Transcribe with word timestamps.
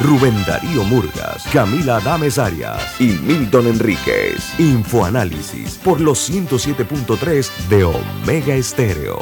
Rubén 0.00 0.34
Darío 0.44 0.82
Murgas, 0.84 1.44
Camila 1.52 1.98
Adames 1.98 2.38
Arias 2.38 3.00
y 3.00 3.12
Milton 3.22 3.68
Enríquez. 3.68 4.42
Infoanálisis 4.58 5.78
por 5.84 6.00
los 6.00 6.28
107.3 6.28 7.48
de 7.68 7.84
Omega 7.84 8.56
Estéreo. 8.56 9.20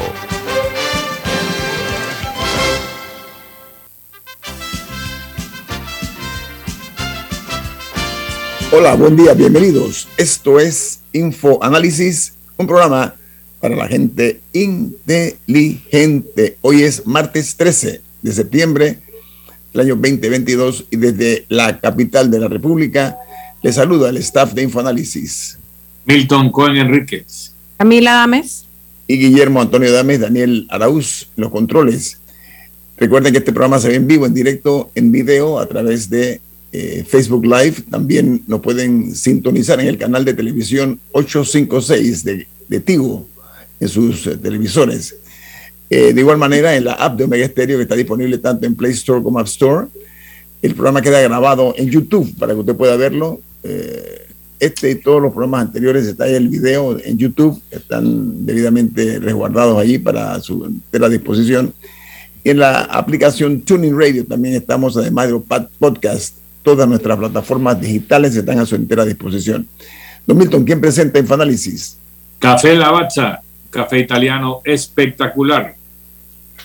Hola, 8.72 8.94
buen 8.94 9.16
día, 9.16 9.34
bienvenidos. 9.34 10.08
Esto 10.16 10.58
es 10.58 11.00
Info 11.12 11.62
Análisis, 11.62 12.32
un 12.56 12.66
programa 12.66 13.14
para 13.60 13.76
la 13.76 13.86
gente 13.86 14.40
inteligente. 14.54 16.56
Hoy 16.62 16.82
es 16.82 17.06
martes 17.06 17.56
13 17.56 18.00
de 18.22 18.32
septiembre 18.32 19.11
del 19.72 19.80
año 19.80 19.96
2022 19.96 20.86
y 20.90 20.96
desde 20.96 21.46
la 21.48 21.78
capital 21.78 22.30
de 22.30 22.40
la 22.40 22.48
República 22.48 23.16
les 23.62 23.76
saluda 23.76 24.10
el 24.10 24.16
staff 24.18 24.52
de 24.52 24.62
Infoanálisis. 24.62 25.58
Milton 26.04 26.50
Cohen 26.50 26.76
Enríquez. 26.76 27.52
Camila 27.76 28.12
Dames. 28.12 28.64
Y 29.06 29.18
Guillermo 29.18 29.60
Antonio 29.60 29.92
Dames, 29.92 30.20
Daniel 30.20 30.66
Araúz, 30.70 31.28
los 31.36 31.50
controles. 31.50 32.18
Recuerden 32.96 33.32
que 33.32 33.38
este 33.38 33.52
programa 33.52 33.78
se 33.78 33.88
ve 33.88 33.96
en 33.96 34.06
vivo, 34.06 34.26
en 34.26 34.34
directo, 34.34 34.90
en 34.94 35.10
video, 35.10 35.58
a 35.58 35.66
través 35.66 36.08
de 36.08 36.40
eh, 36.72 37.04
Facebook 37.06 37.44
Live. 37.44 37.82
También 37.90 38.42
nos 38.46 38.60
pueden 38.60 39.14
sintonizar 39.14 39.80
en 39.80 39.88
el 39.88 39.98
canal 39.98 40.24
de 40.24 40.34
televisión 40.34 41.00
856 41.12 42.24
de, 42.24 42.46
de 42.68 42.80
Tigo 42.80 43.26
en 43.80 43.88
sus 43.88 44.26
eh, 44.26 44.36
televisores. 44.36 45.16
Eh, 45.94 46.14
de 46.14 46.20
igual 46.20 46.38
manera, 46.38 46.74
en 46.74 46.84
la 46.84 46.94
app 46.94 47.18
de 47.18 47.24
Omega 47.24 47.46
Stereo, 47.46 47.76
que 47.76 47.82
está 47.82 47.94
disponible 47.94 48.38
tanto 48.38 48.64
en 48.64 48.74
Play 48.74 48.92
Store 48.92 49.22
como 49.22 49.38
App 49.38 49.46
Store, 49.46 49.88
el 50.62 50.74
programa 50.74 51.02
queda 51.02 51.20
grabado 51.20 51.74
en 51.76 51.90
YouTube 51.90 52.34
para 52.38 52.54
que 52.54 52.60
usted 52.60 52.74
pueda 52.74 52.96
verlo. 52.96 53.40
este 54.58 54.90
y 54.90 54.94
todos 54.94 55.20
los 55.20 55.32
programas 55.32 55.66
anteriores 55.66 56.06
está 56.06 56.24
ahí 56.24 56.34
el 56.34 56.48
video 56.48 56.96
en 56.98 57.18
YouTube, 57.18 57.60
están 57.70 58.46
debidamente 58.46 59.18
resguardados 59.18 59.76
allí 59.78 59.98
para 59.98 60.40
su 60.40 60.64
entera 60.64 61.08
disposición. 61.08 61.74
En 62.44 62.58
la 62.58 62.84
aplicación 62.84 63.60
Tuning 63.60 63.98
Radio 63.98 64.24
también 64.24 64.54
estamos, 64.54 64.96
además 64.96 65.26
de 65.26 65.32
los 65.32 65.42
podcasts 65.78 66.42
Todas 66.62 66.88
nuestras 66.88 67.18
plataformas 67.18 67.80
digitales 67.80 68.36
están 68.36 68.60
a 68.60 68.66
su 68.66 68.76
entera 68.76 69.04
disposición. 69.04 69.66
Don 70.24 70.38
Milton, 70.38 70.64
¿quién 70.64 70.80
presenta 70.80 71.18
Infoanálisis? 71.18 71.98
Café 72.38 72.76
Lavazza, 72.76 73.40
café 73.68 73.98
italiano 73.98 74.60
espectacular. 74.64 75.81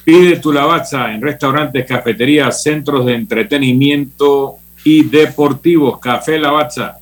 Pide 0.07 0.37
tu 0.37 0.53
Lavazza 0.53 1.13
en 1.13 1.21
restaurantes, 1.21 1.85
cafeterías, 1.85 2.63
centros 2.63 3.05
de 3.05 3.13
entretenimiento 3.13 4.55
y 4.85 5.03
deportivos. 5.03 5.99
Café 5.99 6.39
Lavazza, 6.39 6.97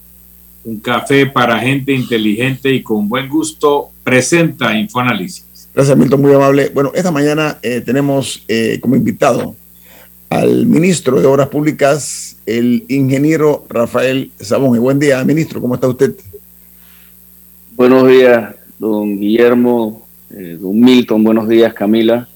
un 0.64 0.80
café 0.80 1.28
para 1.28 1.60
gente 1.60 1.94
inteligente 1.94 2.74
y 2.74 2.82
con 2.82 3.08
buen 3.08 3.30
gusto, 3.30 3.92
presenta 4.04 4.76
Infoanálisis. 4.76 5.70
Gracias, 5.76 5.96
Milton, 5.96 6.20
muy 6.20 6.34
amable. 6.34 6.72
Bueno, 6.74 6.94
esta 6.96 7.12
mañana 7.12 7.60
eh, 7.62 7.80
tenemos 7.86 8.44
eh, 8.48 8.80
como 8.82 8.96
invitado 8.96 9.56
al 10.32 10.66
ministro 10.66 11.22
de 11.22 11.28
Obras 11.28 11.50
Públicas, 11.50 12.38
el 12.48 12.86
ingeniero 12.88 13.68
Rafael 13.70 14.32
Sabón. 14.40 14.80
Buen 14.80 14.98
día, 14.98 15.24
ministro, 15.24 15.62
¿cómo 15.62 15.76
está 15.76 15.88
usted? 15.88 16.16
Buenos 17.76 18.08
días, 18.08 18.56
don 18.80 19.20
Guillermo, 19.20 20.08
eh, 20.32 20.58
don 20.60 20.80
Milton, 20.80 21.24
buenos 21.24 21.48
días, 21.48 21.72
Camila. 21.72 22.28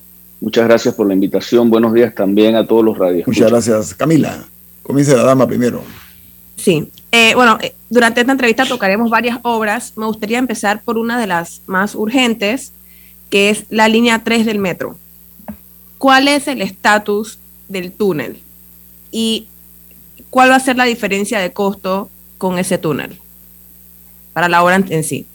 Muchas 0.42 0.66
gracias 0.66 0.96
por 0.96 1.08
la 1.08 1.14
invitación. 1.14 1.70
Buenos 1.70 1.94
días 1.94 2.14
también 2.16 2.56
a 2.56 2.66
todos 2.66 2.84
los 2.84 2.98
radios. 2.98 3.28
Muchas 3.28 3.50
gracias, 3.50 3.94
Camila. 3.94 4.46
Comience 4.84 5.16
la 5.16 5.24
dama 5.24 5.46
primero. 5.48 5.84
Sí, 6.56 6.90
eh, 7.12 7.34
bueno, 7.36 7.58
eh, 7.62 7.74
durante 7.90 8.22
esta 8.22 8.32
entrevista 8.32 8.66
tocaremos 8.66 9.10
varias 9.10 9.40
obras. 9.44 9.94
Me 9.96 10.06
gustaría 10.06 10.38
empezar 10.38 10.82
por 10.82 10.98
una 10.98 11.20
de 11.20 11.28
las 11.28 11.62
más 11.68 11.96
urgentes, 11.96 12.72
que 13.30 13.50
es 13.50 13.66
la 13.70 13.88
línea 13.88 14.24
3 14.24 14.46
del 14.46 14.60
metro. 14.60 14.98
¿Cuál 15.98 16.28
es 16.28 16.48
el 16.48 16.62
estatus 16.62 17.40
del 17.68 17.92
túnel 17.92 18.42
y 19.12 19.48
cuál 20.30 20.52
va 20.52 20.56
a 20.56 20.60
ser 20.60 20.76
la 20.76 20.86
diferencia 20.86 21.40
de 21.40 21.54
costo 21.54 22.10
con 22.38 22.60
ese 22.60 22.78
túnel 22.78 23.18
para 24.34 24.50
la 24.50 24.64
obra 24.64 24.76
en 24.76 25.04
sí. 25.04 25.26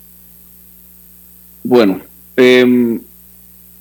Bueno, 1.63 2.01
em, 2.37 3.01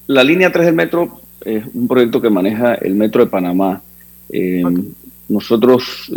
la 0.08 0.24
línea 0.24 0.52
3 0.52 0.66
del 0.66 0.76
metro 0.76 1.22
es 1.46 1.64
un 1.74 1.88
proyecto 1.88 2.22
que 2.22 2.30
maneja 2.30 2.76
el 2.76 2.96
Metro 2.96 3.24
de 3.24 3.30
Panamá. 3.30 3.82
Em, 4.30 4.94
nosotros, 5.28 6.12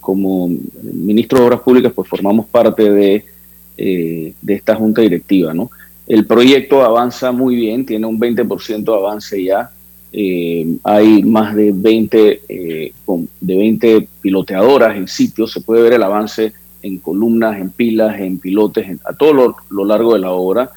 como 0.00 0.48
ministro 0.82 1.38
de 1.38 1.44
Obras 1.46 1.60
Públicas, 1.60 1.92
pues 1.94 2.08
formamos 2.08 2.46
parte 2.46 2.90
de, 2.90 3.24
eh, 3.78 4.32
de 4.40 4.54
esta 4.54 4.74
junta 4.74 5.02
directiva. 5.02 5.52
¿no? 5.52 5.70
El 6.06 6.26
proyecto 6.26 6.82
avanza 6.82 7.32
muy 7.32 7.56
bien, 7.56 7.84
tiene 7.84 8.06
un 8.06 8.18
20% 8.18 8.84
de 8.84 8.98
avance 8.98 9.42
ya. 9.42 9.70
Eh, 10.12 10.76
hay 10.84 11.22
más 11.22 11.54
de 11.54 11.72
20, 11.72 12.40
eh, 12.48 12.92
de 13.40 13.56
20 13.56 14.08
piloteadoras 14.20 14.96
en 14.96 15.08
sitios, 15.08 15.52
se 15.52 15.60
puede 15.60 15.82
ver 15.82 15.94
el 15.94 16.02
avance 16.02 16.52
en 16.80 16.98
columnas, 16.98 17.60
en 17.60 17.70
pilas, 17.70 18.18
en 18.20 18.38
pilotes, 18.38 18.98
a 19.04 19.12
todo 19.12 19.56
lo, 19.68 19.84
largo 19.84 20.14
de 20.14 20.20
la 20.20 20.30
obra. 20.30 20.70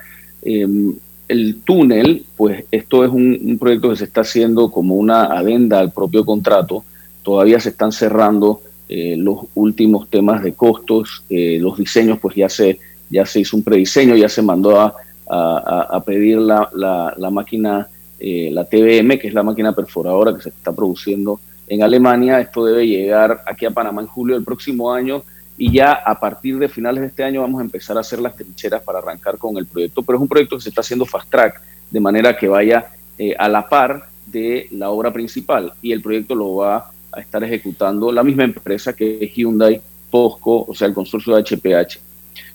El 1.30 1.62
túnel, 1.64 2.26
pues 2.36 2.66
esto 2.72 3.06
es 3.06 3.10
un, 3.10 3.58
proyecto 3.58 3.90
que 3.92 3.96
se 3.96 4.04
está 4.04 4.22
haciendo 4.22 4.70
como 4.70 4.96
una 4.96 5.26
adenda 5.26 5.80
al 5.80 5.94
propio 5.94 6.26
contrato, 6.26 6.84
todavía 7.24 7.60
se 7.62 7.70
están 7.70 7.94
cerrando 7.94 8.62
eh, 8.90 9.16
los 9.18 9.46
últimos 9.56 10.10
temas 10.10 10.44
de 10.44 10.54
costos, 10.54 11.24
los 11.30 11.78
diseños, 11.78 12.20
pues 12.20 12.36
ya 12.36 12.50
se, 12.50 12.80
ya 13.10 13.26
se 13.26 13.40
hizo 13.40 13.56
un 13.56 13.64
prediseño, 13.64 14.16
ya 14.16 14.28
se 14.28 14.42
mandó 14.42 14.78
a, 14.80 14.94
a, 15.30 16.04
pedir 16.04 16.40
la, 16.40 16.68
la, 16.74 17.14
la 17.16 17.30
máquina 17.30 17.88
eh, 18.22 18.50
la 18.52 18.66
TBM, 18.66 19.18
que 19.18 19.30
es 19.30 19.34
la 19.34 19.44
máquina 19.44 19.72
perforadora 19.72 20.36
que 20.36 20.42
se 20.42 20.50
está 20.50 20.74
produciendo 20.74 21.40
en 21.70 21.84
Alemania. 21.84 22.42
Esto 22.42 22.66
debe 22.66 22.86
llegar 22.86 23.44
aquí 23.46 23.66
a 23.66 23.72
Panamá 23.72 24.02
en 24.02 24.08
julio 24.08 24.36
del 24.36 24.44
próximo 24.44 24.92
año 24.92 25.24
y 25.60 25.74
ya 25.74 25.92
a 25.92 26.20
partir 26.20 26.58
de 26.58 26.70
finales 26.70 27.02
de 27.02 27.08
este 27.08 27.24
año 27.24 27.42
vamos 27.42 27.60
a 27.60 27.64
empezar 27.66 27.98
a 27.98 28.00
hacer 28.00 28.20
las 28.20 28.36
trincheras 28.36 28.82
para 28.82 29.00
arrancar 29.00 29.38
con 29.38 29.58
el 29.58 29.68
proyecto. 29.68 30.02
Pero 30.02 30.18
es 30.18 30.22
un 30.22 30.28
proyecto 30.28 30.56
que 30.56 30.64
se 30.64 30.70
está 30.70 30.82
haciendo 30.82 31.06
fast 31.06 31.30
track, 31.30 31.62
de 31.92 32.00
manera 32.00 32.36
que 32.36 32.48
vaya 32.48 32.88
eh, 33.18 33.36
a 33.38 33.50
la 33.50 33.68
par 33.68 34.08
de 34.26 34.70
la 34.72 34.90
obra 34.90 35.12
principal 35.12 35.74
y 35.82 35.92
el 35.92 36.02
proyecto 36.02 36.34
lo 36.34 36.56
va 36.56 36.92
a 37.12 37.20
estar 37.20 37.44
ejecutando 37.44 38.12
la 38.12 38.24
misma 38.24 38.46
empresa 38.46 38.94
que 38.94 39.20
es 39.22 39.34
Hyundai 39.34 39.82
Posco, 40.10 40.66
o 40.66 40.74
sea, 40.74 40.88
el 40.88 40.94
consorcio 40.94 41.36
de 41.36 41.44
HPH. 41.44 42.00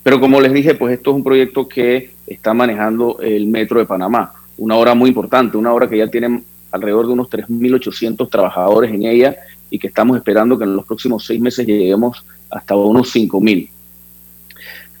Pero 0.01 0.19
como 0.19 0.41
les 0.41 0.51
dije, 0.51 0.73
pues 0.75 0.93
esto 0.93 1.11
es 1.11 1.15
un 1.15 1.23
proyecto 1.23 1.67
que 1.67 2.11
está 2.25 2.53
manejando 2.53 3.19
el 3.21 3.45
Metro 3.47 3.79
de 3.79 3.85
Panamá 3.85 4.33
una 4.57 4.75
obra 4.75 4.95
muy 4.95 5.09
importante, 5.09 5.57
una 5.57 5.73
obra 5.73 5.89
que 5.89 5.97
ya 5.97 6.07
tiene 6.07 6.43
alrededor 6.71 7.07
de 7.07 7.13
unos 7.13 7.29
3.800 7.29 8.29
trabajadores 8.29 8.93
en 8.93 9.03
ella 9.03 9.35
y 9.69 9.79
que 9.79 9.87
estamos 9.87 10.17
esperando 10.17 10.57
que 10.57 10.63
en 10.63 10.75
los 10.75 10.85
próximos 10.85 11.25
seis 11.25 11.39
meses 11.41 11.65
lleguemos 11.65 12.25
hasta 12.49 12.75
unos 12.75 13.13
5.000. 13.13 13.69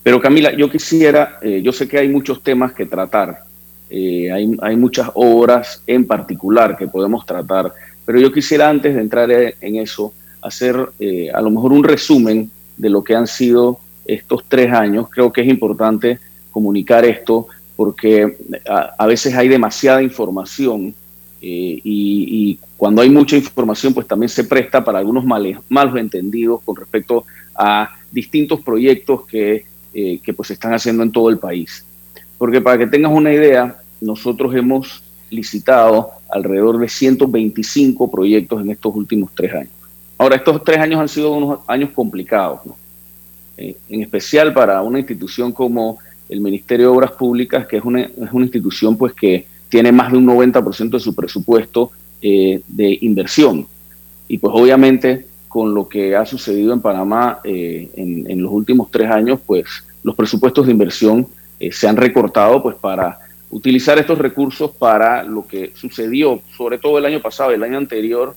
Pero 0.03 0.21
Camila, 0.21 0.55
yo 0.55 0.69
quisiera, 0.69 1.39
eh, 1.41 1.61
yo 1.63 1.71
sé 1.71 1.87
que 1.87 1.97
hay 1.97 2.07
muchos 2.07 2.43
temas 2.43 2.73
que 2.73 2.85
tratar, 2.85 3.43
eh, 3.89 4.31
hay, 4.31 4.55
hay, 4.61 4.75
muchas 4.75 5.09
obras 5.15 5.81
en 5.87 6.05
particular 6.05 6.77
que 6.77 6.87
podemos 6.87 7.25
tratar, 7.25 7.71
pero 8.05 8.19
yo 8.19 8.31
quisiera 8.31 8.69
antes 8.69 8.93
de 8.93 9.01
entrar 9.01 9.31
en 9.31 9.75
eso, 9.77 10.13
hacer 10.45 10.89
eh, 10.99 11.31
a 11.33 11.41
lo 11.41 11.49
mejor 11.49 11.73
un 11.73 11.83
resumen 11.83 12.51
de 12.77 12.89
lo 12.89 13.03
que 13.03 13.15
han 13.15 13.27
sido 13.27 13.79
estos 14.05 14.43
tres 14.47 14.71
años. 14.71 15.09
Creo 15.09 15.33
que 15.33 15.41
es 15.41 15.47
importante 15.47 16.19
comunicar 16.51 17.03
esto 17.03 17.47
porque 17.75 18.37
a, 18.67 19.05
veces 19.05 19.33
hay 19.35 19.49
demasiada 19.49 20.01
información 20.01 20.93
eh, 21.47 21.79
y, 21.83 22.59
cuando 22.75 23.03
hay 23.03 23.09
mucha 23.11 23.37
información 23.37 23.93
pues 23.93 24.07
también 24.07 24.29
se 24.29 24.43
presta 24.43 24.83
para 24.83 24.97
algunos 24.97 25.23
males, 25.23 25.59
malos 25.69 25.95
entendidos 25.97 26.61
con 26.65 26.75
respecto 26.75 27.23
a 27.53 27.89
distintos 28.11 28.61
proyectos 28.61 29.27
que, 29.27 29.63
eh, 29.93 30.19
que 30.23 30.33
pues 30.33 30.47
se 30.47 30.53
están 30.55 30.73
haciendo 30.73 31.03
en 31.03 31.11
todo 31.11 31.29
el 31.29 31.37
país. 31.37 31.85
Porque 32.39 32.61
para 32.61 32.79
que 32.79 32.87
tengas 32.87 33.11
una 33.11 33.31
idea, 33.31 33.77
nosotros 34.01 34.55
hemos 34.55 35.03
licitado 35.29 36.09
alrededor 36.29 36.79
de 36.79 36.89
125 36.89 38.09
proyectos 38.09 38.61
en 38.61 38.71
estos 38.71 38.95
últimos 38.95 39.29
tres 39.35 39.53
años. 39.53 39.73
Ahora, 40.17 40.37
estos 40.37 40.63
tres 40.63 40.79
años 40.79 40.99
han 40.99 41.09
sido 41.09 41.31
unos 41.31 41.59
años 41.67 41.91
complicados, 41.91 42.61
eh, 43.57 43.77
en 43.87 44.01
especial 44.01 44.51
para 44.51 44.81
una 44.81 44.97
institución 44.97 45.51
como 45.51 45.99
el 46.27 46.41
Ministerio 46.41 46.87
de 46.87 46.97
Obras 46.97 47.11
Públicas, 47.11 47.67
que 47.67 47.77
es 47.77 47.83
una, 47.83 48.01
es 48.01 48.31
una 48.31 48.45
institución 48.45 48.97
pues 48.97 49.13
que 49.13 49.45
tiene 49.75 49.91
más 49.91 50.09
de 50.09 50.17
un 50.17 50.25
90% 50.25 50.91
de 50.91 50.99
su 51.01 51.13
presupuesto 51.13 51.91
eh, 52.21 52.61
de 52.65 52.97
inversión. 53.01 53.67
Y 54.25 54.37
pues 54.37 54.53
obviamente 54.55 55.27
con 55.49 55.73
lo 55.73 55.89
que 55.89 56.15
ha 56.15 56.25
sucedido 56.25 56.71
en 56.71 56.79
Panamá 56.79 57.39
eh, 57.43 57.89
en, 57.97 58.41
los 58.41 58.53
últimos 58.53 58.89
tres 58.89 59.11
años, 59.11 59.41
pues 59.45 59.65
los 60.01 60.15
presupuestos 60.15 60.65
de 60.65 60.71
inversión 60.71 61.27
se 61.71 61.89
han 61.89 61.97
recortado 61.97 62.63
pues 62.63 62.77
para 62.77 63.19
utilizar 63.49 63.99
estos 63.99 64.17
recursos 64.17 64.71
para 64.71 65.23
lo 65.23 65.45
que 65.45 65.73
sucedió, 65.75 66.39
sobre 66.55 66.77
todo 66.77 66.97
el 66.97 67.05
año 67.05 67.21
pasado 67.21 67.51
el 67.51 67.63
año 67.63 67.77
anterior, 67.77 68.33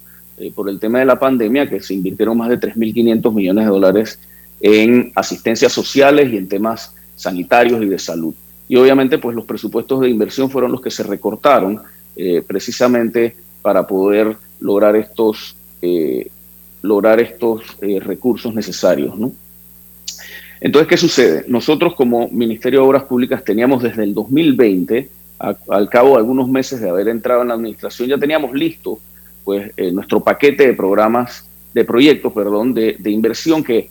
por 0.56 0.68
el 0.68 0.80
tema 0.80 0.98
de 0.98 1.04
la 1.04 1.20
pandemia, 1.20 1.70
que 1.70 1.80
se 1.80 1.94
invirtieron 1.94 2.36
más 2.36 2.48
de 2.48 2.58
3.500 2.58 3.32
millones 3.32 3.64
de 3.64 3.70
dólares 3.70 4.18
en 4.60 5.12
asistencias 5.14 5.72
sociales 5.72 6.32
y 6.32 6.36
en 6.36 6.48
temas 6.48 6.96
sanitarios 7.14 7.80
y 7.80 7.86
de 7.86 7.98
salud. 8.00 8.34
Y 8.68 8.76
obviamente 8.76 9.18
pues 9.18 9.34
los 9.34 9.46
presupuestos 9.46 10.00
de 10.00 10.10
inversión 10.10 10.50
fueron 10.50 10.72
los 10.72 10.80
que 10.80 10.90
se 10.90 11.02
recortaron 11.02 11.80
eh, 12.20 12.42
precisamente 12.44 13.36
para 13.62 13.86
poder 13.86 14.36
lograr 14.58 14.96
estos, 14.96 15.56
eh, 15.80 16.28
lograr 16.82 17.20
estos 17.20 17.62
eh, 17.80 18.00
recursos 18.00 18.52
necesarios. 18.52 19.14
Entonces, 20.60 20.88
¿qué 20.88 20.96
sucede? 20.96 21.44
Nosotros 21.46 21.94
como 21.94 22.28
Ministerio 22.28 22.80
de 22.80 22.86
Obras 22.86 23.04
Públicas 23.04 23.44
teníamos 23.44 23.84
desde 23.84 24.02
el 24.02 24.14
2020, 24.14 25.08
al 25.38 25.88
cabo 25.88 26.10
de 26.10 26.16
algunos 26.16 26.48
meses 26.48 26.80
de 26.80 26.90
haber 26.90 27.06
entrado 27.06 27.42
en 27.42 27.48
la 27.48 27.54
administración, 27.54 28.08
ya 28.08 28.18
teníamos 28.18 28.52
listo 28.52 28.98
pues, 29.44 29.70
nuestro 29.92 30.18
paquete 30.20 30.66
de 30.66 30.74
programas, 30.74 31.48
de 31.72 31.84
proyectos, 31.84 32.32
perdón, 32.32 32.74
de, 32.74 32.96
inversión 33.04 33.62
que 33.62 33.90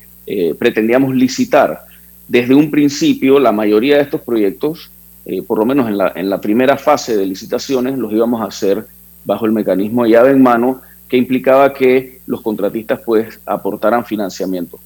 pretendíamos 0.59 1.15
licitar. 1.15 1.85
Desde 2.27 2.53
un 2.53 2.69
principio, 2.69 3.39
la 3.39 3.51
mayoría 3.51 3.97
de 3.97 4.03
estos 4.03 4.21
proyectos, 4.21 4.91
eh, 5.25 5.41
por 5.41 5.59
lo 5.59 5.65
menos 5.65 5.87
en 5.87 5.97
la, 5.97 6.11
en 6.15 6.29
la 6.29 6.41
primera 6.41 6.77
fase 6.77 7.15
de 7.15 7.25
licitaciones, 7.25 7.97
los 7.97 8.11
íbamos 8.11 8.41
a 8.41 8.45
hacer 8.45 8.85
bajo 9.23 9.45
el 9.45 9.51
mecanismo 9.51 10.03
de 10.03 10.11
llave 10.11 10.31
en 10.31 10.41
mano, 10.41 10.81
que 11.07 11.17
implicaba 11.17 11.73
que 11.73 12.19
los 12.27 12.41
contratistas 12.41 12.99
pues 13.05 13.39
aportaran 13.45 14.05
financiamiento. 14.05 14.79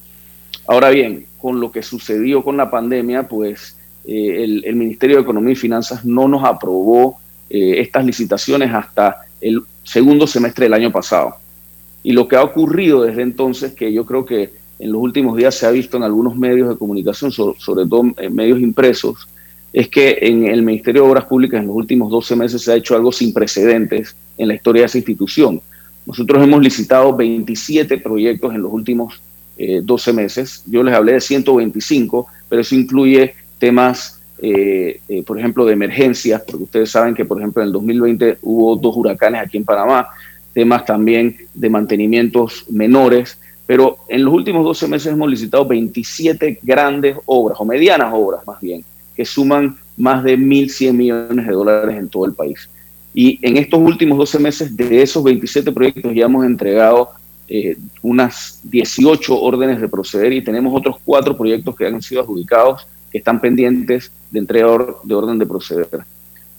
Ahora 0.68 0.90
bien, 0.90 1.26
con 1.40 1.60
lo 1.60 1.72
que 1.72 1.82
sucedió 1.82 2.44
con 2.44 2.58
la 2.58 2.70
pandemia, 2.70 3.28
pues 3.28 3.76
eh, 4.06 4.44
el, 4.64 4.76
Ministerio 4.76 5.18
de 5.18 5.24
Economía 5.24 5.54
y 5.54 5.56
Finanzas 5.56 6.06
no 6.06 6.28
nos 6.28 6.44
aprobó 6.44 7.20
estas 7.54 8.06
licitaciones 8.06 8.74
hasta 8.74 9.26
el 9.42 9.62
segundo 9.84 10.26
semestre 10.26 10.66
del 10.66 10.74
año 10.74 10.90
pasado. 10.90 11.36
Y 12.04 12.14
lo 12.14 12.28
que 12.28 12.38
ha 12.38 12.44
ocurrido 12.44 13.04
desde 13.04 13.24
entonces, 13.24 13.74
que 13.74 13.92
yo 13.92 14.06
creo 14.06 14.26
que 14.26 14.54
en 14.82 14.92
los 14.92 15.00
últimos 15.00 15.38
días 15.38 15.54
se 15.54 15.68
ha 15.68 15.72
visto 15.72 15.98
en 15.98 16.04
algunos 16.04 16.36
medios 16.36 16.68
de 16.68 16.76
comunicación, 16.76 17.32
sobre, 17.32 17.86
todo 17.86 18.04
en 18.18 18.34
medios 18.34 18.60
impresos, 18.60 19.28
es 19.72 19.88
que 19.88 20.18
en 20.22 20.48
el 20.48 20.64
Ministerio 20.64 21.04
de 21.04 21.10
Obras 21.10 21.26
Públicas 21.26 21.62
en 21.62 21.68
los 21.68 21.76
últimos 21.76 22.12
12 22.12 22.36
meses 22.36 22.64
se 22.64 22.72
ha 22.72 22.76
hecho 22.76 22.96
algo 22.96 23.12
sin 23.12 23.32
precedentes 23.32 24.16
en 24.40 24.48
la 24.48 24.56
historia 24.56 24.82
de 24.82 24.86
esa 24.88 24.98
institución. 24.98 25.62
Nosotros 26.06 26.44
hemos 26.44 26.64
licitado 26.64 27.16
27 27.16 28.00
proyectos 28.00 28.56
en 28.56 28.64
los 28.64 28.74
últimos 28.74 29.22
12 29.84 30.10
eh, 30.10 30.14
meses. 30.14 30.64
Yo 30.66 30.82
les 30.82 30.96
hablé 30.96 31.14
de 31.14 31.22
125, 31.22 32.28
pero 32.50 32.64
eso 32.64 32.74
incluye 32.74 33.36
temas, 33.60 34.20
eh, 34.42 35.00
eh, 35.08 35.22
por 35.22 35.38
ejemplo, 35.38 35.64
de 35.64 35.74
emergencias, 35.74 36.42
porque 36.42 36.64
ustedes 36.64 36.90
saben 36.90 37.14
que, 37.14 37.24
por 37.24 37.38
ejemplo, 37.38 37.62
en 37.62 37.68
el 37.68 37.74
2020 37.74 38.40
hubo 38.42 38.76
dos 38.78 38.98
huracanes 38.98 39.42
aquí 39.42 39.58
en 39.58 39.64
Panamá, 39.64 40.08
temas 40.54 40.86
también 40.86 41.38
de 41.54 41.70
mantenimientos 41.70 42.66
menores, 42.68 43.38
pero 43.72 44.00
en 44.10 44.26
los 44.26 44.34
últimos 44.34 44.66
12 44.66 44.86
meses 44.90 45.14
hemos 45.14 45.30
licitado 45.30 45.66
27 45.66 46.60
grandes 46.62 47.16
obras, 47.26 47.58
o 47.58 47.64
medianas 47.64 48.12
obras 48.14 48.46
más 48.46 48.60
bien, 48.60 48.84
que 49.16 49.24
suman 49.24 49.78
más 49.96 50.26
de 50.26 50.38
1.100 50.38 50.92
millones 50.92 51.48
de 51.48 51.54
dólares 51.54 51.98
en 51.98 52.10
todo 52.10 52.26
el 52.26 52.34
país. 52.34 52.70
Y 53.14 53.40
en 53.42 53.56
estos 53.56 53.80
últimos 53.80 54.18
12 54.18 54.40
meses, 54.40 54.76
de 54.76 55.02
esos 55.02 55.24
27 55.24 55.72
proyectos, 55.72 56.14
ya 56.14 56.26
hemos 56.26 56.46
entregado 56.46 57.12
eh, 57.48 57.78
unas 58.02 58.60
18 58.64 59.42
órdenes 59.42 59.80
de 59.80 59.88
proceder 59.88 60.34
y 60.34 60.44
tenemos 60.44 60.78
otros 60.78 60.98
cuatro 61.06 61.38
proyectos 61.38 61.74
que 61.74 61.88
han 61.88 62.02
sido 62.02 62.24
adjudicados 62.24 62.86
que 63.10 63.20
están 63.20 63.40
pendientes 63.40 64.12
de 64.32 64.40
entrega 64.40 64.68
de 65.02 65.16
orden 65.16 65.40
de 65.40 65.46
proceder. 65.46 65.88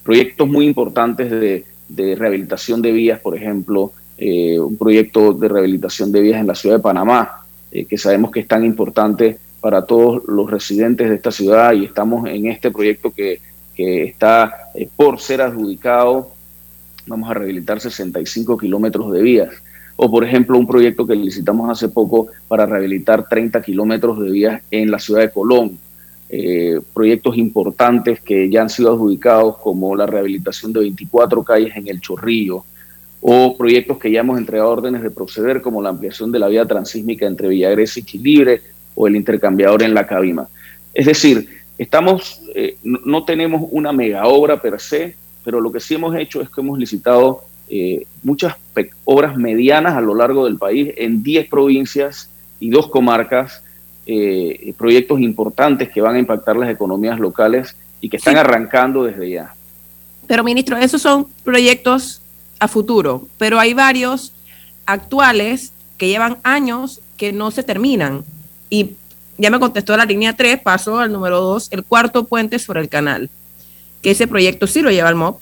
Proyectos 0.02 0.48
muy 0.48 0.64
importantes 0.64 1.30
de, 1.30 1.66
de 1.90 2.14
rehabilitación 2.14 2.80
de 2.80 2.90
vías, 2.90 3.20
por 3.20 3.36
ejemplo, 3.36 3.92
eh, 4.24 4.60
un 4.60 4.76
proyecto 4.76 5.32
de 5.32 5.48
rehabilitación 5.48 6.12
de 6.12 6.20
vías 6.20 6.40
en 6.40 6.46
la 6.46 6.54
ciudad 6.54 6.76
de 6.76 6.82
Panamá, 6.82 7.44
eh, 7.72 7.86
que 7.86 7.98
sabemos 7.98 8.30
que 8.30 8.38
es 8.38 8.46
tan 8.46 8.64
importante 8.64 9.36
para 9.60 9.84
todos 9.84 10.22
los 10.28 10.48
residentes 10.48 11.08
de 11.08 11.16
esta 11.16 11.32
ciudad 11.32 11.72
y 11.72 11.86
estamos 11.86 12.28
en 12.28 12.46
este 12.46 12.70
proyecto 12.70 13.10
que, 13.10 13.40
que 13.74 14.04
está 14.04 14.70
eh, 14.76 14.88
por 14.94 15.18
ser 15.18 15.42
adjudicado. 15.42 16.30
Vamos 17.08 17.28
a 17.28 17.34
rehabilitar 17.34 17.80
65 17.80 18.56
kilómetros 18.58 19.10
de 19.10 19.22
vías. 19.22 19.50
O, 19.96 20.08
por 20.08 20.22
ejemplo, 20.22 20.56
un 20.56 20.68
proyecto 20.68 21.04
que 21.04 21.16
licitamos 21.16 21.68
hace 21.68 21.88
poco 21.88 22.28
para 22.46 22.64
rehabilitar 22.64 23.28
30 23.28 23.60
kilómetros 23.60 24.20
de 24.20 24.30
vías 24.30 24.62
en 24.70 24.88
la 24.92 25.00
ciudad 25.00 25.22
de 25.22 25.32
Colón. 25.32 25.80
proyectos 26.94 27.36
importantes 27.36 28.20
que 28.20 28.48
ya 28.48 28.62
han 28.62 28.70
sido 28.70 28.92
adjudicados, 28.92 29.58
como 29.58 29.96
la 29.96 30.06
rehabilitación 30.06 30.72
de 30.72 30.80
24 30.80 31.42
calles 31.42 31.76
en 31.76 31.88
El 31.88 32.00
Chorrillo, 32.00 32.64
o 33.24 33.56
proyectos 33.56 33.98
que 33.98 34.10
ya 34.10 34.20
hemos 34.20 34.36
entregado 34.36 34.70
órdenes 34.70 35.00
de 35.00 35.10
proceder, 35.10 35.62
como 35.62 35.80
la 35.80 35.90
ampliación 35.90 36.32
de 36.32 36.40
la 36.40 36.48
vía 36.48 36.66
transísmica 36.66 37.24
entre 37.24 37.48
Villagres 37.48 37.96
y 37.96 38.02
Chilibre 38.02 38.60
o 38.96 39.06
el 39.06 39.14
intercambiador 39.14 39.84
en 39.84 39.94
la 39.94 40.08
Cabima. 40.08 40.48
Es 40.92 41.06
decir, 41.06 41.48
estamos, 41.78 42.42
eh, 42.54 42.76
no, 42.82 43.24
tenemos 43.24 43.68
una 43.70 43.92
mega 43.92 44.26
obra 44.26 44.60
per 44.60 44.80
se, 44.80 45.14
pero 45.44 45.60
lo 45.60 45.70
que 45.70 45.78
sí 45.78 45.94
hemos 45.94 46.16
hecho 46.16 46.42
es 46.42 46.50
que 46.50 46.60
hemos 46.60 46.76
licitado 46.76 47.44
eh, 47.68 48.04
muchas 48.24 48.56
obras 49.04 49.36
medianas 49.36 49.94
a 49.94 50.00
lo 50.00 50.16
largo 50.16 50.44
del 50.44 50.58
país 50.58 50.92
en 50.96 51.22
10 51.22 51.48
provincias 51.48 52.28
y 52.58 52.70
dos 52.70 52.88
comarcas, 52.88 53.62
eh, 54.04 54.74
proyectos 54.76 55.20
importantes 55.20 55.90
que 55.90 56.00
van 56.00 56.16
a 56.16 56.18
impactar 56.18 56.56
las 56.56 56.70
economías 56.70 57.20
locales 57.20 57.76
y 58.00 58.08
que 58.08 58.16
están 58.16 58.36
arrancando 58.36 59.04
desde 59.04 59.30
ya. 59.30 59.54
Pero 60.26 60.42
ministro, 60.42 60.76
esos 60.76 61.00
son 61.00 61.28
proyectos 61.44 62.21
a 62.62 62.68
futuro, 62.68 63.26
pero 63.38 63.58
hay 63.58 63.74
varios 63.74 64.32
actuales 64.86 65.72
que 65.98 66.06
llevan 66.06 66.38
años 66.44 67.00
que 67.16 67.32
no 67.32 67.50
se 67.50 67.64
terminan. 67.64 68.24
Y 68.70 68.90
ya 69.36 69.50
me 69.50 69.58
contestó 69.58 69.96
la 69.96 70.04
línea 70.04 70.36
3, 70.36 70.60
paso 70.60 71.00
al 71.00 71.10
número 71.10 71.40
2, 71.40 71.72
el 71.72 71.82
cuarto 71.82 72.22
puente 72.24 72.60
sobre 72.60 72.80
el 72.80 72.88
canal, 72.88 73.30
que 74.00 74.12
ese 74.12 74.28
proyecto 74.28 74.68
sí 74.68 74.80
lo 74.80 74.92
lleva 74.92 75.08
el 75.08 75.16
MOP, 75.16 75.40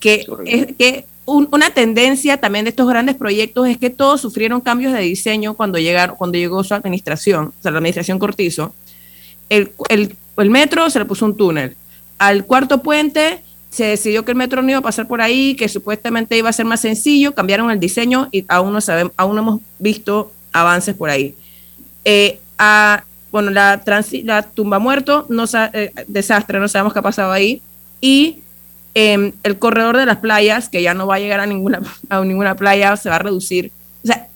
que 0.00 0.24
es 0.46 0.74
que 0.78 1.04
una 1.26 1.68
tendencia 1.68 2.38
también 2.38 2.64
de 2.64 2.70
estos 2.70 2.88
grandes 2.88 3.16
proyectos 3.16 3.68
es 3.68 3.76
que 3.76 3.90
todos 3.90 4.22
sufrieron 4.22 4.62
cambios 4.62 4.94
de 4.94 5.00
diseño 5.00 5.52
cuando, 5.52 5.78
llegaron, 5.78 6.16
cuando 6.16 6.38
llegó 6.38 6.64
su 6.64 6.72
administración, 6.72 7.48
o 7.48 7.62
sea, 7.62 7.72
la 7.72 7.78
administración 7.78 8.18
Cortizo. 8.18 8.72
El, 9.50 9.72
el, 9.90 10.16
el 10.38 10.50
metro 10.50 10.88
se 10.88 10.98
le 10.98 11.04
puso 11.04 11.26
un 11.26 11.36
túnel. 11.36 11.76
Al 12.16 12.46
cuarto 12.46 12.82
puente 12.82 13.42
se 13.70 13.84
decidió 13.84 14.24
que 14.24 14.32
el 14.32 14.38
metro 14.38 14.62
no 14.62 14.70
iba 14.70 14.78
a 14.78 14.82
pasar 14.82 15.06
por 15.06 15.20
ahí, 15.20 15.54
que 15.54 15.68
supuestamente 15.68 16.36
iba 16.36 16.48
a 16.48 16.52
ser 16.52 16.64
más 16.64 16.80
sencillo, 16.80 17.34
cambiaron 17.34 17.70
el 17.70 17.78
diseño 17.78 18.28
y 18.32 18.44
aún 18.48 18.72
no 18.72 18.80
sabemos, 18.80 19.12
aún 19.16 19.36
no 19.36 19.42
hemos 19.42 19.60
visto 19.78 20.32
avances 20.52 20.94
por 20.94 21.10
ahí. 21.10 21.34
Eh, 22.04 22.38
bueno, 23.30 23.50
la, 23.50 23.82
la 24.24 24.42
tumba 24.42 24.78
muerto, 24.78 25.26
no 25.28 25.44
eh, 25.74 25.92
desastre, 26.06 26.58
no 26.58 26.68
sabemos 26.68 26.92
qué 26.92 26.98
ha 26.98 27.02
pasado 27.02 27.32
ahí. 27.32 27.60
Y 28.00 28.38
em, 28.94 29.32
el 29.42 29.58
corredor 29.58 29.96
de 29.96 30.06
las 30.06 30.16
playas, 30.18 30.68
que 30.68 30.82
ya 30.82 30.94
no 30.94 31.06
va 31.06 31.16
a 31.16 31.20
llegar 31.20 31.40
a 31.40 31.46
ninguna, 31.46 31.80
a 32.08 32.24
ninguna 32.24 32.54
playa, 32.54 32.96
se 32.96 33.10
va 33.10 33.16
a 33.16 33.20
reducir. 33.20 33.70
O 34.02 34.06
sea, 34.06 34.28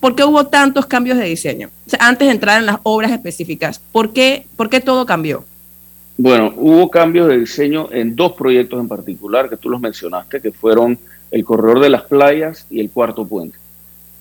¿por 0.00 0.14
qué 0.14 0.24
hubo 0.24 0.46
tantos 0.46 0.84
cambios 0.84 1.16
de 1.16 1.24
diseño? 1.24 1.70
Antes 1.98 2.28
de 2.28 2.34
entrar 2.34 2.58
en 2.58 2.66
las 2.66 2.76
obras 2.82 3.10
específicas, 3.10 3.80
¿por 3.92 4.12
qué, 4.12 4.46
por 4.56 4.68
qué 4.68 4.80
todo 4.80 5.06
cambió? 5.06 5.46
Bueno, 6.22 6.52
hubo 6.58 6.90
cambios 6.90 7.28
de 7.28 7.38
diseño 7.38 7.88
en 7.90 8.14
dos 8.14 8.32
proyectos 8.32 8.78
en 8.78 8.88
particular 8.88 9.48
que 9.48 9.56
tú 9.56 9.70
los 9.70 9.80
mencionaste, 9.80 10.42
que 10.42 10.52
fueron 10.52 10.98
el 11.30 11.42
corredor 11.42 11.80
de 11.80 11.88
las 11.88 12.02
playas 12.02 12.66
y 12.68 12.78
el 12.78 12.90
cuarto 12.90 13.26
puente. 13.26 13.56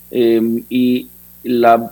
Em, 0.09 0.63
y 0.69 1.09
la, 1.43 1.91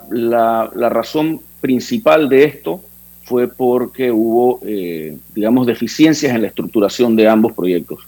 razón 0.73 1.41
principal 1.59 2.29
de 2.29 2.45
esto 2.45 2.81
fue 3.25 3.49
porque 3.49 4.09
hubo, 4.09 4.61
eh, 4.63 5.17
digamos, 5.35 5.67
deficiencias 5.67 6.33
en 6.33 6.43
la 6.43 6.47
estructuración 6.47 7.13
de 7.17 7.27
ambos 7.27 7.51
proyectos. 7.51 8.07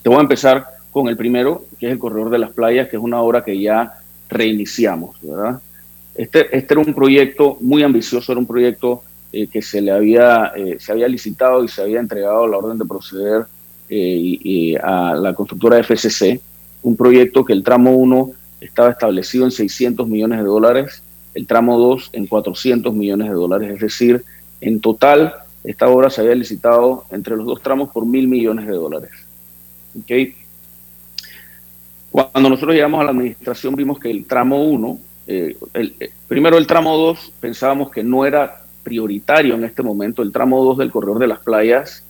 Te 0.00 0.10
voy 0.10 0.18
a 0.18 0.22
empezar 0.22 0.64
con 0.92 1.08
el 1.08 1.16
primero, 1.16 1.64
que 1.80 1.86
es 1.86 1.92
el 1.92 1.98
corredor 1.98 2.30
de 2.30 2.38
las 2.38 2.52
playas, 2.52 2.88
que 2.88 2.94
es 2.94 3.02
una 3.02 3.20
obra 3.20 3.42
que 3.42 3.60
ya 3.60 3.98
reiniciamos, 4.28 5.16
¿verdad? 5.20 5.60
Este, 6.14 6.56
este 6.56 6.74
era 6.74 6.80
un 6.80 6.94
proyecto 6.94 7.58
muy 7.60 7.82
ambicioso, 7.82 8.30
era 8.30 8.38
un 8.38 8.46
proyecto 8.46 9.02
eh, 9.32 9.46
que 9.46 9.62
se 9.62 9.80
le 9.80 9.90
había, 9.90 10.52
eh, 10.56 10.76
se 10.78 10.92
había 10.92 11.08
licitado 11.08 11.64
y 11.64 11.68
se 11.68 11.82
había 11.82 12.00
entregado 12.00 12.46
la 12.46 12.58
orden 12.58 12.78
de 12.78 12.84
proceder 12.84 13.46
eh, 13.88 14.76
a 14.82 15.14
la 15.14 15.34
constructora 15.34 15.82
FCC, 15.82 16.40
un 16.82 16.96
proyecto 16.96 17.44
que 17.44 17.52
el 17.52 17.62
tramo 17.62 17.96
1 17.96 18.30
estaba 18.60 18.90
establecido 18.90 19.44
en 19.44 19.50
600 19.50 20.08
millones 20.08 20.38
de 20.38 20.44
dólares 20.44 21.02
el 21.34 21.46
tramo 21.46 21.78
2 21.78 22.10
en 22.12 22.26
400 22.26 22.94
millones 22.94 23.28
de 23.28 23.34
dólares. 23.34 23.70
Es 23.74 23.80
decir, 23.80 24.24
en 24.60 24.80
total, 24.80 25.34
esta 25.64 25.88
obra 25.88 26.10
se 26.10 26.20
había 26.20 26.34
licitado 26.34 27.04
entre 27.10 27.36
los 27.36 27.46
dos 27.46 27.62
tramos 27.62 27.90
por 27.90 28.06
mil 28.06 28.28
millones 28.28 28.66
de 28.66 28.72
dólares. 28.72 29.10
¿Okay? 30.02 30.34
Cuando 32.10 32.50
nosotros 32.50 32.74
llegamos 32.74 33.00
a 33.00 33.04
la 33.04 33.10
administración 33.10 33.74
vimos 33.74 33.98
que 33.98 34.10
el 34.10 34.26
tramo 34.26 34.62
1, 34.64 34.98
eh, 35.26 35.56
eh, 35.74 36.10
primero 36.28 36.58
el 36.58 36.66
tramo 36.66 36.96
2, 36.96 37.32
pensábamos 37.40 37.90
que 37.90 38.02
no 38.02 38.26
era 38.26 38.61
prioritario 38.82 39.54
en 39.54 39.64
este 39.64 39.82
momento. 39.82 40.22
El 40.22 40.32
tramo 40.32 40.64
2 40.64 40.78
del 40.78 40.90
corredor 40.90 41.18
de 41.18 41.26
las 41.26 41.40
playas 41.40 42.04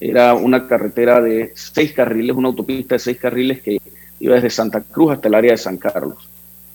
era 0.00 0.34
una 0.34 0.66
carretera 0.66 1.20
de 1.20 1.52
seis 1.54 1.92
carriles, 1.92 2.36
una 2.36 2.48
autopista 2.48 2.96
de 2.96 2.98
seis 2.98 3.18
carriles 3.18 3.62
que 3.62 3.80
iba 4.18 4.34
desde 4.34 4.50
Santa 4.50 4.80
Cruz 4.80 5.12
hasta 5.12 5.28
el 5.28 5.34
área 5.34 5.52
de 5.52 5.58
San 5.58 5.76
Carlos. 5.76 6.28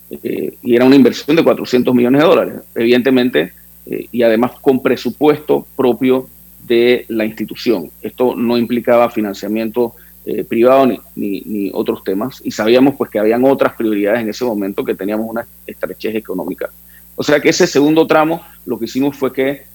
Eh, 0.10 0.56
y 0.62 0.76
era 0.76 0.86
una 0.86 0.96
inversión 0.96 1.36
de 1.36 1.44
400 1.44 1.94
millones 1.94 2.22
de 2.22 2.28
dólares, 2.28 2.54
evidentemente, 2.76 3.54
eh, 3.86 4.08
y 4.12 4.22
además 4.22 4.52
con 4.62 4.82
presupuesto 4.82 5.68
propio 5.76 6.28
de 6.66 7.06
la 7.10 7.26
institución. 7.26 7.92
Esto 8.02 8.36
no 8.36 8.58
implicaba 8.58 9.10
financiamiento 9.10 9.96
eh, 10.26 10.44
privado 10.44 10.86
ni, 10.86 11.00
ni, 11.16 11.72
otros 11.74 12.04
temas, 12.04 12.42
y 12.44 12.52
sabíamos 12.52 12.96
pues 12.96 13.10
que 13.10 13.20
habían 13.20 13.46
otras 13.46 13.74
prioridades 13.76 14.22
en 14.22 14.30
ese 14.30 14.44
momento 14.44 14.84
que 14.84 14.96
teníamos 14.96 15.30
una 15.30 15.48
estrechez 15.66 16.16
económica. 16.16 16.70
O 17.18 17.24
sea 17.24 17.42
que 17.42 17.50
ese 17.50 17.68
segundo 17.68 18.08
tramo 18.08 18.42
lo 18.66 18.80
que 18.80 18.86
hicimos 18.86 19.18
fue 19.18 19.34
que 19.34 19.66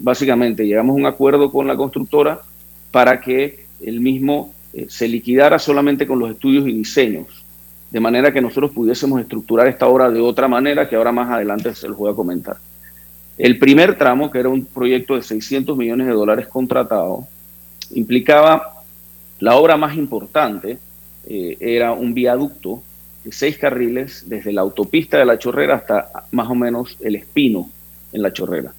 básicamente 0.00 0.66
llegamos 0.66 0.94
a 0.94 0.98
un 0.98 1.06
acuerdo 1.06 1.50
con 1.50 1.66
la 1.66 1.76
constructora 1.76 2.40
para 2.90 3.20
que 3.20 3.64
el 3.80 4.00
mismo 4.00 4.52
se 4.88 5.08
liquidara 5.08 5.58
solamente 5.58 6.06
con 6.06 6.18
los 6.18 6.30
estudios 6.30 6.68
y 6.68 6.72
diseños 6.72 7.42
de 7.92 8.00
manera 8.00 8.32
que 8.32 8.40
nosotros 8.40 8.70
pudiésemos 8.70 9.20
estructurar 9.20 9.68
esta 9.68 9.86
obra 9.86 10.10
de 10.10 10.20
otra 10.20 10.48
manera 10.48 10.88
que 10.88 10.96
ahora 10.96 11.12
más 11.12 11.30
adelante 11.30 11.74
se 11.74 11.88
los 11.88 11.98
voy 11.98 12.10
a 12.10 12.14
comentar. 12.16 12.56
El 13.36 13.58
primer 13.58 13.98
tramo, 13.98 14.30
que 14.30 14.38
era 14.38 14.48
un 14.48 14.64
proyecto 14.64 15.14
de 15.14 15.22
600 15.22 15.76
millones 15.76 16.06
de 16.06 16.14
dólares 16.14 16.46
contratado, 16.46 17.26
implicaba 17.94 18.82
la 19.40 19.56
obra 19.56 19.76
más 19.76 19.94
importante, 19.96 20.78
eh, 21.26 21.56
era 21.60 21.92
un 21.92 22.14
viaducto 22.14 22.82
seis 23.30 23.58
carriles 23.58 24.24
desde 24.26 24.52
la 24.52 24.62
autopista 24.62 25.18
de 25.18 25.24
la 25.24 25.38
Chorrera 25.38 25.76
hasta 25.76 26.24
más 26.32 26.48
o 26.48 26.54
menos 26.54 26.96
el 27.00 27.16
Espino 27.16 27.70
en 28.12 28.22
la 28.22 28.32
Chorrera. 28.32 28.72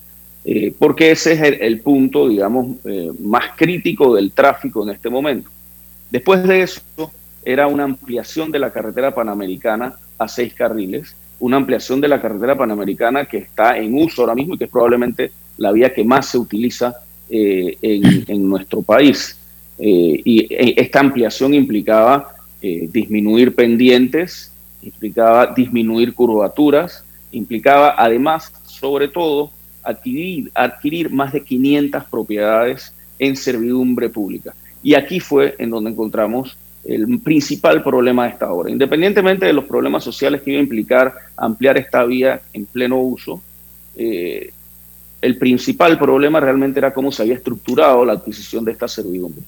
Eh, 0.46 0.74
porque 0.78 1.12
ese 1.12 1.34
es 1.34 1.42
el, 1.62 1.80
punto, 1.80 2.28
digamos, 2.28 2.76
eh, 2.84 3.12
más 3.20 3.52
crítico 3.56 4.16
del 4.16 4.32
tráfico 4.32 4.84
en 4.84 4.90
este 4.90 5.10
momento. 5.10 5.50
Después 6.12 6.44
de 6.44 6.62
eso, 6.62 6.82
era 7.46 7.68
una 7.68 7.84
ampliación 7.84 8.52
de 8.52 8.60
la 8.60 8.72
carretera 8.72 9.16
panamericana 9.16 9.94
a 10.18 10.28
seis 10.28 10.54
carriles, 10.54 11.16
una 11.40 11.58
ampliación 11.58 12.02
de 12.02 12.08
la 12.10 12.22
carretera 12.22 12.58
panamericana 12.58 13.26
que 13.26 13.38
está 13.38 13.78
en 13.78 13.96
uso 13.96 14.22
ahora 14.22 14.36
mismo 14.36 14.56
y 14.56 14.58
que 14.58 14.66
es 14.66 14.70
probablemente 14.70 15.32
la 15.58 15.72
vía 15.72 15.94
que 15.94 16.04
más 16.04 16.28
se 16.28 16.38
utiliza 16.38 16.94
eh, 17.30 17.78
en, 17.82 18.50
nuestro 18.50 18.82
país. 18.82 19.38
Y 19.80 20.48
esta 20.50 21.00
ampliación 21.00 21.54
implicaba 21.54 22.33
disminuir 22.64 23.54
pendientes, 23.54 24.52
implicaba 24.82 25.48
disminuir 25.48 26.14
curvaturas, 26.14 27.04
implicaba 27.32 27.96
además, 27.98 28.54
sobre 28.66 29.08
todo, 29.10 29.52
adquirir, 29.84 30.50
adquirir 30.56 31.12
más 31.12 31.34
de 31.34 31.44
500 31.44 32.06
propiedades 32.06 32.94
en 33.20 33.36
servidumbre 33.36 34.10
pública. 34.10 34.54
Y 34.82 34.96
aquí 34.96 35.20
fue 35.20 35.56
en 35.58 35.70
donde 35.70 35.92
encontramos 35.92 36.58
el 36.84 37.20
principal 37.20 37.82
problema 37.84 38.26
de 38.26 38.32
esta 38.32 38.52
obra. 38.52 38.70
Independientemente 38.70 39.46
de 39.46 39.54
los 39.54 39.66
problemas 39.66 40.04
sociales 40.04 40.42
que 40.42 40.52
iba 40.52 40.60
a 40.60 40.64
implicar 40.64 41.14
ampliar 41.38 41.78
esta 41.78 42.04
vía 42.04 42.42
en 42.52 42.66
pleno 42.66 43.00
uso, 43.00 43.42
eh, 43.96 44.52
el 45.22 45.38
principal 45.38 45.98
problema 45.98 46.42
realmente 46.42 46.80
era 46.80 46.94
cómo 46.94 47.12
se 47.12 47.22
había 47.22 47.36
estructurado 47.36 48.04
la 48.04 48.14
adquisición 48.14 48.66
de 48.66 48.74
esta 48.74 48.90
servidumbre. 48.90 49.44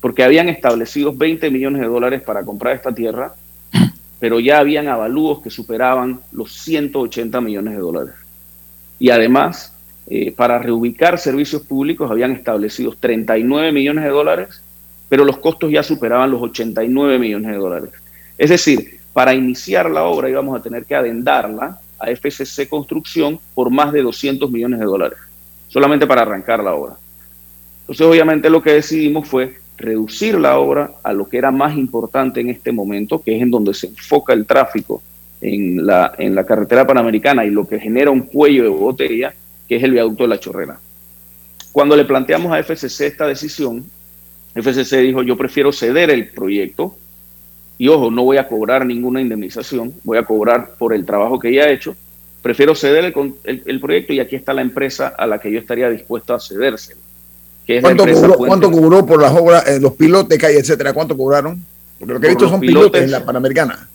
Porque 0.00 0.22
habían 0.22 0.48
establecido 0.48 1.12
20 1.12 1.50
millones 1.50 1.82
de 1.82 1.88
dólares 1.88 2.22
para 2.22 2.44
comprar 2.44 2.76
esta 2.76 2.94
tierra, 2.94 3.34
pero 4.20 4.40
ya 4.40 4.58
habían 4.58 4.88
avalúos 4.88 5.42
que 5.42 5.50
superaban 5.50 6.20
los 6.32 6.52
180 6.52 7.40
millones 7.40 7.74
de 7.74 7.80
dólares. 7.80 8.14
Y 8.98 9.10
además, 9.10 9.74
eh, 10.06 10.32
para 10.32 10.58
reubicar 10.58 11.18
servicios 11.18 11.62
públicos 11.62 12.10
habían 12.10 12.32
establecido 12.32 12.94
39 12.98 13.72
millones 13.72 14.04
de 14.04 14.10
dólares 14.10 14.62
pero 15.08 15.24
los 15.24 15.38
costos 15.38 15.70
ya 15.70 15.82
superaban 15.82 16.30
los 16.30 16.42
89 16.42 17.18
millones 17.18 17.52
de 17.52 17.56
dólares. 17.56 17.90
Es 18.36 18.50
decir, 18.50 19.00
para 19.12 19.34
iniciar 19.34 19.90
la 19.90 20.04
obra 20.04 20.28
íbamos 20.28 20.58
a 20.58 20.62
tener 20.62 20.84
que 20.84 20.94
adendarla 20.94 21.80
a 21.98 22.10
FCC 22.10 22.68
Construcción 22.68 23.40
por 23.54 23.70
más 23.70 23.92
de 23.92 24.02
200 24.02 24.50
millones 24.50 24.78
de 24.78 24.86
dólares, 24.86 25.18
solamente 25.68 26.06
para 26.06 26.22
arrancar 26.22 26.62
la 26.62 26.74
obra. 26.74 26.94
Entonces, 27.80 28.06
obviamente 28.06 28.50
lo 28.50 28.62
que 28.62 28.72
decidimos 28.72 29.26
fue 29.26 29.58
reducir 29.78 30.38
la 30.38 30.58
obra 30.58 30.90
a 31.02 31.12
lo 31.12 31.28
que 31.28 31.38
era 31.38 31.50
más 31.50 31.76
importante 31.76 32.40
en 32.40 32.50
este 32.50 32.72
momento, 32.72 33.22
que 33.22 33.36
es 33.36 33.42
en 33.42 33.50
donde 33.50 33.72
se 33.72 33.86
enfoca 33.86 34.32
el 34.32 34.44
tráfico 34.44 35.00
en 35.40 35.86
la, 35.86 36.14
en 36.18 36.34
la 36.34 36.44
carretera 36.44 36.86
panamericana 36.86 37.44
y 37.44 37.50
lo 37.50 37.66
que 37.66 37.78
genera 37.78 38.10
un 38.10 38.22
cuello 38.22 38.64
de 38.64 38.68
botella, 38.68 39.34
que 39.68 39.76
es 39.76 39.82
el 39.82 39.92
viaducto 39.92 40.24
de 40.24 40.28
la 40.28 40.40
Chorrera. 40.40 40.78
Cuando 41.72 41.96
le 41.96 42.04
planteamos 42.04 42.52
a 42.52 42.62
FCC 42.62 43.02
esta 43.02 43.26
decisión, 43.26 43.84
FCC 44.54 44.98
dijo, 44.98 45.22
yo 45.22 45.36
prefiero 45.36 45.72
ceder 45.72 46.10
el 46.10 46.28
proyecto 46.28 46.96
y 47.78 47.86
ojo, 47.88 48.10
no 48.10 48.24
voy 48.24 48.38
a 48.38 48.48
cobrar 48.48 48.84
ninguna 48.84 49.20
indemnización, 49.20 49.94
voy 50.02 50.18
a 50.18 50.24
cobrar 50.24 50.74
por 50.76 50.92
el 50.92 51.06
trabajo 51.06 51.38
que 51.38 51.54
ya 51.54 51.62
he 51.64 51.72
hecho, 51.72 51.94
prefiero 52.42 52.74
ceder 52.74 53.14
el, 53.44 53.80
proyecto 53.80 54.12
y 54.12 54.20
aquí 54.20 54.34
está 54.34 54.52
la 54.52 54.62
empresa 54.62 55.08
a 55.08 55.26
la 55.26 55.38
que 55.38 55.52
yo 55.52 55.60
estaría 55.60 55.88
dispuesto 55.88 56.34
a 56.34 56.40
cedérselo. 56.40 57.00
¿Cuánto, 57.80 58.70
cobró, 58.70 59.04
por 59.04 59.20
las 59.20 59.32
obras, 59.32 59.68
eh, 59.68 59.78
los 59.78 59.92
pilotes 59.92 60.42
hay, 60.42 60.56
etcétera? 60.56 60.94
¿Cuánto 60.94 61.16
cobraron? 61.16 61.62
Porque 61.98 62.14
lo 62.14 62.20
que 62.20 62.26
he 62.26 62.30
visto 62.30 62.48
son 62.48 62.60
pilotes, 62.60 63.02
en 63.02 63.10
la 63.10 63.24
Panamericana. 63.24 63.88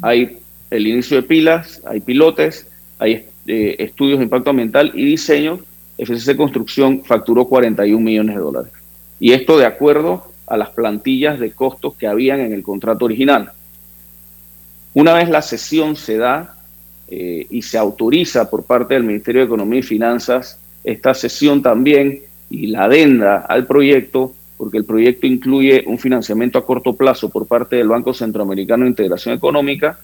Hay 0.00 0.38
el 0.70 0.86
inicio 0.86 1.16
de 1.16 1.24
pilas, 1.24 1.82
hay 1.84 2.00
pilotes, 2.00 2.66
hay 2.98 3.26
eh, 3.46 3.76
estudios 3.80 4.18
de 4.18 4.24
impacto 4.24 4.50
ambiental 4.50 4.92
y 4.94 5.04
diseño. 5.04 5.58
FCC 5.98 6.36
Construcción 6.36 7.02
facturó 7.04 7.46
41 7.46 8.00
millones 8.00 8.36
de 8.36 8.40
dólares 8.40 8.72
y 9.18 9.32
esto 9.32 9.58
de 9.58 9.66
acuerdo 9.66 10.32
a 10.46 10.56
las 10.56 10.70
plantillas 10.70 11.38
de 11.38 11.52
costos 11.52 11.94
que 11.94 12.06
habían 12.06 12.40
en 12.40 12.52
el 12.52 12.62
contrato 12.62 13.04
original. 13.04 13.52
Una 14.94 15.14
vez 15.14 15.28
la 15.28 15.42
sesión 15.42 15.94
se 15.94 16.16
da 16.16 16.56
eh, 17.08 17.46
y 17.50 17.62
se 17.62 17.76
autoriza 17.76 18.48
por 18.48 18.64
parte 18.64 18.94
del 18.94 19.04
Ministerio 19.04 19.42
de 19.42 19.46
Economía 19.46 19.80
y 19.80 19.82
Finanzas 19.82 20.58
esta 20.82 21.12
sesión 21.12 21.62
también 21.62 22.22
y 22.50 22.66
la 22.66 22.84
adenda 22.84 23.38
al 23.48 23.66
proyecto, 23.66 24.32
porque 24.56 24.78
el 24.78 24.84
proyecto 24.84 25.26
incluye 25.26 25.84
un 25.86 25.98
financiamiento 25.98 26.58
a 26.58 26.66
corto 26.66 26.94
plazo 26.94 27.30
por 27.30 27.46
parte 27.46 27.76
del 27.76 27.88
Banco 27.88 28.12
Centroamericano 28.12 28.84
de 28.84 28.90
Integración 28.90 29.34
Económica, 29.34 29.98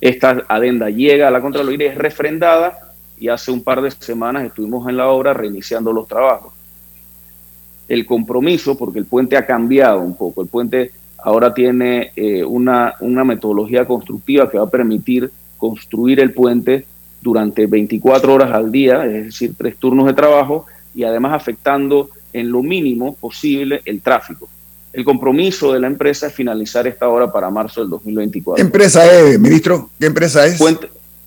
esta 0.00 0.44
adenda 0.48 0.90
llega 0.90 1.28
a 1.28 1.30
la 1.30 1.40
Contraloría, 1.40 1.92
es 1.92 1.98
refrendada 1.98 2.94
y 3.18 3.28
hace 3.28 3.50
un 3.50 3.62
par 3.62 3.82
de 3.82 3.90
semanas 3.90 4.44
estuvimos 4.44 4.88
en 4.88 4.96
la 4.96 5.08
obra 5.08 5.32
reiniciando 5.32 5.92
los 5.92 6.08
trabajos 6.08 6.52
el 7.90 8.06
compromiso, 8.06 8.78
porque 8.78 9.00
el 9.00 9.04
puente 9.04 9.36
ha 9.36 9.44
cambiado 9.44 10.00
un 10.00 10.16
poco. 10.16 10.42
El 10.42 10.48
puente 10.48 10.92
ahora 11.18 11.52
tiene 11.52 12.12
eh, 12.14 12.44
una, 12.44 12.94
una 13.00 13.24
metodología 13.24 13.84
constructiva 13.84 14.48
que 14.48 14.58
va 14.58 14.64
a 14.64 14.70
permitir 14.70 15.28
construir 15.58 16.20
el 16.20 16.32
puente 16.32 16.86
durante 17.20 17.66
24 17.66 18.32
horas 18.32 18.52
al 18.52 18.70
día, 18.70 19.04
es 19.04 19.24
decir, 19.24 19.54
tres 19.58 19.76
turnos 19.76 20.06
de 20.06 20.14
trabajo, 20.14 20.66
y 20.94 21.04
además 21.04 21.34
afectando 21.34 22.10
en 22.32 22.50
lo 22.50 22.62
mínimo 22.62 23.14
posible 23.16 23.82
el 23.84 24.00
tráfico. 24.00 24.48
El 24.92 25.04
compromiso 25.04 25.72
de 25.72 25.80
la 25.80 25.86
empresa 25.86 26.26
es 26.26 26.34
finalizar 26.34 26.86
esta 26.86 27.08
obra 27.08 27.30
para 27.30 27.48
marzo 27.50 27.80
del 27.80 27.90
2024. 27.90 28.56
¿Qué 28.56 28.62
empresa 28.62 29.04
es, 29.06 29.38
ministro? 29.38 29.90
¿Qué 29.98 30.06
empresa 30.06 30.44
es? 30.46 30.60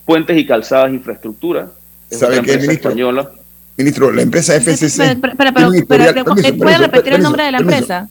Puentes 0.05 0.37
y 0.37 0.45
Calzadas 0.45 0.91
Infraestructura. 0.91 1.71
¿Sabe 2.11 2.41
qué, 2.41 2.57
ministro? 2.57 2.89
española. 2.89 3.31
Ministro, 3.77 4.11
la 4.11 4.21
empresa 4.21 4.53
FCC. 4.59 5.19
¿Puede 6.57 6.77
repetir 6.77 7.13
el 7.13 7.23
nombre 7.23 7.43
de 7.45 7.51
la 7.51 7.57
empresa? 7.59 8.09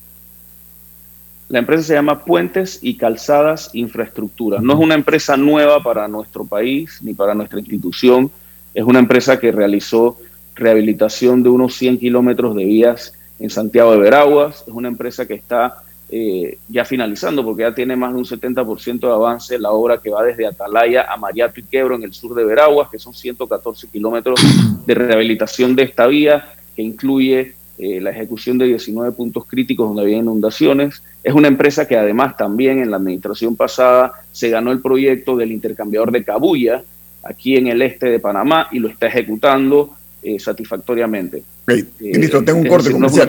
La 1.48 1.58
empresa 1.58 1.82
se 1.82 1.92
llama 1.92 2.24
Puentes 2.24 2.78
y 2.80 2.96
Calzadas 2.96 3.70
Infraestructura. 3.74 4.58
No 4.62 4.72
es 4.72 4.78
una 4.78 4.94
empresa 4.94 5.36
nueva 5.36 5.82
para 5.82 6.08
nuestro 6.08 6.46
país 6.46 6.98
ni 7.02 7.12
para 7.12 7.34
nuestra 7.34 7.60
institución. 7.60 8.30
Es 8.72 8.84
una 8.84 9.00
empresa 9.00 9.38
que 9.38 9.52
realizó 9.52 10.18
rehabilitación 10.54 11.42
de 11.42 11.48
unos 11.48 11.74
100 11.74 11.98
kilómetros 11.98 12.54
de 12.54 12.64
vías 12.64 13.14
en 13.38 13.50
Santiago 13.50 13.92
de 13.92 13.98
Veraguas. 13.98 14.64
Es 14.66 14.74
una 14.74 14.88
empresa 14.88 15.26
que 15.26 15.34
está 15.34 15.82
eh, 16.10 16.58
ya 16.68 16.84
finalizando, 16.84 17.42
porque 17.44 17.62
ya 17.62 17.74
tiene 17.74 17.96
más 17.96 18.12
de 18.12 18.18
un 18.18 18.24
70% 18.26 19.00
de 19.00 19.12
avance 19.12 19.58
la 19.58 19.70
obra 19.70 19.98
que 19.98 20.10
va 20.10 20.22
desde 20.22 20.46
Atalaya 20.46 21.10
a 21.10 21.16
Mariato 21.16 21.58
y 21.58 21.62
Quebro 21.62 21.94
en 21.94 22.02
el 22.02 22.12
sur 22.12 22.34
de 22.34 22.44
Veraguas, 22.44 22.90
que 22.90 22.98
son 22.98 23.14
114 23.14 23.88
kilómetros 23.88 24.38
de 24.86 24.94
rehabilitación 24.94 25.74
de 25.74 25.84
esta 25.84 26.06
vía, 26.06 26.52
que 26.76 26.82
incluye 26.82 27.54
eh, 27.78 28.00
la 28.00 28.10
ejecución 28.10 28.58
de 28.58 28.66
19 28.66 29.12
puntos 29.12 29.46
críticos 29.46 29.88
donde 29.88 30.02
había 30.02 30.18
inundaciones. 30.18 31.02
Es 31.24 31.32
una 31.32 31.48
empresa 31.48 31.88
que 31.88 31.96
además 31.96 32.36
también 32.36 32.80
en 32.80 32.90
la 32.90 32.98
administración 32.98 33.56
pasada 33.56 34.12
se 34.32 34.50
ganó 34.50 34.70
el 34.70 34.82
proyecto 34.82 35.36
del 35.36 35.50
intercambiador 35.50 36.12
de 36.12 36.24
Cabuya, 36.24 36.84
aquí 37.24 37.56
en 37.56 37.68
el 37.68 37.80
este 37.80 38.10
de 38.10 38.20
Panamá 38.20 38.68
y 38.70 38.80
lo 38.80 38.88
está 38.88 39.06
ejecutando 39.06 39.96
eh, 40.22 40.38
satisfactoriamente. 40.38 41.42
Okay. 41.64 41.88
Ministro, 42.00 42.44
tengo 42.44 42.60
un 42.60 42.68
corte 42.68 42.90
comercial. 42.90 43.28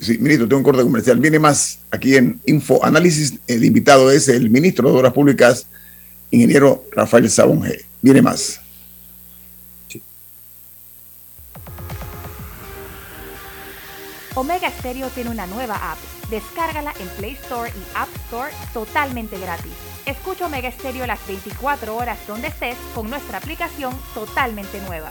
Sí, 0.00 0.16
ministro, 0.18 0.46
tengo 0.46 0.58
un 0.58 0.64
corte 0.64 0.82
comercial. 0.82 1.18
Viene 1.18 1.38
más 1.38 1.80
aquí 1.90 2.16
en 2.16 2.40
Info 2.46 2.84
Análisis. 2.84 3.34
El 3.46 3.64
invitado 3.64 4.10
es 4.10 4.28
el 4.28 4.50
ministro 4.50 4.90
de 4.90 4.96
Obras 4.96 5.12
Públicas, 5.12 5.66
ingeniero 6.30 6.84
Rafael 6.92 7.28
Sabonge. 7.28 7.84
Viene 8.00 8.22
más. 8.22 8.60
Omega 14.38 14.70
Stereo 14.70 15.08
tiene 15.08 15.30
una 15.30 15.48
nueva 15.48 15.74
app. 15.90 15.98
Descárgala 16.30 16.94
en 17.00 17.08
Play 17.16 17.32
Store 17.32 17.70
y 17.70 17.96
App 17.96 18.08
Store 18.26 18.52
totalmente 18.72 19.36
gratis. 19.36 19.72
Escucha 20.06 20.46
Omega 20.46 20.70
Stereo 20.70 21.06
las 21.08 21.26
24 21.26 21.96
horas 21.96 22.18
donde 22.28 22.46
estés 22.46 22.76
con 22.94 23.10
nuestra 23.10 23.38
aplicación 23.38 23.92
totalmente 24.14 24.80
nueva. 24.82 25.10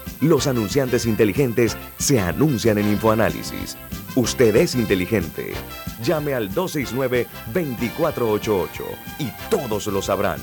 Los 0.21 0.45
anunciantes 0.45 1.07
inteligentes 1.07 1.75
se 1.97 2.19
anuncian 2.19 2.77
en 2.77 2.89
InfoAnálisis. 2.89 3.75
Usted 4.15 4.55
es 4.55 4.75
inteligente. 4.75 5.53
Llame 6.03 6.35
al 6.35 6.53
269-2488 6.53 8.69
y 9.17 9.31
todos 9.49 9.87
lo 9.87 10.03
sabrán. 10.03 10.39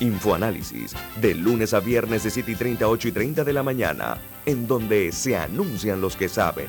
Infoanálisis, 0.00 0.94
de 1.18 1.34
lunes 1.34 1.72
a 1.72 1.80
viernes 1.80 2.24
de 2.24 2.30
7 2.30 2.52
y 2.52 2.56
30, 2.56 2.86
8 2.86 3.08
y 3.08 3.12
30 3.12 3.44
de 3.44 3.52
la 3.54 3.62
mañana, 3.62 4.18
en 4.44 4.66
donde 4.66 5.10
se 5.12 5.34
anuncian 5.34 6.02
los 6.02 6.14
que 6.14 6.28
saben. 6.28 6.68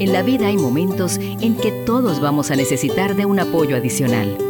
En 0.00 0.12
la 0.12 0.22
vida 0.22 0.48
hay 0.48 0.56
momentos 0.56 1.18
en 1.18 1.56
que 1.56 1.70
todos 1.86 2.20
vamos 2.20 2.50
a 2.50 2.56
necesitar 2.56 3.14
de 3.14 3.26
un 3.26 3.38
apoyo 3.38 3.76
adicional. 3.76 4.49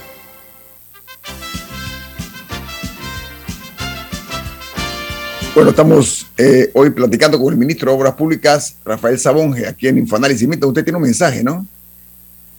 Bueno, 5.53 5.71
estamos 5.71 6.27
eh, 6.37 6.71
hoy 6.73 6.91
platicando 6.91 7.37
con 7.39 7.53
el 7.53 7.59
ministro 7.59 7.91
de 7.91 7.97
Obras 7.97 8.13
Públicas, 8.13 8.77
Rafael 8.85 9.19
Sabonge, 9.19 9.67
aquí 9.67 9.87
en 9.87 9.97
Infoanálisis. 9.97 10.47
usted 10.47 10.83
tiene 10.83 10.97
un 10.97 11.03
mensaje, 11.03 11.43
¿no? 11.43 11.67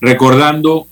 recordando 0.01 0.85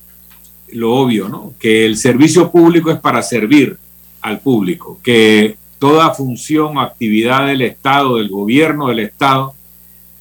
lo 0.72 0.96
obvio, 0.96 1.28
¿no? 1.28 1.52
Que 1.60 1.86
el 1.86 1.98
servicio 1.98 2.50
público 2.50 2.91
es 2.91 3.00
para 3.00 3.22
servir 3.22 3.78
al 4.22 4.39
público, 4.39 5.02
que 5.04 5.58
toda 5.80 6.13
función 6.13 6.78
o 6.78 6.82
actividad 6.82 7.48
del 7.48 7.62
Estado, 7.62 8.15
del 8.15 8.30
gobierno 8.30 8.88
del 8.88 9.00
Estado, 9.00 9.54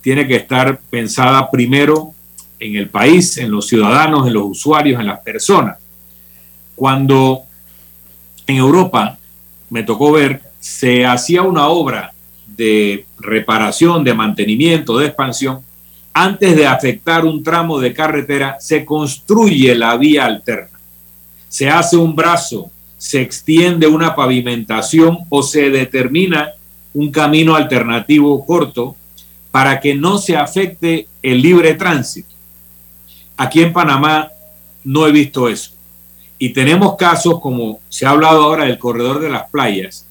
tiene 0.02 0.26
que 0.26 0.36
estar 0.36 0.80
pensada 0.90 1.50
primero 1.50 2.12
en 2.58 2.76
el 2.76 2.88
país, 2.88 3.38
en 3.38 3.50
los 3.50 3.66
ciudadanos, 3.66 4.26
en 4.26 4.34
los 4.34 4.44
usuarios, 4.44 5.00
en 5.00 5.06
las 5.06 5.20
personas. 5.20 5.78
Cuando 6.74 7.42
en 8.46 8.56
Europa 8.56 9.18
me 9.70 9.82
tocó 9.84 10.12
ver, 10.12 10.42
se 10.60 11.06
hacía 11.06 11.42
una 11.42 11.68
obra 11.68 12.12
de 12.46 13.06
reparación, 13.18 14.04
de 14.04 14.14
mantenimiento, 14.14 14.98
de 14.98 15.06
expansión, 15.06 15.60
antes 16.12 16.54
de 16.54 16.66
afectar 16.66 17.24
un 17.24 17.42
tramo 17.42 17.80
de 17.80 17.94
carretera, 17.94 18.56
se 18.60 18.84
construye 18.84 19.74
la 19.74 19.96
vía 19.96 20.26
alterna. 20.26 20.78
Se 21.48 21.70
hace 21.70 21.96
un 21.96 22.14
brazo, 22.14 22.70
se 22.98 23.22
extiende 23.22 23.86
una 23.86 24.14
pavimentación 24.14 25.18
o 25.30 25.42
se 25.42 25.70
determina 25.70 26.50
un 26.92 27.10
camino 27.10 27.54
alternativo 27.56 28.44
corto 28.44 28.96
para 29.52 29.78
que 29.78 29.94
no 29.94 30.18
se 30.18 30.36
afecte 30.36 31.06
el 31.22 31.40
libre 31.40 31.74
tránsito. 31.74 32.34
Aquí 33.36 33.62
en 33.62 33.72
Panamá 33.72 34.30
no 34.82 35.06
he 35.06 35.12
visto 35.12 35.48
eso. 35.48 35.72
Y 36.38 36.48
tenemos 36.52 36.96
casos 36.96 37.38
como 37.40 37.78
se 37.88 38.04
ha 38.04 38.10
hablado 38.10 38.42
ahora 38.42 38.64
del 38.64 38.78
corredor 38.78 39.20
de 39.20 39.30
las 39.30 39.48
playas, 39.50 40.08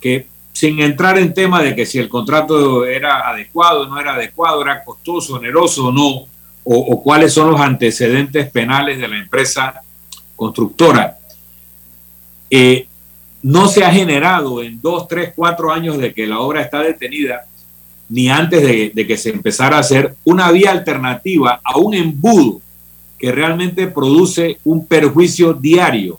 que 0.00 0.26
sin 0.52 0.80
entrar 0.80 1.16
en 1.18 1.32
tema 1.32 1.62
de 1.62 1.74
que 1.74 1.86
si 1.86 1.98
el 1.98 2.08
contrato 2.08 2.84
era 2.84 3.28
adecuado, 3.30 3.86
no 3.86 3.98
era 3.98 4.14
adecuado, 4.14 4.60
era 4.60 4.84
costoso, 4.84 5.36
oneroso 5.36 5.86
o 5.86 5.92
no, 5.92 6.26
o, 6.64 7.02
cuáles 7.02 7.32
son 7.32 7.50
los 7.50 7.60
antecedentes 7.60 8.50
penales 8.50 8.98
de 8.98 9.08
la 9.08 9.18
empresa 9.18 9.80
constructora. 10.36 11.16
Eh, 12.50 12.86
no 13.42 13.68
se 13.68 13.84
ha 13.84 13.90
generado 13.90 14.62
en 14.62 14.80
dos, 14.82 15.08
tres, 15.08 15.32
cuatro 15.34 15.72
años 15.72 15.96
de 15.98 16.12
que 16.12 16.26
la 16.26 16.40
obra 16.40 16.60
está 16.60 16.80
detenida, 16.82 17.46
ni 18.10 18.28
antes 18.28 18.92
de, 18.94 19.06
que 19.06 19.16
se 19.16 19.30
empezara 19.30 19.76
a 19.76 19.80
hacer 19.80 20.16
una 20.24 20.50
vía 20.50 20.72
alternativa 20.72 21.60
a 21.62 21.78
un 21.78 21.94
embudo 21.94 22.60
que 23.18 23.30
realmente 23.30 23.86
produce 23.86 24.58
un 24.64 24.84
perjuicio 24.84 25.54
diario 25.54 26.18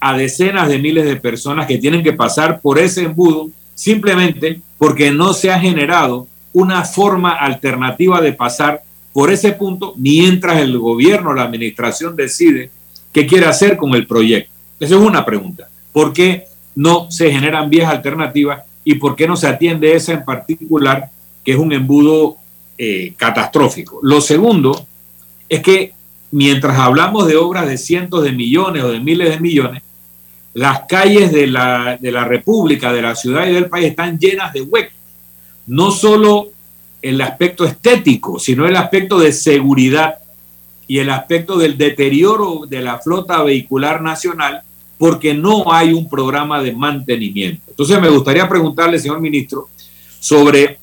a 0.00 0.16
decenas 0.16 0.68
de 0.68 0.78
miles 0.78 1.04
de 1.04 1.16
personas 1.16 1.66
que 1.66 1.78
tienen 1.78 2.02
que 2.02 2.14
pasar 2.14 2.60
por 2.60 2.78
ese 2.78 3.02
embudo 3.02 3.50
simplemente 3.74 4.60
porque 4.78 5.10
no 5.10 5.34
se 5.34 5.52
ha 5.52 5.60
generado 5.60 6.26
una 6.54 6.82
forma 6.84 7.32
alternativa 7.32 8.20
de 8.20 8.32
pasar 8.32 8.82
por 9.12 9.30
ese 9.30 9.52
punto 9.52 9.94
mientras 9.96 10.58
el 10.58 10.78
gobierno, 10.78 11.34
la 11.34 11.42
administración 11.42 12.16
decide 12.16 12.70
qué 13.12 13.26
quiere 13.26 13.46
hacer 13.46 13.76
con 13.76 13.94
el 13.94 14.06
proyecto. 14.06 14.50
Esa 14.80 14.94
es 14.94 15.00
una 15.00 15.24
pregunta. 15.24 15.68
¿Por 15.92 16.12
qué 16.12 16.46
no 16.74 17.10
se 17.10 17.30
generan 17.30 17.68
vías 17.68 17.90
alternativas 17.90 18.62
y 18.84 18.96
por 18.96 19.16
qué 19.16 19.26
no 19.26 19.36
se 19.36 19.46
atiende 19.46 19.94
esa 19.94 20.12
en 20.12 20.24
particular, 20.24 21.10
que 21.44 21.52
es 21.52 21.58
un 21.58 21.72
embudo 21.72 22.36
eh, 22.78 23.14
catastrófico? 23.16 24.00
Lo 24.02 24.20
segundo 24.20 24.86
es 25.48 25.60
que 25.60 25.92
mientras 26.30 26.78
hablamos 26.78 27.26
de 27.26 27.36
obras 27.36 27.68
de 27.68 27.78
cientos 27.78 28.24
de 28.24 28.32
millones 28.32 28.82
o 28.82 28.90
de 28.90 29.00
miles 29.00 29.30
de 29.30 29.40
millones, 29.40 29.82
las 30.54 30.80
calles 30.88 31.32
de 31.32 31.46
la, 31.46 31.96
de 32.00 32.12
la 32.12 32.24
República, 32.24 32.92
de 32.92 33.02
la 33.02 33.14
ciudad 33.14 33.46
y 33.46 33.52
del 33.52 33.68
país 33.68 33.86
están 33.86 34.18
llenas 34.18 34.52
de 34.52 34.62
huecos. 34.62 34.94
No 35.66 35.90
solo 35.90 36.48
el 37.00 37.20
aspecto 37.20 37.64
estético, 37.64 38.38
sino 38.38 38.66
el 38.66 38.76
aspecto 38.76 39.18
de 39.18 39.32
seguridad 39.32 40.16
y 40.86 40.98
el 40.98 41.10
aspecto 41.10 41.56
del 41.56 41.78
deterioro 41.78 42.62
de 42.68 42.80
la 42.80 42.98
flota 42.98 43.42
vehicular 43.42 44.02
nacional, 44.02 44.62
porque 45.02 45.34
no 45.34 45.72
hay 45.72 45.92
un 45.92 46.08
programa 46.08 46.62
de 46.62 46.70
mantenimiento. 46.70 47.64
Entonces 47.70 48.00
me 48.00 48.08
gustaría 48.08 48.48
preguntarle, 48.48 49.00
señor 49.00 49.20
ministro, 49.20 49.68
sobre 50.20 50.78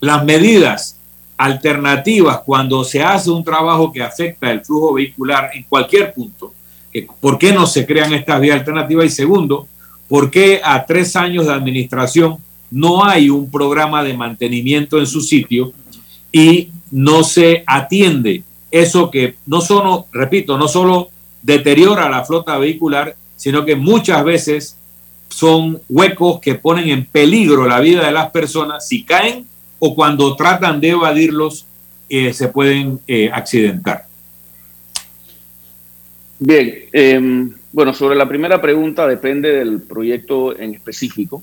las 0.00 0.24
medidas 0.24 0.98
alternativas 1.36 2.40
cuando 2.44 2.82
se 2.82 3.00
hace 3.00 3.30
un 3.30 3.44
trabajo 3.44 3.92
que 3.92 4.02
afecta 4.02 4.50
el 4.50 4.64
flujo 4.64 4.94
vehicular 4.94 5.50
en 5.54 5.62
cualquier 5.62 6.12
punto 6.12 6.52
¿Por 7.20 7.38
qué 7.38 7.52
no 7.52 7.64
se 7.64 7.86
crean 7.86 8.12
estas 8.12 8.40
vías 8.40 8.58
alternativas? 8.58 9.06
Y 9.06 9.10
segundo, 9.10 9.68
¿por 10.08 10.32
qué 10.32 10.60
a 10.64 10.84
tres 10.84 11.14
años 11.14 11.46
de 11.46 11.52
administración 11.52 12.38
no 12.72 13.04
hay 13.04 13.30
un 13.30 13.48
programa 13.52 14.02
de 14.02 14.14
mantenimiento 14.14 14.98
en 14.98 15.06
su 15.06 15.20
sitio 15.20 15.72
y 16.32 16.70
no 16.90 17.22
se 17.22 17.62
atiende 17.68 18.42
eso 18.72 19.12
que 19.12 19.36
no 19.46 19.60
solo, 19.60 20.06
repito, 20.10 20.58
no 20.58 20.66
solo 20.66 21.10
deteriora 21.40 22.08
la 22.08 22.24
flota 22.24 22.58
vehicular, 22.58 23.14
sino 23.38 23.64
que 23.64 23.76
muchas 23.76 24.22
veces 24.24 24.76
son 25.28 25.80
huecos 25.88 26.40
que 26.40 26.56
ponen 26.56 26.88
en 26.88 27.06
peligro 27.06 27.66
la 27.66 27.80
vida 27.80 28.04
de 28.04 28.12
las 28.12 28.30
personas 28.30 28.86
si 28.86 29.04
caen 29.04 29.46
o 29.78 29.94
cuando 29.94 30.34
tratan 30.34 30.80
de 30.80 30.90
evadirlos 30.90 31.64
eh, 32.10 32.32
se 32.32 32.48
pueden 32.48 33.00
eh, 33.06 33.30
accidentar. 33.32 34.06
Bien, 36.40 36.74
em, 36.92 37.52
bueno, 37.72 37.94
sobre 37.94 38.16
la 38.16 38.28
primera 38.28 38.60
pregunta 38.60 39.06
depende 39.06 39.52
del 39.52 39.82
proyecto 39.82 40.58
en 40.58 40.74
específico. 40.74 41.42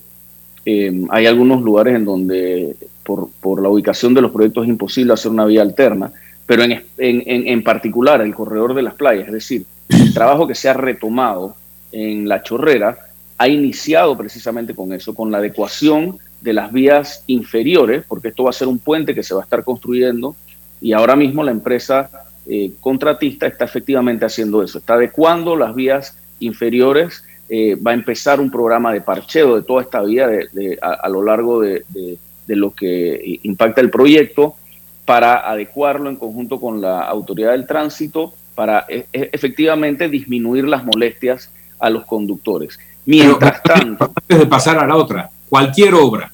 Em, 0.64 1.06
hay 1.10 1.26
algunos 1.26 1.62
lugares 1.62 1.94
en 1.94 2.04
donde 2.04 2.76
por, 3.04 3.30
por, 3.40 3.62
la 3.62 3.68
ubicación 3.70 4.12
de 4.12 4.20
los 4.20 4.32
proyectos 4.32 4.64
es 4.64 4.68
imposible 4.68 5.14
hacer 5.14 5.30
una 5.30 5.46
vía 5.46 5.62
alterna, 5.62 6.12
pero 6.44 6.62
en, 6.64 6.72
en, 6.98 7.22
en, 7.26 7.62
particular 7.62 8.20
el 8.20 8.34
corredor 8.34 8.74
de 8.74 8.82
las 8.82 8.94
playas, 8.94 9.28
es 9.28 9.32
decir, 9.32 9.64
el 9.88 10.12
trabajo 10.12 10.46
que 10.46 10.54
se 10.54 10.68
ha 10.68 10.74
retomado 10.74 11.54
en 11.96 12.28
la 12.28 12.42
chorrera 12.42 12.98
ha 13.38 13.48
iniciado 13.48 14.16
precisamente 14.16 14.74
con 14.74 14.92
eso, 14.92 15.14
con 15.14 15.30
la 15.30 15.38
adecuación 15.38 16.18
de 16.40 16.52
las 16.52 16.72
vías 16.72 17.24
inferiores, 17.26 18.04
porque 18.06 18.28
esto 18.28 18.44
va 18.44 18.50
a 18.50 18.52
ser 18.52 18.68
un 18.68 18.78
puente 18.78 19.14
que 19.14 19.22
se 19.22 19.34
va 19.34 19.40
a 19.40 19.44
estar 19.44 19.64
construyendo 19.64 20.36
y 20.80 20.92
ahora 20.92 21.16
mismo 21.16 21.42
la 21.42 21.50
empresa 21.50 22.10
eh, 22.46 22.72
contratista 22.80 23.46
está 23.46 23.64
efectivamente 23.64 24.26
haciendo 24.26 24.62
eso, 24.62 24.78
está 24.78 24.94
adecuando 24.94 25.56
las 25.56 25.74
vías 25.74 26.18
inferiores, 26.38 27.24
eh, 27.48 27.76
va 27.76 27.92
a 27.92 27.94
empezar 27.94 28.40
un 28.40 28.50
programa 28.50 28.92
de 28.92 29.00
parcheo 29.00 29.56
de 29.56 29.62
toda 29.62 29.82
esta 29.82 30.02
vía 30.02 30.28
a, 30.82 31.08
lo 31.08 31.22
largo 31.22 31.60
de, 31.60 31.84
lo 32.48 32.72
que 32.72 33.40
impacta 33.42 33.80
el 33.80 33.90
proyecto 33.90 34.56
para 35.04 35.48
adecuarlo 35.48 36.10
en 36.10 36.16
conjunto 36.16 36.60
con 36.60 36.80
la 36.80 37.02
autoridad 37.02 37.52
del 37.52 37.66
tránsito 37.66 38.34
para 38.54 38.84
e, 38.88 39.06
e, 39.12 39.30
efectivamente 39.32 40.08
disminuir 40.08 40.64
las 40.66 40.84
molestias 40.84 41.50
a 41.78 41.90
los 41.90 42.04
conductores. 42.04 42.78
Mientras 43.04 43.62
tanto... 43.62 44.12
Antes 44.14 44.38
de 44.38 44.46
pasar 44.46 44.78
a 44.78 44.86
la 44.86 44.96
otra, 44.96 45.30
cualquier 45.48 45.94
obra 45.94 46.32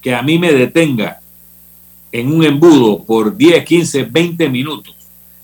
que 0.00 0.14
a 0.14 0.22
mí 0.22 0.38
me 0.38 0.52
detenga 0.52 1.20
en 2.12 2.32
un 2.32 2.44
embudo 2.44 3.02
por 3.02 3.36
10, 3.36 3.64
15, 3.64 4.04
20 4.04 4.48
minutos 4.48 4.94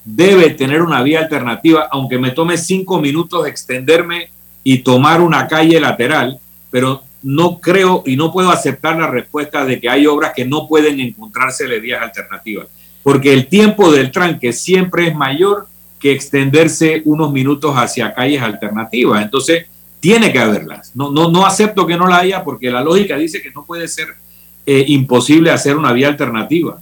debe 0.04 0.50
tener 0.50 0.82
una 0.82 1.02
vía 1.02 1.20
alternativa, 1.20 1.88
aunque 1.90 2.18
me 2.18 2.30
tome 2.30 2.56
cinco 2.56 3.00
minutos 3.00 3.46
extenderme 3.46 4.30
y 4.62 4.78
tomar 4.78 5.20
una 5.20 5.46
calle 5.46 5.80
lateral, 5.80 6.38
pero 6.70 7.02
no 7.22 7.60
creo 7.60 8.02
y 8.06 8.16
no 8.16 8.32
puedo 8.32 8.50
aceptar 8.50 8.96
la 8.96 9.06
respuesta 9.06 9.64
de 9.64 9.80
que 9.80 9.88
hay 9.88 10.06
obras 10.06 10.32
que 10.34 10.44
no 10.44 10.66
pueden 10.66 11.00
encontrarse 11.00 11.66
vías 11.80 12.02
alternativas, 12.02 12.66
porque 13.02 13.32
el 13.32 13.46
tiempo 13.46 13.90
del 13.90 14.10
tranque 14.10 14.52
siempre 14.52 15.08
es 15.08 15.14
mayor 15.14 15.68
que 16.00 16.12
extenderse 16.12 17.02
unos 17.04 17.30
minutos 17.32 17.74
hacia 17.76 18.14
calles 18.14 18.42
alternativas. 18.42 19.22
Entonces, 19.22 19.66
tiene 20.00 20.32
que 20.32 20.38
haberlas. 20.38 20.92
No, 20.96 21.12
no, 21.12 21.30
no 21.30 21.46
acepto 21.46 21.86
que 21.86 21.96
no 21.96 22.08
la 22.08 22.18
haya 22.18 22.42
porque 22.42 22.70
la 22.70 22.82
lógica 22.82 23.16
dice 23.16 23.42
que 23.42 23.50
no 23.50 23.64
puede 23.64 23.86
ser 23.86 24.08
eh, 24.66 24.84
imposible 24.88 25.50
hacer 25.50 25.76
una 25.76 25.92
vía 25.92 26.08
alternativa. 26.08 26.80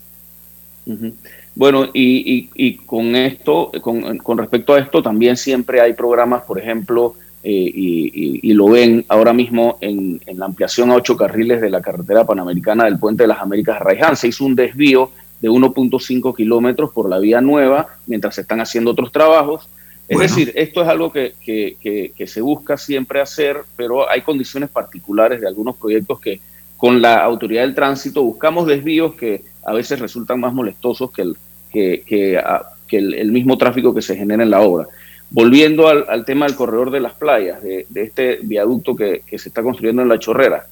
Bueno, 1.55 1.89
y, 1.93 2.77
con 2.87 3.17
esto, 3.17 3.73
con, 3.83 4.39
respecto 4.39 4.75
a 4.75 4.79
esto, 4.79 5.03
también 5.03 5.37
siempre 5.37 5.81
hay 5.81 5.93
programas, 5.93 6.43
por 6.45 6.59
ejemplo, 6.59 7.15
eh, 7.43 7.73
y, 7.75 8.53
lo 8.53 8.69
ven 8.69 9.05
ahora 9.09 9.33
mismo 9.33 9.79
en, 9.81 10.21
la 10.35 10.47
ampliación 10.47 10.91
a 10.91 10.95
ocho 10.95 11.17
carriles 11.17 11.61
de 11.61 11.71
la 11.71 11.83
carretera 11.83 12.25
panamericana 12.25 12.85
del 12.85 12.99
Puente 12.99 13.25
de 13.25 13.29
las 13.29 13.41
Américas 13.41 13.81
Raiján. 13.81 14.17
Se 14.17 14.29
hizo 14.29 14.45
un 14.45 14.55
desvío 14.55 15.11
de 15.41 15.51
1.5 15.51 16.35
kilómetros 16.37 16.91
por 16.93 17.09
la 17.09 17.19
vía 17.19 17.41
nueva 17.41 17.89
mientras 18.07 18.35
se 18.35 18.41
están 18.43 18.61
haciendo 18.61 18.91
otros 18.91 19.13
trabajos. 19.13 19.69
Es 20.09 20.19
decir, 20.19 20.53
esto 20.55 20.81
es 20.83 20.89
algo 20.89 21.13
que, 21.13 21.35
que, 21.45 22.27
se 22.27 22.41
busca 22.41 22.79
siempre 22.79 23.21
hacer, 23.21 23.59
pero 23.77 24.09
hay 24.09 24.23
condiciones 24.23 24.71
particulares 24.71 25.41
de 25.41 25.47
algunos 25.47 25.77
proyectos 25.77 26.19
que 26.19 26.41
con 26.79 27.03
la 27.03 27.23
autoridad 27.23 27.63
del 27.63 27.75
tránsito 27.75 28.23
buscamos 28.23 28.67
desvíos 28.67 29.15
que 29.15 29.45
a 29.65 29.75
veces 29.75 30.01
resultan 30.01 30.41
más 30.41 30.55
molestosos 30.55 31.11
que 31.11 31.23
el, 31.23 31.37
que, 31.71 32.03
que, 32.07 32.97
el, 32.97 33.33
mismo 33.33 33.59
tráfico 33.59 33.95
que 33.95 34.01
se 34.01 34.17
genera 34.17 34.43
en 34.43 34.51
la 34.51 34.63
obra. 34.63 34.87
Volviendo 35.31 35.89
al, 35.89 36.25
tema 36.25 36.47
del 36.47 36.57
corredor 36.57 36.91
de 36.91 37.01
las 37.01 37.13
playas, 37.13 37.63
de, 37.63 37.87
este 37.95 38.39
viaducto 38.43 38.97
que, 38.97 39.23
se 39.29 39.49
está 39.49 39.63
construyendo 39.63 40.01
en 40.01 40.09
la 40.09 40.19
chorrera, 40.19 40.67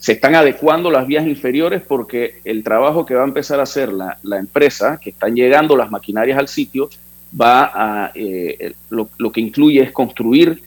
se 0.00 0.12
están 0.12 0.34
adecuando 0.34 0.90
las 0.90 1.06
vías 1.06 1.26
inferiores 1.26 1.82
porque 1.86 2.40
el 2.44 2.64
trabajo 2.64 3.06
que 3.06 3.14
va 3.14 3.20
a 3.20 3.26
empezar 3.26 3.60
a 3.60 3.64
hacer 3.64 3.92
la, 3.92 4.18
empresa, 4.38 4.98
que 4.98 5.10
están 5.10 5.36
llegando 5.36 5.76
las 5.76 5.90
maquinarias 5.90 6.38
al 6.38 6.48
sitio, 6.48 6.88
va 7.38 7.70
a, 7.72 8.10
eh, 8.14 8.72
lo, 8.88 9.10
lo, 9.18 9.30
que 9.30 9.40
incluye 9.40 9.82
es 9.82 9.92
construir 9.92 10.62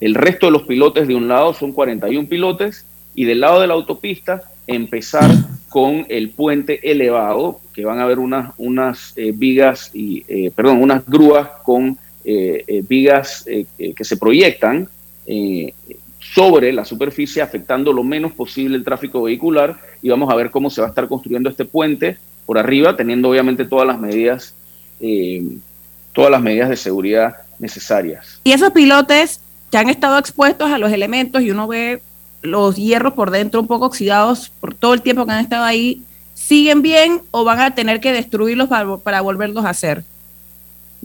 el 0.00 0.14
resto 0.14 0.46
de 0.46 0.52
los 0.52 0.64
pilotes. 0.64 1.06
De 1.06 1.14
un 1.14 1.28
lado, 1.28 1.54
son 1.54 1.72
41 1.72 2.28
pilotes, 2.28 2.84
y 3.14 3.24
del 3.24 3.40
lado 3.40 3.60
de 3.60 3.68
la 3.68 3.74
autopista 3.74 4.42
empezar 4.66 5.30
con 5.68 6.06
el 6.08 6.30
puente 6.30 6.90
elevado, 6.90 7.60
que 7.72 7.84
van 7.84 8.00
a 8.00 8.02
haber 8.02 8.18
unas, 8.18 8.52
unas 8.56 9.12
eh, 9.16 9.32
vigas, 9.34 9.90
y, 9.94 10.24
eh, 10.26 10.50
perdón, 10.54 10.82
unas 10.82 11.06
grúas 11.06 11.48
con 11.62 11.96
eh, 12.24 12.82
vigas 12.88 13.44
que 13.44 14.04
se 14.04 14.16
proyectan 14.16 14.88
sobre 16.36 16.70
la 16.70 16.84
superficie, 16.84 17.40
afectando 17.40 17.94
lo 17.94 18.04
menos 18.04 18.30
posible 18.32 18.76
el 18.76 18.84
tráfico 18.84 19.22
vehicular, 19.22 19.78
y 20.02 20.10
vamos 20.10 20.30
a 20.30 20.34
ver 20.34 20.50
cómo 20.50 20.68
se 20.68 20.82
va 20.82 20.86
a 20.86 20.90
estar 20.90 21.08
construyendo 21.08 21.48
este 21.48 21.64
puente 21.64 22.18
por 22.44 22.58
arriba, 22.58 22.94
teniendo 22.94 23.30
obviamente 23.30 23.64
todas 23.64 23.86
las 23.86 23.98
medidas, 23.98 24.54
todas 26.12 26.30
las 26.30 26.42
medidas 26.42 26.68
de 26.68 26.76
seguridad 26.76 27.36
necesarias. 27.58 28.38
Y 28.44 28.52
esos 28.52 28.70
pilotes 28.72 29.40
que 29.70 29.78
han 29.78 29.88
estado 29.88 30.18
expuestos 30.18 30.70
a 30.70 30.76
los 30.76 30.92
elementos 30.92 31.40
y 31.40 31.50
uno 31.50 31.66
ve 31.68 32.02
los 32.42 32.76
hierros 32.76 33.14
por 33.14 33.30
dentro 33.30 33.58
un 33.58 33.66
poco 33.66 33.86
oxidados 33.86 34.52
por 34.60 34.74
todo 34.74 34.92
el 34.92 35.00
tiempo 35.00 35.24
que 35.24 35.32
han 35.32 35.40
estado 35.40 35.64
ahí, 35.64 36.02
¿siguen 36.34 36.82
bien 36.82 37.22
o 37.30 37.44
van 37.44 37.60
a 37.60 37.74
tener 37.74 37.98
que 37.98 38.12
destruirlos 38.12 38.68
para, 38.68 39.22
volverlos 39.22 39.64
a 39.64 39.70
hacer? 39.70 40.04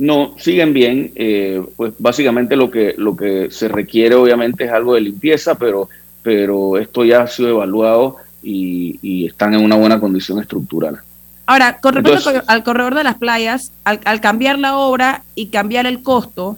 No, 0.01 0.33
siguen 0.39 0.73
bien. 0.73 1.11
Eh, 1.15 1.61
pues 1.75 1.93
básicamente 1.99 2.55
lo 2.55 2.71
que, 2.71 2.95
lo 2.97 3.15
que 3.15 3.51
se 3.51 3.67
requiere 3.67 4.15
obviamente 4.15 4.65
es 4.65 4.71
algo 4.71 4.95
de 4.95 5.01
limpieza, 5.01 5.55
pero, 5.55 5.89
pero 6.23 6.77
esto 6.77 7.05
ya 7.05 7.21
ha 7.21 7.27
sido 7.27 7.49
evaluado 7.49 8.17
y, 8.41 9.27
están 9.27 9.53
en 9.53 9.63
una 9.63 9.75
buena 9.75 9.99
condición 9.99 10.39
estructural. 10.39 11.01
Ahora, 11.45 11.79
con 11.79 11.93
respecto 11.93 12.43
al 12.47 12.63
corredor 12.63 12.95
de 12.95 13.03
las 13.03 13.15
playas, 13.15 13.71
al, 13.83 13.99
al, 14.05 14.21
cambiar 14.21 14.57
la 14.57 14.75
obra 14.75 15.23
y 15.35 15.47
cambiar 15.47 15.85
el 15.85 16.01
costo, 16.01 16.57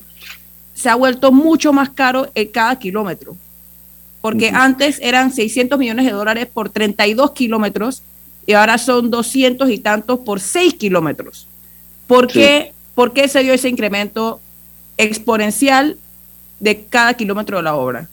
se 0.73 0.89
ha 0.89 0.95
vuelto 0.95 1.33
mucho 1.33 1.73
más 1.73 1.89
caro 1.89 2.29
en 2.35 2.47
cada 2.47 2.79
kilómetro 2.79 3.35
porque 4.23 4.51
antes 4.53 4.99
eran 5.01 5.33
600 5.33 5.77
millones 5.77 6.05
de 6.05 6.13
dólares 6.13 6.47
por 6.47 6.69
32 6.69 7.31
kilómetros 7.31 8.03
y 8.47 8.53
ahora 8.53 8.77
son 8.77 9.11
200 9.11 9.69
y 9.69 9.79
tantos 9.79 10.19
por 10.19 10.39
6 10.39 10.75
kilómetros. 10.75 11.45
¿Por, 12.07 12.27
qué, 12.27 12.71
¿Por 12.95 13.13
qué 13.13 13.27
se 13.27 13.41
dio 13.43 13.53
ese 13.53 13.69
incremento 13.69 14.39
exponencial 14.97 15.97
de 16.59 16.85
cada 16.85 17.15
kilómetro 17.15 17.57
de 17.57 17.63
la 17.63 17.75
obra? 17.75 18.07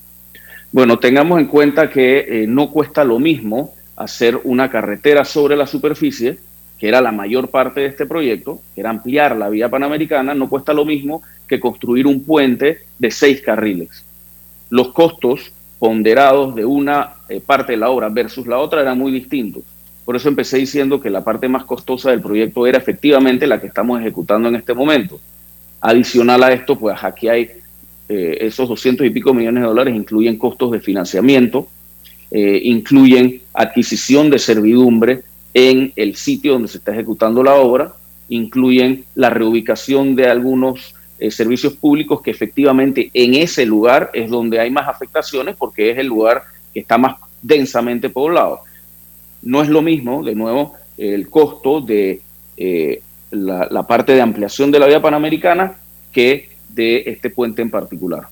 Bueno, 0.72 0.98
tengamos 0.98 1.40
en 1.40 1.46
cuenta 1.46 1.90
que 1.90 2.18
eh, 2.42 2.46
no 2.46 2.70
cuesta 2.70 3.04
lo 3.04 3.18
mismo 3.18 3.74
hacer 3.96 4.40
una 4.44 4.70
carretera 4.70 5.24
sobre 5.24 5.56
la 5.56 5.66
superficie, 5.66 6.38
que 6.78 6.88
era 6.88 7.00
la 7.00 7.12
mayor 7.12 7.48
parte 7.48 7.80
de 7.80 7.86
este 7.86 8.06
proyecto, 8.06 8.60
que 8.74 8.80
era 8.80 8.90
ampliar 8.90 9.36
la 9.36 9.50
vía 9.50 9.68
panamericana, 9.68 10.32
no 10.32 10.48
cuesta 10.48 10.72
lo 10.72 10.86
mismo 10.86 11.22
que 11.46 11.60
construir 11.60 12.06
un 12.06 12.24
puente 12.24 12.78
de 12.98 13.10
seis 13.10 13.42
carriles. 13.42 14.04
Los 14.70 14.92
costos 14.92 15.52
ponderados 15.78 16.54
de 16.54 16.64
una 16.64 17.14
eh, 17.28 17.40
parte 17.44 17.72
de 17.72 17.78
la 17.78 17.90
obra 17.90 18.08
versus 18.08 18.46
la 18.46 18.58
otra 18.58 18.80
eran 18.80 18.96
muy 18.96 19.12
distintos. 19.12 19.62
Por 20.04 20.16
eso 20.16 20.28
empecé 20.28 20.58
diciendo 20.58 21.00
que 21.00 21.10
la 21.10 21.22
parte 21.22 21.48
más 21.48 21.64
costosa 21.64 22.10
del 22.10 22.20
proyecto 22.20 22.66
era 22.66 22.78
efectivamente 22.78 23.46
la 23.46 23.60
que 23.60 23.68
estamos 23.68 24.00
ejecutando 24.00 24.48
en 24.48 24.56
este 24.56 24.74
momento. 24.74 25.20
Adicional 25.80 26.42
a 26.42 26.52
esto, 26.52 26.78
pues 26.78 26.96
aquí 27.02 27.28
hay 27.28 27.50
eh, 28.08 28.38
esos 28.40 28.68
200 28.68 29.06
y 29.06 29.10
pico 29.10 29.32
millones 29.32 29.62
de 29.62 29.68
dólares, 29.68 29.94
incluyen 29.94 30.36
costos 30.36 30.72
de 30.72 30.80
financiamiento, 30.80 31.68
eh, 32.30 32.60
incluyen 32.64 33.42
adquisición 33.54 34.30
de 34.30 34.38
servidumbre 34.38 35.22
en 35.54 35.92
el 35.96 36.16
sitio 36.16 36.52
donde 36.52 36.68
se 36.68 36.78
está 36.78 36.92
ejecutando 36.92 37.42
la 37.42 37.54
obra, 37.54 37.94
incluyen 38.28 39.04
la 39.14 39.30
reubicación 39.30 40.14
de 40.14 40.26
algunos 40.28 40.94
eh, 41.18 41.30
servicios 41.30 41.74
públicos 41.74 42.22
que 42.22 42.30
efectivamente 42.30 43.10
en 43.12 43.34
ese 43.34 43.66
lugar 43.66 44.10
es 44.14 44.30
donde 44.30 44.58
hay 44.58 44.70
más 44.70 44.88
afectaciones 44.88 45.54
porque 45.56 45.90
es 45.90 45.98
el 45.98 46.06
lugar 46.06 46.44
que 46.72 46.80
está 46.80 46.96
más 46.98 47.16
densamente 47.42 48.08
poblado. 48.08 48.60
No 49.42 49.62
es 49.62 49.68
lo 49.68 49.82
mismo, 49.82 50.22
de 50.22 50.34
nuevo, 50.34 50.74
el 50.98 51.28
costo 51.30 51.80
de 51.80 52.20
eh, 52.56 53.02
la, 53.30 53.86
parte 53.86 54.12
de 54.12 54.20
ampliación 54.20 54.70
de 54.70 54.78
la 54.78 54.86
vía 54.86 55.00
panamericana 55.00 55.74
que 56.12 56.50
de 56.68 57.04
este 57.06 57.30
puente 57.30 57.62
en 57.62 57.70
particular. 57.70 58.28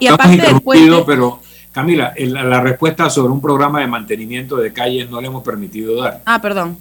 Y, 0.00 0.06
aparte 0.06 0.46
del 0.46 0.60
puente... 0.60 1.02
Pero 1.06 1.40
Camila, 1.72 2.12
la 2.18 2.60
respuesta 2.60 3.08
sobre 3.08 3.32
un 3.32 3.40
programa 3.40 3.80
de 3.80 3.86
mantenimiento 3.86 4.56
de 4.56 4.72
calles 4.74 5.08
no 5.10 5.20
le 5.20 5.28
hemos 5.28 5.42
permitido 5.42 6.02
dar. 6.02 6.20
Ah, 6.26 6.40
perdón. 6.40 6.76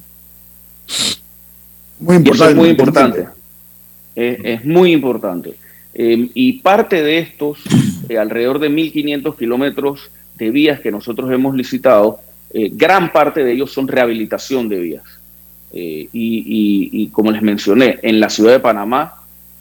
Muy 1.99 2.17
importante. 2.17 2.51
es 2.51 2.57
muy 2.57 2.69
importante. 2.69 3.27
Es, 4.15 4.65
muy 4.65 4.91
importante. 4.91 5.55
Eh, 5.93 6.29
y 6.33 6.53
parte 6.59 7.01
de 7.01 7.19
estos, 7.19 7.59
eh, 8.09 8.17
alrededor 8.17 8.59
de 8.59 8.69
1.500 8.69 9.37
kilómetros 9.37 10.11
de 10.35 10.51
vías 10.51 10.81
que 10.81 10.91
nosotros 10.91 11.31
hemos 11.31 11.55
licitado, 11.55 12.19
eh, 12.53 12.69
gran 12.71 13.11
parte 13.11 13.43
de 13.43 13.53
ellos 13.53 13.71
son 13.71 13.87
rehabilitación 13.87 14.69
de 14.69 14.79
vías. 14.79 15.03
Y, 15.73 16.09
y, 16.11 17.07
como 17.11 17.31
les 17.31 17.41
mencioné, 17.41 17.97
en 18.01 18.19
la 18.19 18.29
ciudad 18.29 18.51
de 18.51 18.59
Panamá 18.59 19.15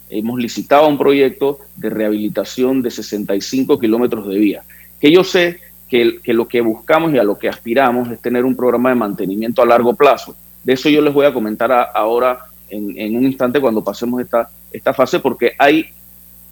hemos 0.09 0.37
licitado 0.37 0.89
un 0.89 0.97
proyecto 0.97 1.59
de 1.77 1.89
rehabilitación 1.89 2.81
de 2.81 2.91
65 2.91 3.79
kilómetros 3.79 4.27
de 4.27 4.37
vías 4.37 4.65
que 5.01 5.11
yo 5.11 5.23
sé 5.23 5.59
que, 5.89 6.21
lo 6.27 6.47
que 6.47 6.61
buscamos 6.61 7.13
y 7.13 7.17
a 7.17 7.23
lo 7.23 7.37
que 7.37 7.49
aspiramos 7.49 8.09
es 8.09 8.21
tener 8.21 8.45
un 8.45 8.55
programa 8.55 8.89
de 8.89 8.95
mantenimiento 8.95 9.61
a 9.61 9.65
largo 9.65 9.93
plazo. 9.93 10.37
De 10.63 10.73
eso 10.73 10.87
yo 10.87 11.01
les 11.01 11.13
voy 11.13 11.25
a 11.25 11.33
comentar 11.33 11.69
ahora 11.93 12.45
en, 12.69 13.17
un 13.17 13.25
instante 13.25 13.59
cuando 13.59 13.83
pasemos 13.83 14.21
esta, 14.21 14.49
esta 14.71 14.93
fase, 14.93 15.19
porque 15.19 15.51
hay, 15.57 15.87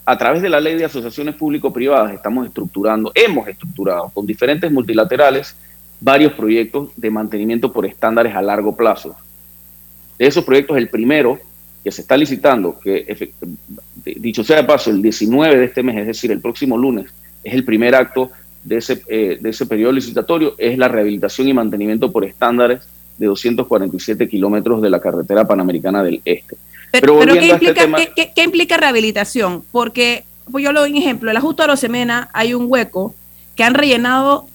a 0.04 0.18
través 0.18 0.42
de 0.42 0.50
la 0.50 0.60
ley 0.60 0.76
de 0.76 0.84
asociaciones 0.84 1.36
público-privadas, 1.36 2.12
estamos 2.12 2.48
estructurando, 2.48 3.14
hemos 3.16 3.48
estructurado 3.48 4.10
con 4.14 4.26
diferentes 4.26 4.70
multilaterales 4.70 5.56
varios 6.00 6.34
proyectos 6.34 6.90
de 6.96 7.10
mantenimiento 7.10 7.72
por 7.72 7.86
estándares 7.86 8.36
a 8.36 8.42
largo 8.42 8.76
plazo. 8.76 9.16
De 10.18 10.28
esos 10.28 10.44
proyectos, 10.44 10.78
el 10.78 10.90
primero 10.90 11.40
que 11.84 11.92
se 11.92 12.02
está 12.02 12.18
licitando, 12.18 12.78
que 12.80 13.34
dicho 14.04 14.44
sea 14.44 14.58
de 14.58 14.64
paso, 14.66 14.90
el 14.90 15.02
19 15.02 15.58
de 15.58 15.66
este 15.66 15.84
mes, 15.84 15.98
es 15.98 16.08
decir, 16.08 16.32
el 16.32 16.42
próximo 16.42 16.78
lunes, 16.78 17.12
es 17.44 17.54
el 17.54 17.64
primer 17.64 17.96
acto 17.96 18.32
de 18.64 18.78
ese, 18.78 19.02
eh, 19.08 19.38
de 19.40 19.50
ese 19.50 19.66
periodo 19.66 19.94
licitatorio, 19.94 20.56
es 20.58 20.78
la 20.78 20.88
rehabilitación 20.88 21.48
y 21.48 21.54
mantenimiento 21.54 22.12
por 22.12 22.26
estándares 22.26 22.82
de 23.18 23.28
247 23.28 24.28
kilómetros 24.28 24.82
de 24.82 24.90
la 24.90 25.00
carretera 25.00 25.48
panamericana 25.48 26.04
del 26.04 26.22
Este. 26.26 26.58
Pero, 26.92 27.20
¿qué, 27.20 27.34
este 27.34 27.48
implica, 27.48 27.86
¿qué, 28.36 28.44
implica 28.44 28.78
rehabilitación? 28.78 29.64
Porque, 29.72 30.24
pues 30.52 30.64
yo 30.64 30.72
lo 30.72 30.82
doy 30.82 30.92
un 30.92 30.98
ejemplo, 30.98 31.30
el 31.30 31.38
ajuste 31.38 31.64
a 31.64 31.68
Rosemena 31.68 32.30
hay 32.34 32.54
un 32.54 32.66
hueco 32.68 33.14
que 33.56 33.64
han 33.64 33.74
rellenado 33.74 34.48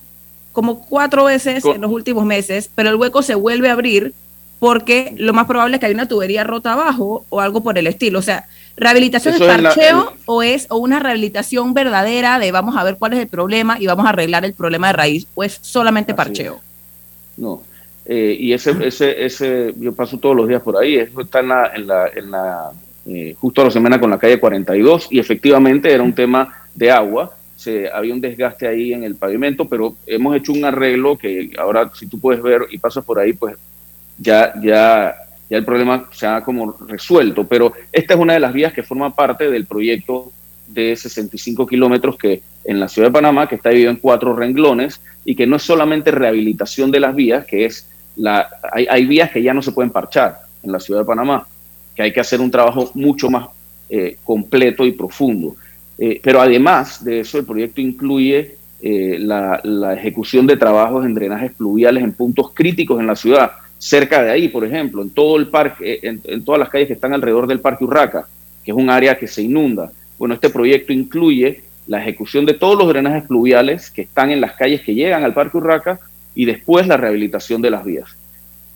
como 0.54 0.86
cuatro 0.86 1.24
veces 1.24 1.62
en 1.66 1.82
los 1.82 1.90
últimos 1.90 2.24
meses, 2.24 2.70
pero 2.74 2.88
el 2.88 2.96
hueco 2.96 3.20
se 3.20 3.34
vuelve 3.34 3.68
a 3.68 3.72
abrir 3.72 4.14
porque 4.60 5.12
lo 5.18 5.34
más 5.34 5.46
probable 5.46 5.76
es 5.76 5.80
que 5.80 5.86
hay 5.86 5.92
una 5.92 6.08
tubería 6.08 6.44
rota 6.44 6.72
abajo 6.72 7.26
o 7.28 7.40
algo 7.40 7.62
por 7.62 7.76
el 7.76 7.86
estilo. 7.86 8.20
O 8.20 8.22
sea, 8.22 8.46
¿Rehabilitación 8.76 9.34
es 9.34 9.40
parcheo 9.40 10.12
o 10.26 10.42
es 10.42 10.66
o 10.68 10.78
una 10.78 10.98
rehabilitación 10.98 11.74
verdadera 11.74 12.38
de 12.38 12.50
vamos 12.50 12.76
a 12.76 12.82
ver 12.82 12.96
cuál 12.96 13.12
es 13.12 13.20
el 13.20 13.28
problema 13.28 13.78
y 13.78 13.86
vamos 13.86 14.06
a 14.06 14.08
arreglar 14.08 14.44
el 14.44 14.54
problema 14.54 14.88
de 14.88 14.94
raíz 14.94 15.26
o 15.34 15.44
es 15.44 15.58
solamente 15.60 16.14
parcheo? 16.14 16.60
No. 17.36 17.62
Eh, 18.06 18.36
y 18.38 18.52
ese, 18.52 18.74
ese, 18.84 19.24
ese, 19.24 19.74
yo 19.76 19.94
paso 19.94 20.18
todos 20.18 20.36
los 20.36 20.48
días 20.48 20.60
por 20.60 20.76
ahí, 20.76 20.96
eso 20.96 21.20
está 21.20 21.40
en 21.40 21.48
la, 21.48 21.72
en 21.74 21.86
la, 21.86 22.08
en 22.08 22.30
la 22.30 22.70
eh, 23.06 23.34
justo 23.38 23.62
a 23.62 23.64
la 23.64 23.70
semana 23.70 24.00
con 24.00 24.10
la 24.10 24.18
calle 24.18 24.40
42 24.40 25.08
y 25.10 25.18
efectivamente 25.18 25.90
era 25.90 26.02
un 26.02 26.14
tema 26.14 26.66
de 26.74 26.90
agua, 26.90 27.32
se, 27.64 27.90
había 27.90 28.14
un 28.14 28.20
desgaste 28.20 28.68
ahí 28.68 28.92
en 28.92 29.04
el 29.04 29.16
pavimento, 29.16 29.66
pero 29.66 29.96
hemos 30.06 30.36
hecho 30.36 30.52
un 30.52 30.64
arreglo 30.64 31.16
que 31.16 31.50
ahora 31.58 31.90
si 31.94 32.06
tú 32.06 32.20
puedes 32.20 32.42
ver 32.42 32.66
y 32.70 32.78
pasas 32.78 33.04
por 33.04 33.18
ahí, 33.18 33.32
pues 33.32 33.56
ya, 34.18 34.54
ya 34.62 35.14
ya 35.48 35.58
el 35.58 35.64
problema 35.64 36.08
se 36.12 36.26
ha 36.26 36.42
como 36.42 36.72
resuelto, 36.72 37.46
pero 37.46 37.72
esta 37.92 38.14
es 38.14 38.20
una 38.20 38.32
de 38.34 38.40
las 38.40 38.52
vías 38.52 38.72
que 38.72 38.82
forma 38.82 39.14
parte 39.14 39.50
del 39.50 39.66
proyecto 39.66 40.32
de 40.66 40.96
65 40.96 41.66
kilómetros 41.66 42.16
que 42.16 42.42
en 42.64 42.80
la 42.80 42.88
ciudad 42.88 43.08
de 43.08 43.12
Panamá, 43.12 43.48
que 43.48 43.56
está 43.56 43.68
dividido 43.68 43.90
en 43.90 43.98
cuatro 43.98 44.34
renglones 44.34 45.00
y 45.24 45.36
que 45.36 45.46
no 45.46 45.56
es 45.56 45.62
solamente 45.62 46.10
rehabilitación 46.10 46.90
de 46.90 47.00
las 47.00 47.14
vías, 47.14 47.44
que 47.44 47.66
es 47.66 47.86
la, 48.16 48.48
hay, 48.72 49.04
vías 49.06 49.30
que 49.30 49.42
ya 49.42 49.52
no 49.52 49.60
se 49.60 49.72
pueden 49.72 49.90
parchar 49.90 50.40
en 50.62 50.72
la 50.72 50.80
ciudad 50.80 51.00
de 51.00 51.06
Panamá, 51.06 51.46
que 51.94 52.02
hay 52.02 52.12
que 52.12 52.20
hacer 52.20 52.40
un 52.40 52.50
trabajo 52.50 52.90
mucho 52.94 53.28
más 53.28 53.48
eh, 53.90 54.16
completo 54.24 54.86
y 54.86 54.92
profundo. 54.92 55.56
Eh, 55.98 56.20
pero 56.22 56.40
además 56.40 57.04
de 57.04 57.20
eso, 57.20 57.38
el 57.38 57.44
proyecto 57.44 57.80
incluye 57.80 58.56
eh, 58.82 59.18
la, 59.18 59.94
ejecución 59.94 60.46
de 60.46 60.56
trabajos 60.56 61.04
en 61.04 61.14
drenajes 61.14 61.52
pluviales 61.52 62.02
en 62.02 62.12
puntos 62.12 62.50
críticos 62.52 63.00
en 63.00 63.06
la 63.06 63.16
ciudad, 63.16 63.52
cerca 63.78 64.22
de 64.22 64.30
ahí, 64.30 64.48
por 64.48 64.64
ejemplo, 64.64 65.02
en 65.02 65.10
todo 65.10 65.36
el 65.36 65.48
parque, 65.48 66.00
eh, 66.02 66.18
en, 66.24 66.44
todas 66.44 66.58
las 66.58 66.68
calles 66.68 66.88
que 66.88 66.94
están 66.94 67.14
alrededor 67.14 67.46
del 67.46 67.60
Parque 67.60 67.84
Urraca, 67.84 68.28
que 68.64 68.72
es 68.72 68.76
un 68.76 68.90
área 68.90 69.18
que 69.18 69.26
se 69.26 69.42
inunda. 69.42 69.90
Bueno, 70.18 70.34
este 70.34 70.50
proyecto 70.50 70.92
incluye 70.92 71.62
la 71.86 72.00
ejecución 72.00 72.46
de 72.46 72.54
todos 72.54 72.78
los 72.78 72.88
drenajes 72.88 73.24
pluviales 73.24 73.90
que 73.90 74.02
están 74.02 74.30
en 74.30 74.40
las 74.40 74.52
calles 74.52 74.80
que 74.82 74.94
llegan 74.94 75.22
al 75.22 75.34
Parque 75.34 75.58
Urraca 75.58 76.00
y 76.34 76.44
después 76.44 76.86
la 76.86 76.96
rehabilitación 76.96 77.62
de 77.62 77.70
las 77.70 77.84
vías. 77.84 78.16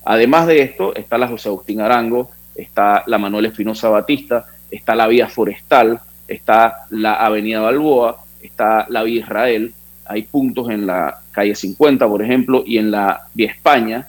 Además 0.05 0.47
de 0.47 0.61
esto, 0.61 0.95
está 0.95 1.17
la 1.17 1.27
José 1.27 1.49
Agustín 1.49 1.81
Arango, 1.81 2.31
está 2.55 3.03
la 3.05 3.17
Manuel 3.17 3.45
Espinosa 3.45 3.89
Batista, 3.89 4.45
está 4.71 4.95
la 4.95 5.07
vía 5.07 5.27
forestal, 5.27 5.99
está 6.29 6.85
la 6.89 7.15
Avenida 7.15 7.61
Balboa, 7.61 8.23
está 8.41 8.85
la 8.89 9.03
vía 9.03 9.21
Israel, 9.21 9.73
hay 10.05 10.23
puntos 10.23 10.69
en 10.69 10.85
la 10.85 11.21
calle 11.31 11.55
50, 11.55 12.07
por 12.07 12.23
ejemplo, 12.23 12.63
y 12.65 12.77
en 12.77 12.91
la 12.91 13.27
vía 13.33 13.51
España, 13.51 14.07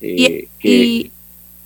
eh, 0.00 0.48
¿Y, 0.62 1.10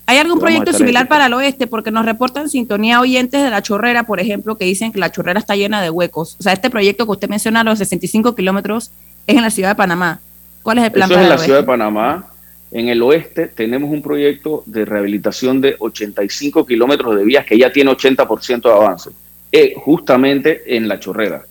hay 0.06 0.16
algún 0.16 0.38
proyecto 0.40 0.72
similar 0.72 1.06
para 1.06 1.26
el 1.26 1.34
oeste? 1.34 1.66
Porque 1.66 1.90
nos 1.90 2.06
reportan 2.06 2.48
sintonía 2.48 2.98
oyentes 3.00 3.42
de 3.42 3.50
la 3.50 3.60
chorrera, 3.60 4.04
por 4.04 4.20
ejemplo, 4.20 4.56
que 4.56 4.64
dicen 4.64 4.90
que 4.90 4.98
la 4.98 5.12
chorrera 5.12 5.38
está 5.38 5.54
llena 5.54 5.82
de 5.82 5.90
huecos. 5.90 6.36
O 6.40 6.42
sea, 6.42 6.54
este 6.54 6.70
proyecto 6.70 7.04
que 7.04 7.12
usted 7.12 7.28
menciona, 7.28 7.62
los 7.62 7.78
65 7.78 8.34
kilómetros, 8.34 8.90
es 9.26 9.36
en 9.36 9.42
la 9.42 9.50
ciudad 9.50 9.68
de 9.68 9.74
Panamá. 9.74 10.20
¿Cuál 10.62 10.78
es 10.78 10.84
el 10.84 10.92
plan 10.92 11.10
Eso 11.10 11.20
es 11.20 11.24
en 11.24 11.30
la 11.30 11.38
ciudad 11.38 11.60
de 11.60 11.66
Panamá. 11.66 12.26
En 12.70 12.88
el 12.88 13.02
oeste 13.02 13.48
tenemos 13.48 13.90
un 13.90 14.00
proyecto 14.00 14.62
de 14.64 14.86
rehabilitación 14.86 15.60
de 15.60 15.76
85 15.78 16.64
kilómetros 16.64 17.14
de 17.14 17.24
vías 17.24 17.44
que 17.44 17.58
ya 17.58 17.70
tiene 17.70 17.90
80% 17.90 18.62
de 18.62 18.72
avance, 18.72 19.10
eh, 19.52 19.74
justamente 19.76 20.76
en 20.76 20.88
la 20.88 20.98
chorrera. 20.98 21.42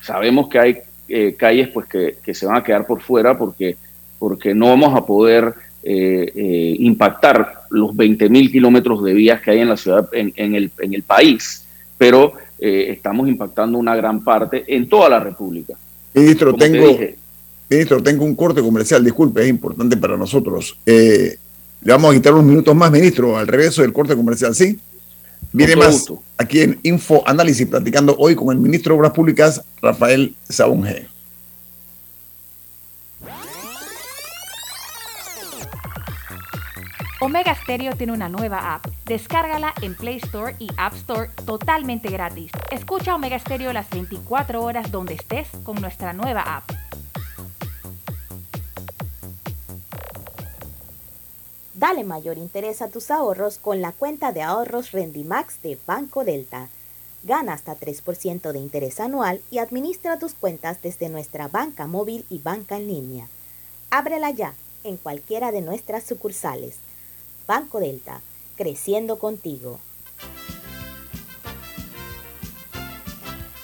Sabemos 0.00 0.48
que 0.48 0.58
hay 0.58 0.78
eh, 1.08 1.34
calles 1.38 1.68
pues 1.68 1.86
que, 1.86 2.16
que, 2.22 2.34
se 2.34 2.46
van 2.46 2.56
a 2.56 2.64
quedar 2.64 2.86
por 2.86 3.00
fuera 3.00 3.36
porque 3.36 3.76
porque 4.22 4.54
no 4.54 4.68
vamos 4.68 4.96
a 4.96 5.04
poder 5.04 5.52
eh, 5.82 6.30
eh, 6.36 6.76
impactar 6.78 7.62
los 7.70 7.90
20.000 7.90 8.52
kilómetros 8.52 9.02
de 9.02 9.12
vías 9.12 9.40
que 9.40 9.50
hay 9.50 9.58
en 9.58 9.68
la 9.68 9.76
ciudad, 9.76 10.08
en, 10.12 10.54
el, 10.54 10.70
en 10.78 10.94
el, 10.94 11.02
país, 11.02 11.64
pero 11.98 12.34
eh, 12.60 12.86
estamos 12.90 13.26
impactando 13.26 13.78
una 13.78 13.96
gran 13.96 14.22
parte 14.22 14.62
en 14.68 14.88
toda 14.88 15.08
la 15.08 15.18
República. 15.18 15.74
Ministro, 16.14 16.54
tengo, 16.54 17.00
ministro, 17.68 18.00
tengo 18.00 18.24
un 18.24 18.36
corte 18.36 18.62
comercial, 18.62 19.02
disculpe, 19.02 19.42
es 19.42 19.48
importante 19.48 19.96
para 19.96 20.16
nosotros. 20.16 20.78
le 20.86 21.36
vamos 21.82 22.12
a 22.12 22.14
quitar 22.14 22.32
unos 22.32 22.44
minutos 22.44 22.76
más, 22.76 22.92
ministro, 22.92 23.36
al 23.36 23.48
regreso 23.48 23.82
del 23.82 23.92
corte 23.92 24.14
comercial, 24.14 24.54
¿sí? 24.54 24.78
Viene 25.52 25.76
más 25.76 26.10
aquí 26.38 26.60
en 26.60 26.80
Info 26.82 27.22
Análisis, 27.26 27.66
platicando 27.66 28.16
hoy 28.18 28.34
con 28.34 28.50
el 28.50 28.58
ministro 28.58 28.94
de 28.94 28.98
Obras 28.98 29.12
Públicas, 29.12 29.62
Rafael 29.80 30.34
Sabonge. 30.48 31.06
Omega 37.20 37.54
Stereo 37.54 37.94
tiene 37.94 38.12
una 38.12 38.28
nueva 38.28 38.74
app. 38.74 38.84
Descárgala 39.06 39.72
en 39.80 39.94
Play 39.94 40.16
Store 40.16 40.56
y 40.58 40.68
App 40.76 40.94
Store 40.94 41.30
totalmente 41.46 42.08
gratis. 42.08 42.50
Escucha 42.72 43.14
Omega 43.14 43.38
Stereo 43.38 43.72
las 43.72 43.88
24 43.90 44.60
horas 44.60 44.90
donde 44.90 45.14
estés 45.14 45.46
con 45.62 45.80
nuestra 45.80 46.12
nueva 46.14 46.40
app. 46.40 46.72
Dale 51.82 52.04
mayor 52.04 52.38
interés 52.38 52.80
a 52.80 52.86
tus 52.86 53.10
ahorros 53.10 53.58
con 53.58 53.82
la 53.82 53.90
cuenta 53.90 54.30
de 54.30 54.40
ahorros 54.40 54.92
Rendimax 54.92 55.62
de 55.62 55.76
Banco 55.84 56.22
Delta. 56.22 56.68
Gana 57.24 57.54
hasta 57.54 57.76
3% 57.76 58.52
de 58.52 58.58
interés 58.60 59.00
anual 59.00 59.40
y 59.50 59.58
administra 59.58 60.16
tus 60.16 60.34
cuentas 60.34 60.80
desde 60.80 61.08
nuestra 61.08 61.48
banca 61.48 61.88
móvil 61.88 62.24
y 62.30 62.38
banca 62.38 62.76
en 62.76 62.86
línea. 62.86 63.26
Ábrela 63.90 64.30
ya 64.30 64.54
en 64.84 64.96
cualquiera 64.96 65.50
de 65.50 65.60
nuestras 65.60 66.04
sucursales. 66.04 66.76
Banco 67.48 67.80
Delta, 67.80 68.20
creciendo 68.54 69.18
contigo. 69.18 69.80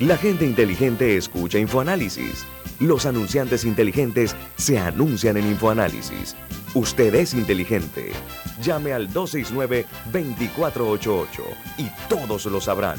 La 0.01 0.17
gente 0.17 0.45
inteligente 0.45 1.17
escucha 1.17 1.61
InfoAnálisis. 1.61 2.45
Los 2.81 3.07
anunciantes 3.07 3.65
inteligentes 3.65 4.35
se 4.57 4.77
anuncian 4.77 5.37
en 5.37 5.47
InfoAnálisis. 5.47 6.35
Usted 6.75 7.15
es 7.15 7.33
inteligente. 7.35 8.13
Llame 8.63 8.93
al 8.93 9.13
269-2488 9.13 11.29
y 11.79 11.89
todos 12.09 12.45
lo 12.47 12.61
sabrán. 12.61 12.99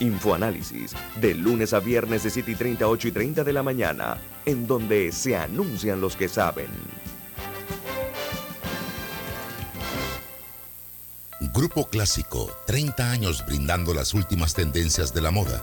Infoanálisis, 0.00 0.96
de 1.20 1.34
lunes 1.34 1.74
a 1.74 1.80
viernes 1.80 2.22
de 2.24 2.30
7 2.30 2.50
y 2.50 2.54
30, 2.54 2.88
8 2.88 3.08
y 3.08 3.12
30 3.12 3.44
de 3.44 3.52
la 3.52 3.62
mañana, 3.62 4.16
en 4.44 4.66
donde 4.66 5.12
se 5.12 5.36
anuncian 5.36 6.00
los 6.00 6.16
que 6.16 6.28
saben. 6.28 6.68
Grupo 11.52 11.86
Clásico, 11.86 12.50
30 12.66 13.10
años 13.10 13.44
brindando 13.46 13.92
las 13.94 14.14
últimas 14.14 14.54
tendencias 14.54 15.14
de 15.14 15.20
la 15.20 15.30
moda, 15.30 15.62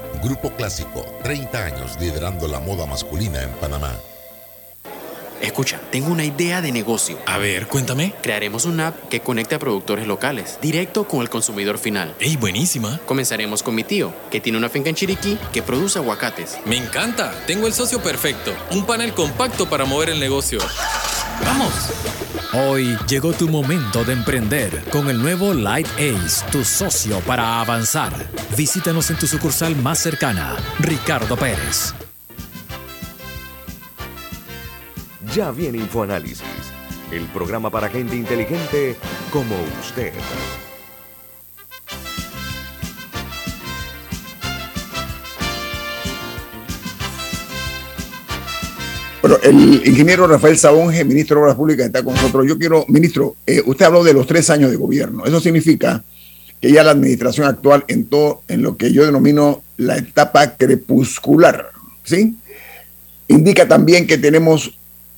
Grupo 0.23 0.51
Clásico, 0.51 1.05
30 1.23 1.65
años 1.65 1.97
liderando 1.99 2.47
la 2.47 2.59
moda 2.59 2.85
masculina 2.85 3.41
en 3.41 3.51
Panamá. 3.51 3.93
Escucha, 5.41 5.81
tengo 5.91 6.11
una 6.11 6.23
idea 6.23 6.61
de 6.61 6.71
negocio. 6.71 7.17
A 7.25 7.39
ver, 7.39 7.65
cuéntame. 7.67 8.13
Crearemos 8.21 8.65
una 8.65 8.89
app 8.89 9.09
que 9.09 9.21
conecte 9.21 9.55
a 9.55 9.59
productores 9.59 10.05
locales, 10.05 10.59
directo 10.61 11.07
con 11.07 11.21
el 11.21 11.29
consumidor 11.29 11.79
final. 11.79 12.13
¡Ey, 12.19 12.37
buenísima! 12.37 12.99
Comenzaremos 13.07 13.63
con 13.63 13.73
mi 13.73 13.83
tío, 13.83 14.13
que 14.29 14.39
tiene 14.39 14.59
una 14.59 14.69
finca 14.69 14.89
en 14.89 14.95
Chiriquí 14.95 15.39
que 15.51 15.63
produce 15.63 15.97
aguacates. 15.97 16.59
Me 16.65 16.77
encanta. 16.77 17.33
Tengo 17.47 17.65
el 17.65 17.73
socio 17.73 18.01
perfecto. 18.03 18.53
Un 18.69 18.85
panel 18.85 19.13
compacto 19.13 19.67
para 19.67 19.85
mover 19.85 20.09
el 20.09 20.19
negocio. 20.19 20.59
¡Vamos! 21.45 21.73
Hoy 22.53 22.97
llegó 23.07 23.31
tu 23.31 23.47
momento 23.47 24.03
de 24.03 24.13
emprender 24.13 24.83
con 24.91 25.09
el 25.09 25.21
nuevo 25.21 25.53
Light 25.53 25.87
Ace, 25.95 26.45
tu 26.51 26.65
socio 26.65 27.19
para 27.21 27.61
avanzar. 27.61 28.11
Visítanos 28.57 29.09
en 29.09 29.17
tu 29.17 29.27
sucursal 29.27 29.75
más 29.77 29.99
cercana, 29.99 30.57
Ricardo 30.79 31.37
Pérez. 31.37 31.93
Ya 35.33 35.51
viene 35.51 35.77
InfoAnálisis, 35.77 36.43
el 37.11 37.23
programa 37.27 37.69
para 37.69 37.87
gente 37.87 38.17
inteligente 38.17 38.97
como 39.31 39.55
usted. 39.79 40.11
Bueno, 49.21 49.37
el 49.43 49.87
ingeniero 49.87 50.25
Rafael 50.25 50.57
Sabonge, 50.57 51.05
ministro 51.05 51.35
de 51.35 51.43
Obras 51.43 51.55
Públicas, 51.55 51.85
está 51.85 52.03
con 52.03 52.15
nosotros. 52.15 52.47
Yo 52.47 52.57
quiero, 52.57 52.85
ministro, 52.87 53.35
eh, 53.45 53.61
usted 53.63 53.85
habló 53.85 54.03
de 54.03 54.13
los 54.13 54.25
tres 54.25 54.49
años 54.49 54.71
de 54.71 54.77
gobierno. 54.77 55.25
Eso 55.25 55.39
significa 55.39 56.03
que 56.59 56.71
ya 56.71 56.83
la 56.83 56.91
administración 56.91 57.47
actual 57.47 57.85
entró 57.87 58.41
en 58.47 58.63
lo 58.63 58.77
que 58.77 58.91
yo 58.91 59.05
denomino 59.05 59.61
la 59.77 59.97
etapa 59.97 60.55
crepuscular, 60.57 61.69
¿sí? 62.03 62.35
Indica 63.27 63.67
también 63.67 64.07
que 64.07 64.17
tenemos 64.17 64.73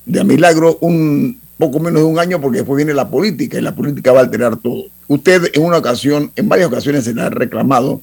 de 0.06 0.24
milagro 0.26 0.78
un 0.82 1.40
poco 1.58 1.80
menos 1.80 2.02
de 2.02 2.08
un 2.08 2.20
año 2.20 2.42
porque 2.42 2.60
después 2.60 2.78
viene 2.78 2.94
la 2.94 3.10
política 3.10 3.58
y 3.58 3.62
la 3.62 3.74
política 3.74 4.12
va 4.12 4.20
a 4.20 4.24
alterar 4.24 4.58
todo. 4.58 4.84
Usted 5.08 5.50
en 5.54 5.64
una 5.64 5.78
ocasión, 5.78 6.30
en 6.36 6.50
varias 6.50 6.68
ocasiones 6.68 7.06
se 7.06 7.14
le 7.14 7.22
ha 7.22 7.30
reclamado 7.30 8.02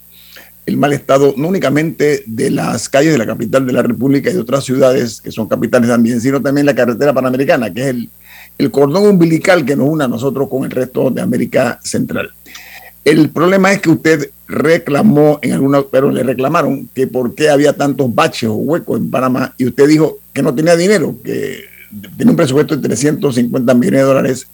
el 0.67 0.77
mal 0.77 0.93
estado 0.93 1.35
no 1.37 1.49
únicamente 1.49 2.23
de 2.27 2.51
las 2.51 2.89
calles 2.89 3.13
de 3.13 3.19
la 3.19 3.27
capital 3.27 3.67
de 3.67 3.73
la 3.73 3.83
República 3.83 4.31
y 4.31 4.35
de 4.35 4.41
otras 4.41 4.65
ciudades 4.65 5.21
que 5.21 5.33
son 5.33 5.49
capitales 5.49 5.89
también, 5.89 6.21
sino 6.21 6.41
también 6.41 6.67
la 6.67 6.75
carretera 6.75 7.13
panamericana, 7.13 7.73
que 7.73 7.81
es 7.81 7.87
el, 7.89 8.11
el 8.59 8.71
cordón 8.71 9.07
umbilical 9.07 9.65
que 9.65 9.77
nos 9.77 9.89
une 9.89 10.05
a 10.05 10.09
nosotros 10.09 10.49
con 10.49 10.65
el 10.65 10.71
resto 10.71 11.11
de 11.11 11.23
América 11.23 11.81
Central. 11.83 12.31
El 13.05 13.31
problema 13.31 13.73
es 13.73 13.81
que 13.81 13.91
usted 13.91 14.31
reclamó 14.47 15.39
en 15.43 15.53
alguna, 15.53 15.83
pero 15.91 16.11
le 16.11 16.23
reclamaron 16.23 16.89
que 16.95 17.07
por 17.07 17.35
qué 17.35 17.49
había 17.49 17.73
tantos 17.73 18.15
baches 18.15 18.51
o 18.51 18.55
huecos 18.55 19.01
en 19.01 19.11
Panamá 19.11 19.55
y 19.57 19.67
usted 19.67 19.89
dijo 19.89 20.19
que 20.33 20.43
no 20.43 20.55
tenía 20.55 20.77
dinero, 20.77 21.17
que 21.25 21.65
tenía 22.17 22.33
un 22.33 22.37
presupuesto 22.37 22.77
de 22.77 22.83
350 22.83 23.75
millones 23.75 24.01
de 24.01 24.07
dólares 24.07 24.47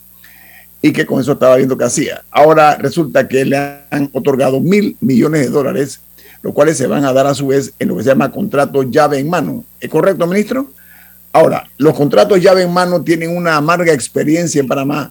y 0.86 0.92
que 0.92 1.04
con 1.04 1.20
eso 1.20 1.32
estaba 1.32 1.56
viendo 1.56 1.76
qué 1.76 1.84
hacía. 1.84 2.22
Ahora 2.30 2.76
resulta 2.76 3.26
que 3.26 3.44
le 3.44 3.56
han 3.90 4.08
otorgado 4.12 4.60
mil 4.60 4.96
millones 5.00 5.42
de 5.42 5.48
dólares, 5.48 6.00
los 6.42 6.54
cuales 6.54 6.76
se 6.76 6.86
van 6.86 7.04
a 7.04 7.12
dar 7.12 7.26
a 7.26 7.34
su 7.34 7.48
vez 7.48 7.72
en 7.80 7.88
lo 7.88 7.96
que 7.96 8.04
se 8.04 8.10
llama 8.10 8.30
contrato 8.30 8.84
llave 8.84 9.18
en 9.18 9.28
mano. 9.28 9.64
¿Es 9.80 9.90
correcto, 9.90 10.26
ministro? 10.28 10.70
Ahora, 11.32 11.68
los 11.76 11.94
contratos 11.94 12.40
llave 12.40 12.62
en 12.62 12.72
mano 12.72 13.02
tienen 13.02 13.36
una 13.36 13.56
amarga 13.56 13.92
experiencia 13.92 14.60
en 14.60 14.68
Panamá 14.68 15.10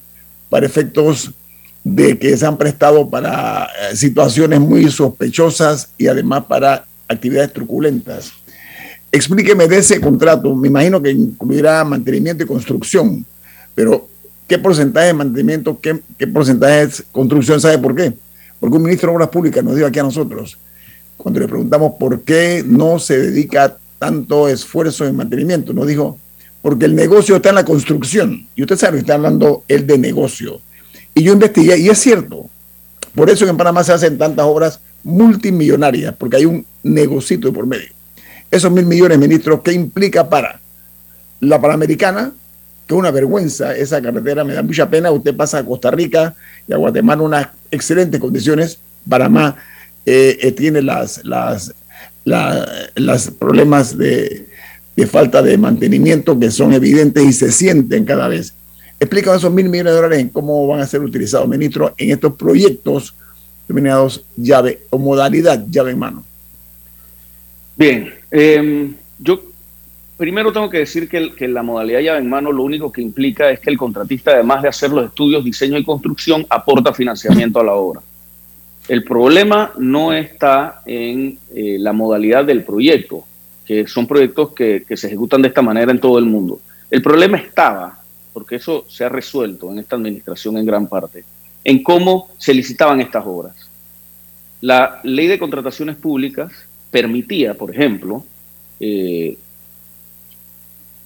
para 0.49 0.65
efectos 0.65 1.31
de 1.83 2.17
que 2.17 2.37
se 2.37 2.45
han 2.45 2.57
prestado 2.57 3.09
para 3.09 3.65
eh, 3.65 3.95
situaciones 3.97 4.61
muy 4.61 4.89
sospechosas 4.89 5.89
y 5.97 6.07
además 6.07 6.45
para 6.45 6.85
actividades 7.09 7.51
truculentas. 7.51 8.31
Explíqueme 9.11 9.67
de 9.67 9.79
ese 9.79 9.99
contrato, 9.99 10.55
me 10.55 10.69
imagino 10.69 11.01
que 11.01 11.11
incluirá 11.11 11.83
mantenimiento 11.83 12.43
y 12.43 12.47
construcción, 12.47 13.25
pero 13.75 14.07
¿qué 14.47 14.57
porcentaje 14.57 15.07
de 15.07 15.13
mantenimiento, 15.13 15.79
qué, 15.79 16.01
qué 16.17 16.27
porcentaje 16.27 16.87
de 16.87 16.93
construcción? 17.11 17.59
¿Sabe 17.59 17.77
por 17.77 17.95
qué? 17.95 18.13
Porque 18.59 18.77
un 18.77 18.83
ministro 18.83 19.09
de 19.09 19.15
Obras 19.15 19.29
Públicas 19.29 19.63
nos 19.63 19.75
dijo 19.75 19.87
aquí 19.87 19.99
a 19.99 20.03
nosotros, 20.03 20.57
cuando 21.17 21.39
le 21.39 21.47
preguntamos 21.47 21.93
por 21.99 22.21
qué 22.21 22.63
no 22.65 22.99
se 22.99 23.17
dedica 23.17 23.77
tanto 23.99 24.47
esfuerzo 24.47 25.05
en 25.05 25.15
mantenimiento, 25.15 25.73
nos 25.73 25.87
dijo, 25.87 26.17
porque 26.61 26.85
el 26.85 26.95
negocio 26.95 27.35
está 27.35 27.49
en 27.49 27.55
la 27.55 27.65
construcción. 27.65 28.47
Y 28.55 28.63
usted 28.63 28.75
sabe, 28.75 28.99
está 28.99 29.13
hablando 29.13 29.63
él 29.67 29.85
de 29.85 29.97
negocio. 29.97 30.61
Y 31.13 31.23
yo 31.23 31.33
investigué, 31.33 31.77
y 31.77 31.89
es 31.89 31.99
cierto, 31.99 32.49
por 33.13 33.29
eso 33.29 33.47
en 33.47 33.55
Panamá 33.55 33.83
se 33.83 33.93
hacen 33.93 34.17
tantas 34.17 34.45
obras 34.45 34.79
multimillonarias, 35.03 36.13
porque 36.17 36.37
hay 36.37 36.45
un 36.45 36.65
negocito 36.83 37.53
por 37.53 37.65
medio. 37.65 37.89
Esos 38.51 38.71
mil 38.71 38.85
millones, 38.85 39.17
ministro, 39.17 39.61
¿qué 39.61 39.73
implica 39.73 40.29
para 40.29 40.59
la 41.39 41.61
Panamericana? 41.61 42.33
Que 42.87 42.93
una 42.93 43.11
vergüenza 43.11 43.75
esa 43.75 44.01
carretera, 44.01 44.43
me 44.43 44.53
da 44.53 44.61
mucha 44.61 44.89
pena. 44.89 45.11
Usted 45.11 45.35
pasa 45.35 45.59
a 45.59 45.65
Costa 45.65 45.91
Rica 45.91 46.35
y 46.67 46.73
a 46.73 46.77
Guatemala 46.77 47.21
unas 47.21 47.47
excelentes 47.71 48.19
condiciones. 48.19 48.79
Panamá 49.07 49.55
eh, 50.05 50.37
eh, 50.41 50.51
tiene 50.51 50.81
las, 50.81 51.23
las, 51.25 51.73
las 52.23 53.31
problemas 53.31 53.97
de, 53.97 54.47
de, 54.95 55.07
falta 55.07 55.41
de 55.41 55.57
mantenimiento 55.57 56.39
que 56.39 56.51
son 56.51 56.73
evidentes 56.73 57.23
y 57.23 57.33
se 57.33 57.51
sienten 57.51 58.05
cada 58.05 58.27
vez. 58.27 58.53
Explícanos 58.99 59.41
esos 59.41 59.51
mil 59.51 59.67
millones 59.67 59.93
de 59.93 59.95
dólares 59.95 60.19
en 60.19 60.29
cómo 60.29 60.67
van 60.67 60.79
a 60.79 60.87
ser 60.87 61.01
utilizados, 61.01 61.47
ministro, 61.47 61.93
en 61.97 62.11
estos 62.11 62.35
proyectos 62.35 63.13
denominados 63.67 64.23
llave 64.37 64.81
o 64.89 64.97
modalidad 64.97 65.65
llave 65.69 65.91
en 65.91 65.99
mano. 65.99 66.23
Bien, 67.75 68.13
eh, 68.31 68.93
yo 69.19 69.41
primero 70.17 70.53
tengo 70.53 70.69
que 70.69 70.79
decir 70.79 71.09
que, 71.09 71.47
la 71.47 71.63
modalidad 71.63 71.99
llave 71.99 72.19
en 72.19 72.29
mano 72.29 72.51
lo 72.51 72.63
único 72.63 72.91
que 72.91 73.01
implica 73.01 73.49
es 73.49 73.59
que 73.59 73.69
el 73.69 73.77
contratista, 73.77 74.31
además 74.31 74.61
de 74.61 74.69
hacer 74.69 74.91
los 74.91 75.05
estudios, 75.05 75.43
diseño 75.43 75.77
y 75.77 75.83
construcción, 75.83 76.45
aporta 76.49 76.93
financiamiento 76.93 77.59
a 77.59 77.63
la 77.63 77.73
obra. 77.73 78.01
El 78.87 79.03
problema 79.03 79.71
no 79.77 80.13
está 80.13 80.81
en 80.85 81.39
eh, 81.53 81.77
la 81.79 81.91
modalidad 81.91 82.45
del 82.45 82.63
proyecto, 82.63 83.25
que 83.65 83.87
son 83.87 84.05
proyectos 84.05 84.53
que, 84.53 84.85
que 84.87 84.95
se 84.95 85.07
ejecutan 85.07 85.41
de 85.41 85.47
esta 85.47 85.61
manera 85.61 85.91
en 85.91 85.99
todo 85.99 86.19
el 86.19 86.25
mundo. 86.25 86.59
El 86.91 87.01
problema 87.01 87.37
estaba, 87.37 87.99
porque 88.31 88.57
eso 88.57 88.85
se 88.87 89.03
ha 89.03 89.09
resuelto 89.09 89.71
en 89.71 89.79
esta 89.79 89.95
administración 89.95 90.57
en 90.57 90.65
gran 90.65 90.87
parte, 90.87 91.23
en 91.63 91.81
cómo 91.81 92.29
se 92.37 92.53
licitaban 92.53 93.01
estas 93.01 93.25
obras. 93.25 93.55
La 94.61 94.99
ley 95.03 95.27
de 95.27 95.39
contrataciones 95.39 95.95
públicas 95.95 96.51
permitía, 96.91 97.55
por 97.55 97.71
ejemplo, 97.71 98.23
eh, 98.79 99.37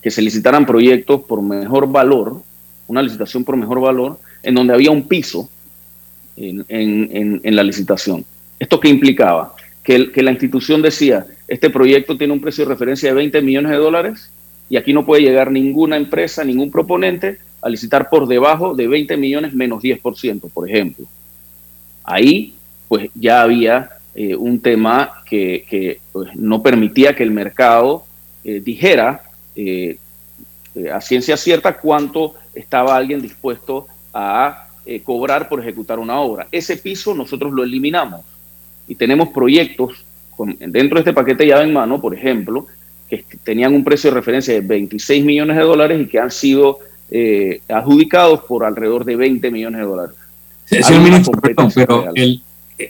que 0.01 0.11
se 0.11 0.21
licitaran 0.21 0.65
proyectos 0.65 1.21
por 1.23 1.41
mejor 1.41 1.91
valor, 1.91 2.41
una 2.87 3.01
licitación 3.01 3.43
por 3.43 3.57
mejor 3.57 3.81
valor, 3.81 4.19
en 4.43 4.55
donde 4.55 4.73
había 4.73 4.91
un 4.91 5.07
piso 5.07 5.49
en, 6.37 7.41
la 7.43 7.63
licitación. 7.63 8.23
¿Esto 8.57 8.79
qué 8.79 8.89
implicaba? 8.89 9.53
Que, 9.83 10.11
que, 10.11 10.23
la 10.23 10.31
institución 10.31 10.81
decía, 10.81 11.25
este 11.47 11.69
proyecto 11.69 12.17
tiene 12.17 12.33
un 12.33 12.41
precio 12.41 12.65
de 12.65 12.69
referencia 12.69 13.09
de 13.09 13.15
20 13.15 13.41
millones 13.41 13.71
de 13.71 13.77
dólares 13.77 14.31
y 14.69 14.77
aquí 14.77 14.93
no 14.93 15.05
puede 15.05 15.23
llegar 15.23 15.51
ninguna 15.51 15.97
empresa, 15.97 16.43
ningún 16.43 16.71
proponente 16.71 17.39
a 17.61 17.69
licitar 17.69 18.09
por 18.09 18.27
debajo 18.27 18.75
de 18.75 18.87
20 18.87 19.17
millones 19.17 19.53
menos 19.53 19.81
10%, 19.81 20.49
por 20.51 20.69
ejemplo. 20.69 21.05
Ahí 22.03 22.53
pues 22.87 23.09
ya 23.15 23.41
había 23.41 23.89
eh, 24.15 24.35
un 24.35 24.59
tema 24.59 25.23
que, 25.25 25.99
pues, 26.11 26.35
no 26.35 26.61
permitía 26.63 27.15
que 27.15 27.23
el 27.23 27.31
mercado 27.31 28.03
eh, 28.43 28.59
dijera 28.59 29.21
eh, 29.55 29.97
a 30.93 31.01
ciencia 31.01 31.35
cierta 31.37 31.77
cuánto 31.77 32.35
estaba 32.53 32.95
alguien 32.95 33.21
dispuesto 33.21 33.87
a 34.13 34.65
cobrar 35.03 35.47
por 35.47 35.59
ejecutar 35.59 35.99
una 35.99 36.19
obra. 36.19 36.47
Ese 36.51 36.77
piso 36.77 37.13
nosotros 37.13 37.53
lo 37.53 37.63
eliminamos 37.63 38.21
y 38.87 38.95
tenemos 38.95 39.29
proyectos 39.29 40.03
dentro 40.57 40.95
de 40.95 41.01
este 41.01 41.13
paquete 41.13 41.45
llave 41.45 41.65
en 41.65 41.73
mano, 41.73 42.01
por 42.01 42.15
ejemplo, 42.15 42.65
que 43.07 43.23
tenían 43.43 43.75
un 43.75 43.83
precio 43.83 44.09
de 44.09 44.15
referencia 44.15 44.51
de 44.51 44.61
26 44.61 45.23
millones 45.23 45.57
de 45.57 45.63
dólares 45.63 46.01
y 46.01 46.07
que 46.07 46.17
han 46.17 46.31
sido 46.31 46.79
adjudicados 47.67 48.41
por 48.45 48.65
alrededor 48.65 49.05
de 49.05 49.15
20 49.15 49.51
millones 49.51 49.81
de 49.81 49.85
dólares. 49.85 50.15
señor 50.65 51.01
ministro, 51.03 51.33
pero 51.39 52.11
el, 52.15 52.41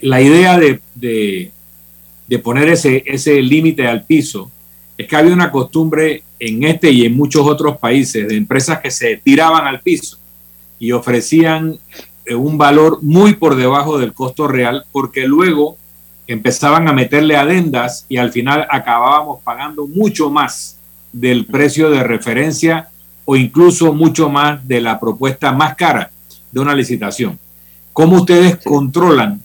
la 0.02 0.22
idea 0.22 0.60
de, 0.60 1.52
poner 2.44 2.70
ese, 2.70 3.04
ese 3.06 3.42
límite 3.42 3.88
al 3.88 4.06
piso 4.06 4.52
es 5.00 5.08
que 5.08 5.16
había 5.16 5.34
una 5.34 5.50
costumbre 5.50 6.24
en 6.38 6.62
este 6.66 6.92
y 6.92 7.06
en 7.06 7.16
muchos 7.16 7.48
otros 7.48 7.78
países 7.78 8.28
de 8.28 8.36
empresas 8.36 8.82
que 8.82 8.92
se 8.92 9.16
tiraban 9.16 9.66
al 9.66 9.80
piso 9.80 10.18
y 10.78 10.92
ofrecían 10.92 11.80
eh, 12.26 12.36
un 12.36 12.58
valor 12.58 13.00
muy 13.02 13.36
por 13.36 13.56
debajo 13.56 13.98
del 13.98 14.12
costo 14.12 14.50
real 14.50 14.84
porque 14.92 15.26
luego 15.26 15.78
empezaban 16.28 16.90
a 16.90 16.94
meterle 16.94 17.38
adendas 17.38 18.06
y 18.10 18.18
al 18.18 18.34
final 18.34 18.68
acabábamos 18.70 19.42
pagando 19.42 19.88
mucho 19.88 20.30
más 20.30 20.78
del 21.14 21.46
precio 21.46 21.90
de 21.90 22.04
referencia 22.04 22.90
o 23.24 23.38
incluso 23.38 23.94
mucho 23.94 24.30
más 24.30 24.68
de 24.68 24.82
la 24.82 25.00
propuesta 25.00 25.54
más 25.54 25.76
cara 25.78 26.12
de 26.52 26.60
una 26.60 26.76
licitación. 26.76 27.40
¿Cómo 27.94 28.18
ustedes 28.18 28.58
controlan 28.58 29.42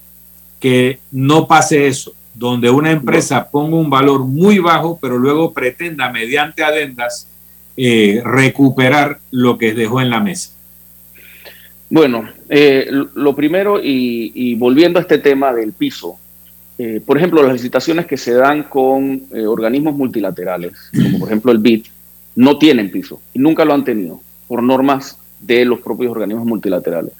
que 0.58 0.98
no 1.12 1.46
pase 1.46 1.86
eso, 1.86 2.12
donde 2.34 2.68
una 2.68 2.90
empresa 2.90 3.48
ponga 3.50 3.76
un 3.76 3.88
valor 3.88 4.24
muy 4.24 4.58
bajo, 4.58 4.98
pero 5.00 5.18
luego 5.18 5.52
pretenda 5.52 6.10
mediante 6.10 6.64
adendas 6.64 7.28
eh, 7.76 8.22
recuperar 8.24 9.18
lo 9.30 9.56
que 9.56 9.72
dejó 9.72 10.00
en 10.00 10.10
la 10.10 10.20
mesa. 10.20 10.50
Bueno, 11.90 12.28
eh, 12.48 12.88
lo 13.14 13.36
primero, 13.36 13.80
y, 13.82 14.54
volviendo 14.56 14.98
a 14.98 15.02
este 15.02 15.18
tema 15.18 15.52
del 15.52 15.72
piso, 15.72 16.16
eh, 16.76 17.00
por 17.04 17.16
ejemplo, 17.16 17.42
las 17.42 17.52
licitaciones 17.52 18.06
que 18.06 18.16
se 18.16 18.32
dan 18.32 18.64
con 18.64 19.22
organismos 19.46 19.94
multilaterales, 19.94 20.72
como 20.92 21.20
por 21.20 21.28
ejemplo 21.28 21.52
el 21.52 21.58
BID, 21.58 21.84
no 22.36 22.58
tienen 22.58 22.90
piso 22.90 23.20
y 23.32 23.38
nunca 23.38 23.64
lo 23.64 23.74
han 23.74 23.84
tenido 23.84 24.20
por 24.48 24.60
normas 24.60 25.18
de 25.40 25.64
los 25.64 25.80
propios 25.80 26.10
organismos 26.10 26.46
multilaterales. 26.46 27.12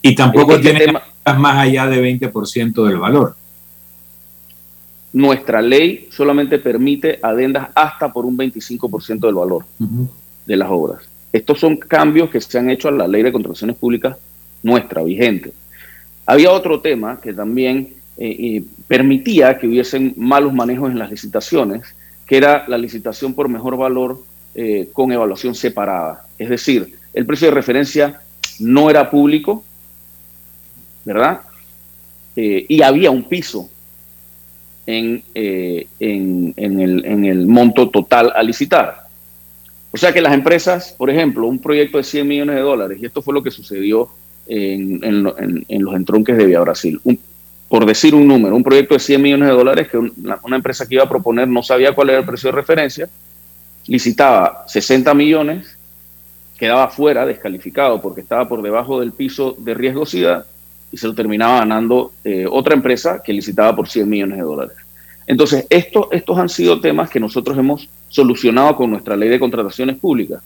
Y 0.00 0.14
tampoco 0.14 0.56
este 0.56 0.74
tienen 0.74 0.96
más 1.24 1.56
allá 1.58 1.86
de 1.86 2.02
20% 2.02 2.86
del 2.86 2.98
valor. 2.98 3.36
Nuestra 5.12 5.60
ley 5.60 6.08
solamente 6.10 6.58
permite 6.58 7.18
adendas 7.22 7.68
hasta 7.74 8.12
por 8.12 8.24
un 8.24 8.36
25% 8.36 9.20
del 9.20 9.34
valor 9.34 9.64
de 10.46 10.56
las 10.56 10.70
obras. 10.70 11.02
Estos 11.32 11.58
son 11.60 11.76
cambios 11.76 12.30
que 12.30 12.40
se 12.40 12.58
han 12.58 12.70
hecho 12.70 12.88
a 12.88 12.92
la 12.92 13.06
ley 13.06 13.22
de 13.22 13.32
contrataciones 13.32 13.76
públicas 13.76 14.16
nuestra, 14.62 15.02
vigente. 15.02 15.52
Había 16.24 16.52
otro 16.52 16.80
tema 16.80 17.20
que 17.20 17.32
también 17.32 17.94
eh, 18.16 18.36
eh, 18.38 18.64
permitía 18.86 19.58
que 19.58 19.66
hubiesen 19.66 20.14
malos 20.16 20.52
manejos 20.52 20.90
en 20.90 20.98
las 20.98 21.10
licitaciones, 21.10 21.82
que 22.26 22.36
era 22.36 22.64
la 22.68 22.78
licitación 22.78 23.34
por 23.34 23.48
mejor 23.48 23.76
valor 23.76 24.22
eh, 24.54 24.88
con 24.92 25.12
evaluación 25.12 25.54
separada. 25.54 26.26
Es 26.38 26.48
decir, 26.48 26.96
el 27.12 27.26
precio 27.26 27.48
de 27.48 27.54
referencia 27.54 28.20
no 28.60 28.88
era 28.88 29.10
público, 29.10 29.64
¿verdad? 31.04 31.40
Y 32.34 32.80
había 32.80 33.10
un 33.10 33.24
piso 33.24 33.68
en, 34.86 35.22
eh, 35.34 35.86
en, 36.00 36.54
el, 36.56 37.04
en, 37.04 37.24
el, 37.24 37.46
monto 37.46 37.90
total 37.90 38.32
a 38.34 38.42
licitar. 38.42 39.02
O 39.92 39.96
sea 39.96 40.12
que 40.12 40.20
las 40.20 40.34
empresas, 40.34 40.94
por 40.96 41.10
ejemplo, 41.10 41.46
un 41.46 41.58
proyecto 41.58 41.98
de 41.98 42.04
100 42.04 42.26
millones 42.26 42.56
de 42.56 42.62
dólares, 42.62 42.98
y 43.00 43.06
esto 43.06 43.22
fue 43.22 43.34
lo 43.34 43.42
que 43.42 43.50
sucedió 43.50 44.10
en, 44.46 45.22
los 45.22 45.94
entronques 45.94 46.36
de 46.36 46.46
Vía 46.46 46.60
Brasil, 46.60 47.00
por 47.68 47.86
decir 47.86 48.14
un 48.14 48.26
número, 48.26 48.56
un 48.56 48.64
proyecto 48.64 48.94
de 48.94 49.00
100 49.00 49.22
millones 49.22 49.48
de 49.48 49.54
dólares 49.54 49.88
que 49.88 49.98
una, 49.98 50.38
una 50.42 50.56
empresa 50.56 50.86
que 50.86 50.94
iba 50.94 51.04
a 51.04 51.08
proponer 51.08 51.46
no 51.48 51.62
sabía 51.62 51.94
cuál 51.94 52.10
era 52.10 52.18
el 52.18 52.26
precio 52.26 52.50
de 52.50 52.56
referencia, 52.56 53.08
licitaba 53.86 54.64
60 54.66 55.14
millones, 55.14 55.78
quedaba 56.58 56.88
fuera, 56.88 57.26
descalificado, 57.26 58.00
porque 58.00 58.20
estaba 58.20 58.48
por 58.48 58.62
debajo 58.62 59.00
del 59.00 59.12
piso 59.12 59.56
de 59.58 59.74
riesgosidad, 59.74 60.46
y 60.92 60.98
se 60.98 61.06
lo 61.06 61.14
terminaba 61.14 61.60
ganando 61.60 62.12
eh, 62.22 62.46
otra 62.48 62.74
empresa 62.74 63.22
que 63.24 63.32
licitaba 63.32 63.74
por 63.74 63.88
100 63.88 64.08
millones 64.08 64.36
de 64.36 64.44
dólares. 64.44 64.76
Entonces, 65.26 65.66
esto, 65.70 66.08
estos 66.12 66.38
han 66.38 66.48
sido 66.48 66.80
temas 66.80 67.08
que 67.08 67.18
nosotros 67.18 67.56
hemos 67.56 67.88
solucionado 68.08 68.76
con 68.76 68.90
nuestra 68.90 69.16
ley 69.16 69.28
de 69.28 69.40
contrataciones 69.40 69.96
públicas. 69.96 70.42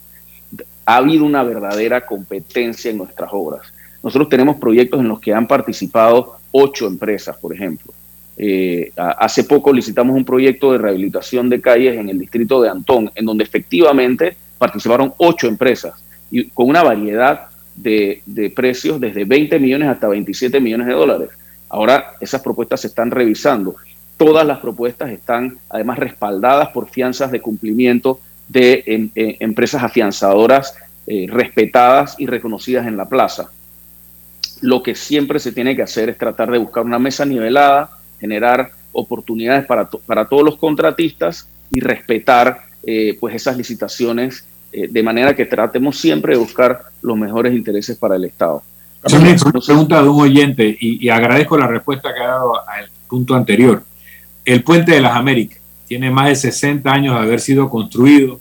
Ha 0.85 0.97
habido 0.97 1.25
una 1.25 1.43
verdadera 1.43 2.07
competencia 2.07 2.91
en 2.91 2.99
nuestras 2.99 3.31
obras. 3.33 3.63
Nosotros 4.03 4.29
tenemos 4.29 4.57
proyectos 4.57 5.01
en 5.01 5.09
los 5.09 5.19
que 5.19 5.35
han 5.35 5.49
participado 5.49 6.37
ocho 6.53 6.87
empresas, 6.87 7.37
por 7.39 7.53
ejemplo. 7.53 7.93
Eh, 8.39 8.93
hace 8.97 9.45
poco 9.45 9.73
licitamos 9.73 10.15
un 10.15 10.25
proyecto 10.25 10.71
de 10.71 10.79
rehabilitación 10.79 11.49
de 11.49 11.61
calles 11.61 11.97
en 11.97 12.11
el 12.11 12.19
distrito 12.19 12.61
de 12.61 12.69
Antón, 12.69 13.11
en 13.15 13.25
donde 13.25 13.45
efectivamente 13.45 14.37
participaron 14.59 15.13
ocho 15.17 15.49
empresas 15.49 15.95
y 16.31 16.49
con 16.51 16.69
una 16.69 16.83
variedad 16.83 17.49
de, 17.77 18.53
precios 18.55 19.01
desde 19.01 19.25
20 19.25 19.59
millones 19.59 19.89
hasta 19.89 20.09
27 20.09 20.61
millones 20.61 20.87
de 20.87 20.95
dólares. 20.95 21.31
Ahora 21.69 22.13
esas 22.21 22.41
propuestas 22.41 22.81
se 22.81 22.89
están 22.89 23.11
revisando. 23.11 23.77
Todas 24.17 24.47
las 24.47 24.59
propuestas 24.59 25.11
están 25.11 25.59
además 25.69 25.99
respaldadas 25.99 26.71
por 26.71 26.89
fianzas 26.89 27.31
de 27.31 27.41
cumplimiento 27.41 28.21
de 28.49 28.83
em, 28.87 29.11
eh, 29.15 29.37
empresas 29.41 29.83
afianzadoras 29.83 30.75
eh, 31.07 31.27
respetadas 31.29 32.17
y 32.19 32.27
reconocidas 32.27 32.87
en 32.87 32.97
la 32.97 33.09
plaza. 33.09 33.51
Lo 34.63 34.83
que 34.83 34.95
siempre 34.95 35.39
se 35.39 35.53
tiene 35.53 35.77
que 35.77 35.83
hacer 35.83 36.09
es 36.09 36.17
tratar 36.17 36.51
de 36.51 36.59
buscar 36.59 36.85
una 36.85 36.99
mesa 36.99 37.27
nivelada, 37.27 37.91
generar 38.19 38.71
oportunidades 38.93 39.67
para, 39.67 39.89
para 39.91 40.25
todos 40.25 40.45
los 40.45 40.57
contratistas 40.57 41.49
y 41.71 41.81
respetar 41.81 42.63
eh, 42.87 43.17
pues 43.21 43.35
esas 43.35 43.57
licitaciones 43.57 44.47
eh, 44.77 44.89
de 44.91 45.03
manera 45.03 45.35
que 45.35 45.47
tratemos 45.47 45.99
siempre 45.99 46.35
de 46.35 46.39
buscar 46.39 46.83
los 47.01 47.17
mejores 47.17 47.55
intereses 47.55 47.97
para 47.97 48.17
el 48.17 48.27
Estado. 48.27 48.63
Una 49.11 49.35
pregunta 49.65 50.03
de 50.03 50.09
un 50.11 50.21
oyente 50.21 50.77
y, 50.79 51.09
agradezco 51.09 51.57
la 51.57 51.67
respuesta 51.67 52.13
que 52.13 52.21
ha 52.21 52.27
dado 52.27 52.69
al 52.69 52.91
punto 53.09 53.35
anterior. 53.35 53.83
El 54.45 54.63
puente 54.63 54.93
de 54.93 55.01
las 55.01 55.17
Américas 55.17 55.61
tiene 55.89 56.11
más 56.11 56.29
de 56.29 56.37
60 56.37 56.93
años 56.93 57.15
de 57.15 57.23
haber 57.23 57.41
sido 57.41 57.71
construido, 57.71 58.39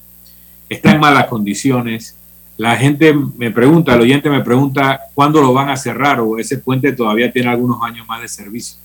está 0.67 0.91
en 0.91 0.99
malas 0.99 1.27
condiciones. 1.27 2.17
La 2.57 2.75
gente 2.75 3.13
me 3.13 3.51
pregunta, 3.51 3.93
el 3.93 4.01
oyente 4.01 4.29
me 4.29 4.41
pregunta 4.41 5.03
cuándo 5.13 5.39
lo 5.39 5.53
van 5.53 5.69
a 5.69 5.77
cerrar 5.77 6.19
o 6.19 6.37
ese 6.37 6.57
puente 6.57 6.91
todavía 6.91 7.31
tiene 7.31 7.47
algunos 7.47 7.81
años 7.81 8.05
más 8.09 8.21
de 8.21 8.27
servicio. 8.27 8.77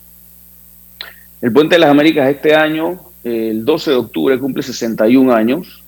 El 1.42 1.52
puente 1.52 1.74
de 1.74 1.80
las 1.80 1.90
Américas 1.90 2.30
este 2.30 2.54
año, 2.54 3.00
el 3.24 3.64
12 3.64 3.90
de 3.90 3.96
octubre, 3.96 4.38
cumple 4.38 4.62
61 4.62 5.34
años. 5.34 5.79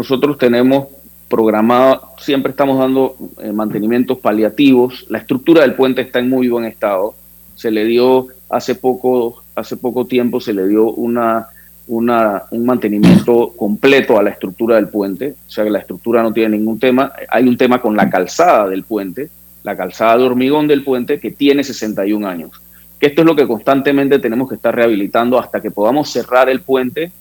Nosotros 0.00 0.38
tenemos 0.38 0.86
programado, 1.28 2.14
siempre 2.16 2.52
estamos 2.52 2.78
dando 2.78 3.16
eh, 3.42 3.52
mantenimientos 3.52 4.16
paliativos. 4.16 5.04
La 5.10 5.18
estructura 5.18 5.60
del 5.60 5.74
puente 5.74 6.00
está 6.00 6.20
en 6.20 6.30
muy 6.30 6.48
buen 6.48 6.64
estado. 6.64 7.14
Se 7.54 7.70
le 7.70 7.84
dio 7.84 8.28
hace 8.48 8.76
poco, 8.76 9.42
hace 9.54 9.76
poco 9.76 10.06
tiempo, 10.06 10.40
se 10.40 10.54
le 10.54 10.66
dio 10.68 10.90
una, 10.90 11.48
una, 11.86 12.44
un 12.50 12.64
mantenimiento 12.64 13.52
completo 13.54 14.18
a 14.18 14.22
la 14.22 14.30
estructura 14.30 14.76
del 14.76 14.88
puente. 14.88 15.34
O 15.46 15.50
sea 15.50 15.64
que 15.64 15.70
la 15.70 15.80
estructura 15.80 16.22
no 16.22 16.32
tiene 16.32 16.56
ningún 16.56 16.78
tema. 16.78 17.12
Hay 17.28 17.46
un 17.46 17.58
tema 17.58 17.78
con 17.78 17.94
la 17.94 18.08
calzada 18.08 18.70
del 18.70 18.84
puente, 18.84 19.28
la 19.64 19.76
calzada 19.76 20.16
de 20.16 20.24
hormigón 20.24 20.66
del 20.66 20.82
puente, 20.82 21.20
que 21.20 21.32
tiene 21.32 21.62
61 21.62 22.26
años. 22.26 22.52
Que 22.98 23.08
esto 23.08 23.20
es 23.20 23.26
lo 23.26 23.36
que 23.36 23.46
constantemente 23.46 24.18
tenemos 24.18 24.48
que 24.48 24.54
estar 24.54 24.74
rehabilitando 24.74 25.38
hasta 25.38 25.60
que 25.60 25.70
podamos 25.70 26.08
cerrar 26.10 26.48
el 26.48 26.62
puente 26.62 27.12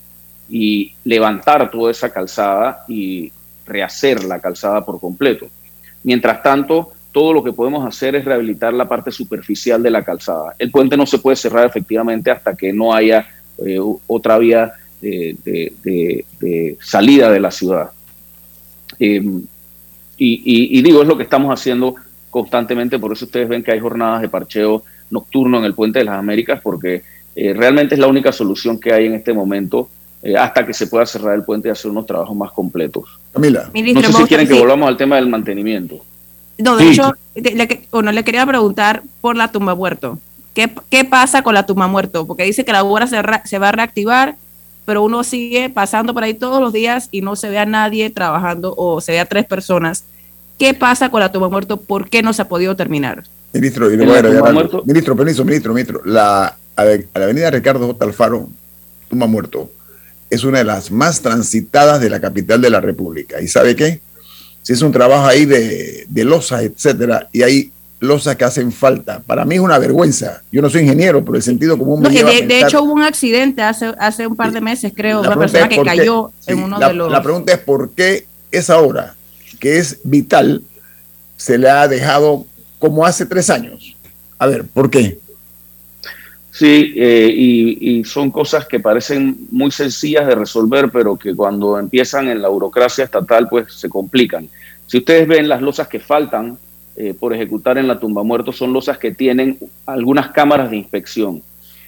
y 0.49 0.93
levantar 1.03 1.69
toda 1.69 1.91
esa 1.91 2.11
calzada 2.11 2.83
y 2.87 3.31
rehacer 3.65 4.23
la 4.23 4.39
calzada 4.39 4.83
por 4.83 4.99
completo. 4.99 5.47
Mientras 6.03 6.41
tanto, 6.41 6.91
todo 7.11 7.33
lo 7.33 7.43
que 7.43 7.53
podemos 7.53 7.85
hacer 7.87 8.15
es 8.15 8.25
rehabilitar 8.25 8.73
la 8.73 8.87
parte 8.87 9.11
superficial 9.11 9.81
de 9.81 9.91
la 9.91 10.03
calzada. 10.03 10.55
El 10.57 10.71
puente 10.71 10.97
no 10.97 11.05
se 11.05 11.19
puede 11.19 11.35
cerrar 11.35 11.65
efectivamente 11.65 12.31
hasta 12.31 12.55
que 12.55 12.73
no 12.73 12.93
haya 12.93 13.27
eh, 13.65 13.79
otra 14.07 14.37
vía 14.37 14.73
de, 15.01 16.77
salida 16.81 17.31
de 17.31 17.39
la 17.39 17.51
ciudad. 17.51 17.91
Em, 18.99 19.43
y, 20.17 20.81
digo, 20.81 21.01
es 21.01 21.07
lo 21.07 21.15
que 21.15 21.23
estamos 21.23 21.53
haciendo 21.53 21.95
constantemente, 22.29 22.99
por 22.99 23.13
eso 23.13 23.25
ustedes 23.25 23.47
ven 23.47 23.63
que 23.63 23.71
hay 23.71 23.79
jornadas 23.79 24.21
de 24.21 24.29
parcheo 24.29 24.83
nocturno 25.09 25.57
en 25.59 25.65
el 25.65 25.73
Puente 25.73 25.99
de 25.99 26.05
las 26.05 26.19
Américas, 26.19 26.59
porque 26.61 27.03
eh, 27.35 27.53
realmente 27.53 27.95
es 27.95 28.01
la 28.01 28.07
única 28.07 28.31
solución 28.31 28.79
que 28.79 28.93
hay 28.93 29.05
en 29.05 29.13
este 29.13 29.33
momento 29.33 29.89
eh, 30.21 30.35
hasta 30.35 30.65
que 30.65 30.73
se 30.73 30.87
pueda 30.87 31.05
cerrar 31.05 31.35
el 31.35 31.43
puente 31.43 31.69
y 31.69 31.71
hacer 31.71 31.89
unos 31.89 32.05
trabajos 32.05 32.35
más 32.35 32.51
completos. 32.51 33.05
Camila. 33.33 33.69
no 33.73 34.01
sé 34.01 34.13
si 34.13 34.23
quieren 34.25 34.47
que 34.47 34.59
volvamos 34.59 34.87
al 34.87 34.97
tema 34.97 35.15
del 35.15 35.27
mantenimiento. 35.27 36.03
No, 36.57 36.75
de 36.75 36.89
hecho, 36.89 37.13
le, 37.35 37.87
bueno, 37.89 38.11
le 38.11 38.23
quería 38.25 38.45
preguntar 38.45 39.03
por 39.21 39.37
la 39.37 39.49
tumba 39.49 39.75
muerto. 39.75 40.19
¿Qué, 40.53 40.69
¿Qué, 40.89 41.05
pasa 41.05 41.41
con 41.41 41.53
la 41.53 41.65
tumba 41.65 41.87
muerto? 41.87 42.27
Porque 42.27 42.43
dice 42.43 42.65
que 42.65 42.73
la 42.73 42.83
obra 42.83 43.07
se, 43.07 43.17
se, 43.45 43.59
va 43.59 43.69
a 43.69 43.71
reactivar, 43.71 44.35
pero 44.85 45.03
uno 45.03 45.23
sigue 45.23 45.69
pasando 45.69 46.13
por 46.13 46.23
ahí 46.23 46.33
todos 46.33 46.59
los 46.59 46.73
días 46.73 47.07
y 47.11 47.21
no 47.21 47.37
se 47.37 47.49
ve 47.49 47.59
a 47.59 47.65
nadie 47.65 48.09
trabajando 48.09 48.73
o 48.75 48.99
se 48.99 49.13
ve 49.13 49.19
a 49.21 49.25
tres 49.25 49.45
personas. 49.45 50.03
¿Qué 50.57 50.73
pasa 50.73 51.09
con 51.09 51.21
la 51.21 51.31
tumba 51.31 51.47
muerto? 51.47 51.77
¿Por 51.77 52.09
qué 52.09 52.21
no 52.21 52.33
se 52.33 52.41
ha 52.41 52.49
podido 52.49 52.75
terminar? 52.75 53.23
Ministro, 53.53 53.89
y 53.89 53.95
voy 53.95 54.17
a 54.17 54.83
ministro, 54.85 55.15
permiso, 55.15 55.45
ministro, 55.45 55.73
ministro. 55.73 56.01
La, 56.03 56.57
a 56.75 56.83
la 56.83 57.23
avenida 57.23 57.49
Ricardo 57.49 57.87
J. 57.87 58.03
Alfaro, 58.03 58.49
tumba 59.09 59.27
muerto, 59.27 59.69
es 60.29 60.43
una 60.43 60.59
de 60.59 60.63
las 60.63 60.91
más 60.91 61.21
transitadas 61.21 61.99
de 62.01 62.09
la 62.09 62.19
capital 62.19 62.61
de 62.61 62.69
la 62.69 62.81
República. 62.81 63.41
¿Y 63.41 63.47
sabe 63.47 63.75
qué? 63.75 64.01
Si 64.61 64.73
es 64.73 64.81
un 64.81 64.91
trabajo 64.91 65.25
ahí 65.25 65.45
de, 65.45 66.05
de 66.07 66.23
losas, 66.23 66.63
etcétera, 66.63 67.27
y 67.31 67.41
hay 67.41 67.71
losas 67.99 68.35
que 68.35 68.45
hacen 68.45 68.71
falta. 68.71 69.19
Para 69.19 69.45
mí 69.45 69.55
es 69.55 69.61
una 69.61 69.77
vergüenza. 69.77 70.41
Yo 70.51 70.61
no 70.61 70.69
soy 70.69 70.81
ingeniero, 70.81 71.23
pero 71.23 71.37
el 71.37 71.43
sentido 71.43 71.77
común 71.77 72.01
me 72.01 72.09
de, 72.09 72.61
hecho, 72.61 72.83
hubo 72.83 72.93
un 72.93 73.03
accidente 73.03 73.61
hace, 73.61 73.93
hace 73.99 74.27
un 74.27 74.35
par 74.35 74.51
de 74.51 74.61
meses, 74.61 74.93
creo, 74.95 75.21
una 75.21 75.35
persona 75.37 75.67
que 75.67 75.81
cayó 75.83 76.31
en 76.47 76.63
uno 76.63 76.79
de 76.79 76.93
los. 76.93 77.11
La 77.11 77.21
pregunta 77.21 77.53
es: 77.53 77.59
¿por 77.59 77.91
qué 77.91 78.25
esa 78.51 78.79
obra, 78.79 79.15
que 79.59 79.77
es 79.77 79.99
vital, 80.03 80.63
se 81.37 81.57
le 81.57 81.69
ha 81.69 81.87
dejado 81.87 82.45
como 82.79 83.05
hace 83.05 83.25
tres 83.25 83.49
años? 83.49 83.97
A 84.37 84.47
ver, 84.47 84.63
¿por 84.65 84.89
qué? 84.89 85.19
Sí, 86.59 86.91
eh, 86.97 87.33
y, 87.33 88.03
son 88.03 88.31
cosas 88.31 88.67
que 88.67 88.81
parecen 88.81 89.47
muy 89.49 89.71
sencillas 89.71 90.27
de 90.27 90.35
resolver, 90.35 90.89
pero 90.91 91.15
que 91.15 91.33
cuando 91.33 91.79
empiezan 91.79 92.27
en 92.27 92.41
la 92.41 92.49
burocracia 92.49 93.05
estatal, 93.05 93.47
pues 93.47 93.71
se 93.71 93.87
complican. 93.87 94.49
Si 94.85 94.97
ustedes 94.97 95.25
ven 95.25 95.47
las 95.47 95.61
losas 95.61 95.87
que 95.87 96.01
faltan 96.01 96.57
eh, 96.97 97.13
por 97.17 97.33
ejecutar 97.33 97.77
en 97.77 97.87
la 97.87 97.97
tumba 97.97 98.23
muertos, 98.23 98.57
son 98.57 98.73
losas 98.73 98.97
que 98.97 99.11
tienen 99.11 99.57
algunas 99.85 100.31
cámaras 100.31 100.69
de 100.69 100.75
inspección, 100.75 101.41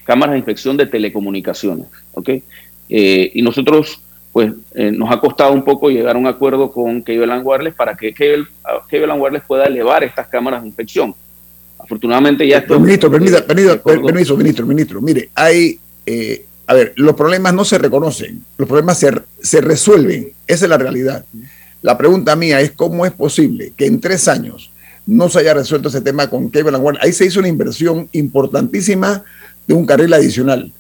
cámaras 0.06 0.32
de 0.32 0.38
inspección 0.38 0.78
de 0.78 0.86
telecomunicaciones, 0.86 1.88
¿ok? 2.14 2.30
Eh, 2.88 3.30
y 3.34 3.42
nosotros, 3.42 4.02
pues, 4.32 4.54
nos 4.74 5.12
ha 5.12 5.20
costado 5.20 5.52
un 5.52 5.66
poco 5.66 5.90
llegar 5.90 6.16
a 6.16 6.20
un 6.20 6.28
acuerdo 6.28 6.72
con 6.72 7.02
Cable 7.02 7.40
Wireless 7.40 7.76
para 7.76 7.98
que 7.98 8.14
Cable, 8.14 8.46
Cable 8.90 9.12
Wireless 9.12 9.44
pueda 9.44 9.66
elevar 9.66 10.06
estas 10.06 10.28
cámaras 10.28 10.62
de 10.62 10.70
inspección 10.70 11.14
Afortunadamente 11.84 12.48
ya 12.48 12.60
esto... 12.60 12.80
Ministro, 12.80 13.10
permita, 13.12 13.46
permiso, 13.46 14.38
ministro, 14.38 14.66
ministro. 14.66 15.02
Mire, 15.02 15.30
hay... 15.36 15.80
Eh, 16.06 16.46
a 16.68 16.74
ver, 16.74 16.94
los 16.96 17.16
problemas 17.16 17.54
no 17.54 17.66
se 17.66 17.78
reconocen, 17.78 18.46
los 18.58 18.68
problemas 18.68 18.98
se, 18.98 19.12
se 19.42 19.60
resuelven. 19.60 20.32
Esa 20.48 20.66
es 20.66 20.70
la 20.70 20.78
realidad. 20.78 21.26
La 21.82 21.98
pregunta 21.98 22.36
mía 22.36 22.62
es 22.62 22.72
cómo 22.72 23.06
es 23.06 23.12
posible 23.12 23.74
que 23.76 23.88
en 23.88 24.00
tres 24.00 24.28
años 24.28 24.72
no 25.06 25.30
se 25.30 25.40
haya 25.40 25.54
resuelto 25.54 25.90
ese 25.90 26.02
tema 26.02 26.30
con 26.30 26.50
Cable 26.50 26.78
and 26.78 26.98
Ahí 27.02 27.12
se 27.12 27.26
hizo 27.26 27.40
una 27.40 27.50
inversión 27.50 28.08
importantísima 28.14 29.24
de 29.68 29.74
un 29.74 29.86
carril 29.86 30.14
adicional. 30.14 30.72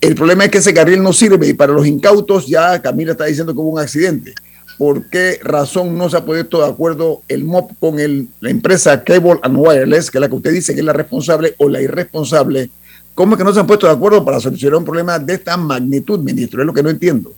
El 0.00 0.14
problema 0.14 0.44
es 0.44 0.50
que 0.50 0.58
ese 0.58 0.74
carril 0.74 1.02
no 1.02 1.12
sirve 1.12 1.48
y 1.48 1.54
para 1.54 1.72
los 1.72 1.86
incautos 1.86 2.46
ya 2.46 2.82
Camila 2.82 3.12
está 3.12 3.24
diciendo 3.24 3.54
que 3.54 3.60
hubo 3.60 3.70
un 3.70 3.80
accidente 3.80 4.34
por 4.78 5.08
qué 5.08 5.38
razón 5.42 5.96
no 5.96 6.08
se 6.10 6.16
ha 6.16 6.24
puesto 6.24 6.62
de 6.62 6.68
acuerdo 6.68 7.22
el 7.28 7.44
MOP 7.44 7.72
con 7.78 7.96
la 8.40 8.50
empresa 8.50 9.04
Cable 9.04 9.38
and 9.42 9.56
Wireless, 9.56 10.10
que 10.10 10.18
es 10.18 10.20
la 10.20 10.28
que 10.28 10.34
usted 10.34 10.52
dice 10.52 10.74
que 10.74 10.80
es 10.80 10.86
la 10.86 10.92
responsable 10.92 11.54
o 11.58 11.68
la 11.68 11.80
irresponsable. 11.80 12.70
¿Cómo 13.14 13.34
es 13.34 13.38
que 13.38 13.44
no 13.44 13.52
se 13.52 13.60
han 13.60 13.66
puesto 13.66 13.86
de 13.86 13.92
acuerdo 13.92 14.24
para 14.24 14.40
solucionar 14.40 14.78
un 14.78 14.84
problema 14.84 15.18
de 15.18 15.34
esta 15.34 15.56
magnitud, 15.56 16.18
ministro? 16.18 16.60
Es 16.60 16.66
lo 16.66 16.74
que 16.74 16.82
no 16.82 16.90
entiendo. 16.90 17.32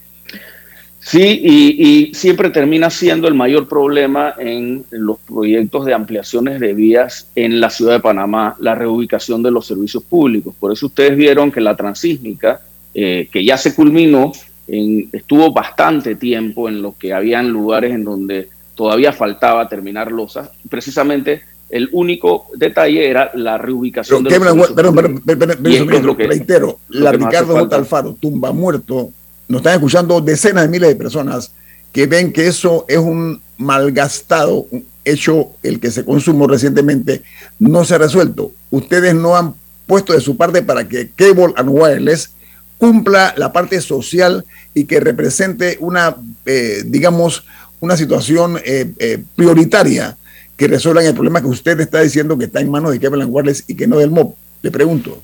Sí, 1.07 1.21
y, 1.23 2.15
siempre 2.15 2.51
termina 2.51 2.91
siendo 2.91 3.29
el 3.29 3.35
mayor 3.35 3.69
problema 3.69 4.35
en 4.39 4.85
los 4.91 5.19
proyectos 5.21 5.85
de 5.85 5.95
ampliaciones 5.95 6.59
de 6.59 6.75
vías 6.75 7.29
en 7.37 7.61
la 7.61 7.71
ciudad 7.71 7.93
de 7.93 8.01
Panamá, 8.01 8.57
la 8.59 8.75
reubicación 8.75 9.41
de 9.41 9.53
los 9.53 9.69
servicios 9.69 10.03
públicos. 10.03 10.53
Por 10.59 10.73
eso 10.73 10.87
ustedes 10.87 11.17
vieron 11.17 11.53
que 11.53 11.61
la 11.61 11.77
transísmica, 11.77 12.61
eh, 12.93 13.29
que 13.31 13.45
ya 13.45 13.57
se 13.57 13.73
culminó, 13.73 14.33
estuvo 14.67 15.53
bastante 15.53 16.17
tiempo 16.17 16.69
en 16.69 16.83
lo 16.83 16.97
que 16.99 17.13
habían 17.13 17.49
lugares 17.49 17.93
en 17.93 18.05
donde 18.05 18.49
todavía 18.75 19.13
faltaba 19.13 19.69
terminar 19.69 20.11
losas. 20.11 20.51
Precisamente 20.69 21.43
el 21.69 21.89
único 21.93 22.47
detalle 22.55 23.09
era 23.09 23.31
la 23.35 23.59
reubicación 23.59 24.23
de 24.25 24.39
los 24.39 24.71
perdón, 24.71 25.23
reitero, 26.17 26.79
la 26.89 27.13
Ricardo 27.13 27.57
J. 27.59 27.77
Alfaro, 27.77 28.17
tumba 28.21 28.53
muerto, 28.53 29.11
nos 29.49 29.61
están 29.61 29.75
escuchando 29.75 30.21
decenas 30.21 30.65
de 30.65 30.69
miles 30.69 30.89
de 30.89 30.97
personas 30.97 31.53
que 31.93 32.07
ven 32.07 32.33
que 32.33 32.47
eso 32.47 32.85
es 32.89 32.99
un 32.99 33.41
malgastado 33.59 34.67
hecho 35.05 35.53
el 35.63 35.81
que 35.81 35.91
se 35.91 36.05
consumó 36.05 36.47
recientemente, 36.47 37.23
no 37.59 37.85
se 37.85 37.95
ha 37.95 37.99
resuelto. 37.99 38.53
Ustedes 38.71 39.15
no 39.15 39.37
han 39.37 39.55
puesto 39.87 40.13
de 40.13 40.21
su 40.21 40.37
parte 40.37 40.63
para 40.63 40.87
que 40.89 41.11
Cable 41.15 41.55
and 41.57 41.71
Wireless 41.71 42.31
cumpla 42.79 43.35
la 43.37 43.53
parte 43.53 43.81
social 43.81 44.45
y 44.75 44.85
que 44.85 45.01
represente 45.01 45.77
una, 45.81 46.17
eh, 46.45 46.83
digamos, 46.87 47.45
una 47.81 47.97
situación 47.97 48.59
eh, 48.65 48.93
eh, 48.99 49.23
prioritaria 49.35 50.17
que 50.57 50.69
resuelvan 50.69 51.07
el 51.07 51.15
problema 51.15 51.41
que 51.41 51.49
usted 51.49 51.79
está 51.81 52.01
diciendo 52.01 52.39
que 52.39 52.47
está 52.47 52.61
en 52.61 52.71
manos 52.71 52.93
de 52.93 52.99
Kevin 52.99 53.27
Wireless 53.29 53.65
y 53.69 53.75
que 53.75 53.87
no 53.87 53.99
del 53.99 54.11
MOB. 54.11 54.35
Le 54.63 54.71
pregunto. 54.71 55.23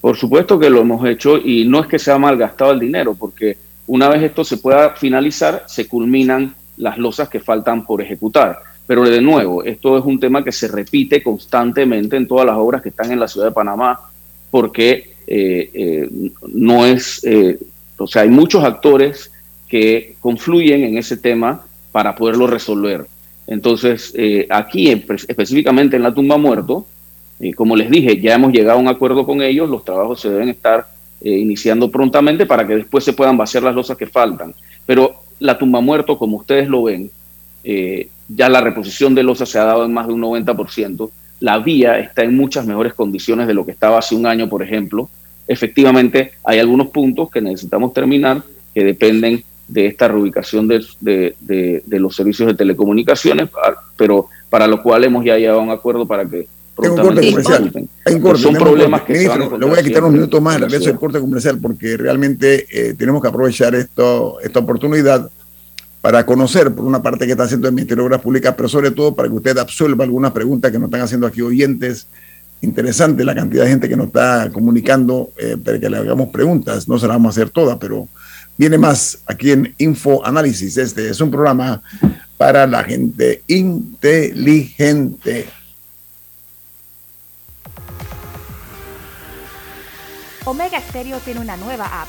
Por 0.00 0.16
supuesto 0.16 0.58
que 0.58 0.70
lo 0.70 0.80
hemos 0.80 1.06
hecho 1.06 1.36
y 1.36 1.66
no 1.66 1.80
es 1.80 1.86
que 1.86 1.98
sea 1.98 2.18
malgastado 2.18 2.72
el 2.72 2.80
dinero, 2.80 3.14
porque 3.14 3.58
una 3.86 4.08
vez 4.08 4.22
esto 4.22 4.44
se 4.44 4.58
pueda 4.58 4.90
finalizar, 4.90 5.64
se 5.66 5.86
culminan 5.86 6.54
las 6.76 6.96
losas 6.98 7.28
que 7.28 7.40
faltan 7.40 7.84
por 7.84 8.00
ejecutar. 8.00 8.60
Pero 8.86 9.04
de 9.04 9.20
nuevo, 9.20 9.62
esto 9.64 9.98
es 9.98 10.04
un 10.04 10.18
tema 10.18 10.42
que 10.42 10.52
se 10.52 10.68
repite 10.68 11.22
constantemente 11.22 12.16
en 12.16 12.26
todas 12.26 12.46
las 12.46 12.56
obras 12.56 12.80
que 12.80 12.88
están 12.88 13.10
en 13.12 13.20
la 13.20 13.28
ciudad 13.28 13.48
de 13.48 13.52
Panamá, 13.52 14.00
porque 14.50 15.14
no 16.52 16.86
es, 16.86 17.22
eh, 17.24 17.58
o 17.98 18.06
sea, 18.06 18.22
hay 18.22 18.30
muchos 18.30 18.64
actores 18.64 19.30
que 19.68 20.16
confluyen 20.20 20.84
en 20.84 20.98
ese 20.98 21.16
tema 21.16 21.66
para 21.92 22.14
poderlo 22.14 22.46
resolver. 22.46 23.06
Entonces, 23.46 24.14
aquí 24.50 24.90
específicamente 24.90 25.96
en 25.96 26.02
la 26.02 26.12
tumba 26.12 26.36
muerto, 26.36 26.86
como 27.56 27.76
les 27.76 27.90
dije, 27.90 28.20
ya 28.20 28.34
hemos 28.34 28.52
llegado 28.52 28.78
a 28.78 28.82
un 28.82 28.88
acuerdo 28.88 29.24
con 29.24 29.42
ellos, 29.42 29.68
los 29.68 29.84
trabajos 29.84 30.20
se 30.20 30.30
deben 30.30 30.50
estar 30.50 30.86
iniciando 31.22 31.90
prontamente 31.90 32.44
para 32.46 32.66
que 32.66 32.76
después 32.76 33.04
se 33.04 33.14
puedan 33.14 33.36
vaciar 33.38 33.62
las 33.62 33.74
losas 33.74 33.96
que 33.96 34.06
faltan. 34.06 34.54
Pero 34.84 35.22
la 35.40 35.56
tumba 35.58 35.80
muerto, 35.80 36.18
como 36.18 36.38
ustedes 36.38 36.68
lo 36.68 36.84
ven, 36.84 37.10
ya 38.28 38.48
la 38.48 38.60
reposición 38.60 39.14
de 39.14 39.22
losas 39.22 39.48
se 39.48 39.58
ha 39.58 39.64
dado 39.64 39.84
en 39.84 39.92
más 39.92 40.06
de 40.06 40.12
un 40.12 40.22
90%, 40.22 41.10
la 41.40 41.58
vía 41.58 41.98
está 41.98 42.22
en 42.22 42.36
muchas 42.36 42.66
mejores 42.66 42.94
condiciones 42.94 43.46
de 43.46 43.54
lo 43.54 43.64
que 43.64 43.72
estaba 43.72 43.98
hace 43.98 44.14
un 44.14 44.26
año, 44.26 44.48
por 44.48 44.62
ejemplo. 44.62 45.08
Efectivamente, 45.46 46.32
hay 46.44 46.58
algunos 46.58 46.88
puntos 46.88 47.30
que 47.30 47.40
necesitamos 47.40 47.92
terminar 47.92 48.42
que 48.74 48.84
dependen 48.84 49.44
de 49.66 49.86
esta 49.86 50.08
reubicación 50.08 50.66
de, 50.66 50.84
de, 51.00 51.98
los 51.98 52.16
servicios 52.16 52.48
de 52.48 52.54
telecomunicaciones, 52.54 53.50
pero 53.96 54.28
para 54.48 54.66
lo 54.66 54.82
cual 54.82 55.04
hemos 55.04 55.24
ya 55.24 55.36
llegado 55.36 55.60
a 55.60 55.62
un 55.62 55.70
acuerdo 55.70 56.06
para 56.06 56.24
que 56.26 56.48
hay 56.80 56.88
un 56.88 56.96
corte 56.96 57.30
comercial. 57.30 57.72
Corte. 58.22 58.42
Son 58.42 58.54
problemas 58.54 59.02
que 59.02 59.14
le 59.14 59.66
voy 59.66 59.78
a 59.78 59.82
quitar 59.82 60.02
unos 60.02 60.14
minutos 60.14 60.40
más 60.40 60.62
al 60.62 60.70
del 60.70 60.96
corte 60.96 61.20
comercial 61.20 61.58
porque 61.60 61.96
realmente 61.96 62.66
eh, 62.70 62.94
tenemos 62.96 63.20
que 63.20 63.28
aprovechar 63.28 63.74
esto, 63.74 64.40
esta 64.40 64.60
oportunidad 64.60 65.30
para 66.00 66.24
conocer, 66.24 66.72
por 66.72 66.84
una 66.84 67.02
parte, 67.02 67.26
qué 67.26 67.32
está 67.32 67.44
haciendo 67.44 67.68
el 67.68 67.74
Ministerio 67.74 68.04
de 68.04 68.06
Obras 68.06 68.20
Públicas, 68.20 68.54
pero 68.56 68.68
sobre 68.68 68.90
todo 68.90 69.14
para 69.14 69.28
que 69.28 69.34
usted 69.34 69.58
absuelva 69.58 70.04
algunas 70.04 70.32
preguntas 70.32 70.70
que 70.70 70.78
nos 70.78 70.88
están 70.88 71.00
haciendo 71.00 71.26
aquí 71.26 71.42
oyentes. 71.42 72.06
Interesante 72.60 73.24
la 73.24 73.34
cantidad 73.34 73.64
de 73.64 73.70
gente 73.70 73.88
que 73.88 73.96
nos 73.96 74.08
está 74.08 74.50
comunicando 74.52 75.30
eh, 75.36 75.56
para 75.62 75.78
que 75.78 75.90
le 75.90 75.96
hagamos 75.96 76.28
preguntas. 76.28 76.88
No 76.88 76.98
se 76.98 77.06
las 77.06 77.16
vamos 77.16 77.36
a 77.36 77.40
hacer 77.40 77.50
todas, 77.50 77.78
pero 77.78 78.08
viene 78.56 78.78
más 78.78 79.18
aquí 79.26 79.52
en 79.52 79.74
Info 79.78 80.24
Análisis. 80.24 80.76
Este 80.76 81.08
es 81.08 81.20
un 81.20 81.30
programa 81.30 81.82
para 82.36 82.66
la 82.66 82.84
gente 82.84 83.42
inteligente. 83.46 85.48
Omega 90.44 90.80
Stereo 90.80 91.18
tiene 91.18 91.40
una 91.40 91.56
nueva 91.56 92.02
app. 92.02 92.08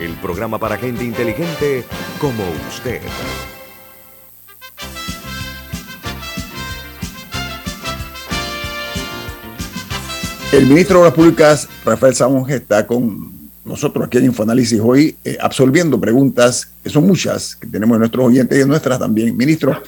el 0.00 0.14
programa 0.14 0.58
para 0.58 0.78
gente 0.78 1.04
inteligente 1.04 1.84
como 2.18 2.42
usted. 2.68 3.00
El 10.52 10.66
ministro 10.66 10.96
de 10.96 11.00
Obras 11.02 11.14
Públicas, 11.14 11.68
Rafael 11.84 12.14
Samonge, 12.14 12.56
está 12.56 12.86
con 12.86 13.30
nosotros 13.64 14.06
aquí 14.06 14.18
en 14.18 14.24
Infoanálisis 14.24 14.80
hoy, 14.82 15.14
eh, 15.24 15.36
absolviendo 15.40 16.00
preguntas, 16.00 16.72
que 16.82 16.90
son 16.90 17.06
muchas, 17.06 17.54
que 17.54 17.68
tenemos 17.68 17.94
de 17.96 18.00
nuestros 18.00 18.26
oyentes 18.26 18.56
y 18.56 18.60
de 18.60 18.66
nuestras 18.66 18.98
también. 18.98 19.36
Ministro, 19.36 19.80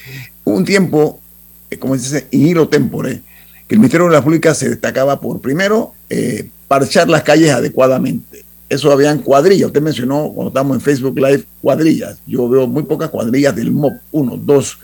un 0.45 0.65
tiempo, 0.65 1.21
eh, 1.69 1.79
como 1.79 1.97
se 1.99 2.03
dice, 2.03 2.27
in 2.31 2.69
tempore, 2.69 3.23
que 3.67 3.75
el 3.75 3.81
Ministerio 3.81 4.05
de 4.05 4.11
Obras 4.11 4.23
Públicas 4.23 4.57
se 4.57 4.69
destacaba 4.69 5.19
por, 5.19 5.41
primero, 5.41 5.95
eh, 6.11 6.49
parchar 6.69 7.09
las 7.09 7.23
calles 7.23 7.51
adecuadamente. 7.51 8.32
Eso 8.73 8.91
habían 8.91 9.19
cuadrillas. 9.19 9.67
Usted 9.67 9.83
mencionó 9.83 10.33
cuando 10.35 10.49
estamos 10.49 10.75
en 10.75 10.81
Facebook 10.81 11.15
Live 11.19 11.45
cuadrillas. 11.61 12.17
Yo 12.27 12.49
veo 12.49 12.67
muy 12.67 12.85
pocas 12.85 13.11
cuadrillas 13.11 13.55
del 13.55 13.71
MOP. 13.71 13.93
Uno, 14.13 14.39
dos. 14.39 14.79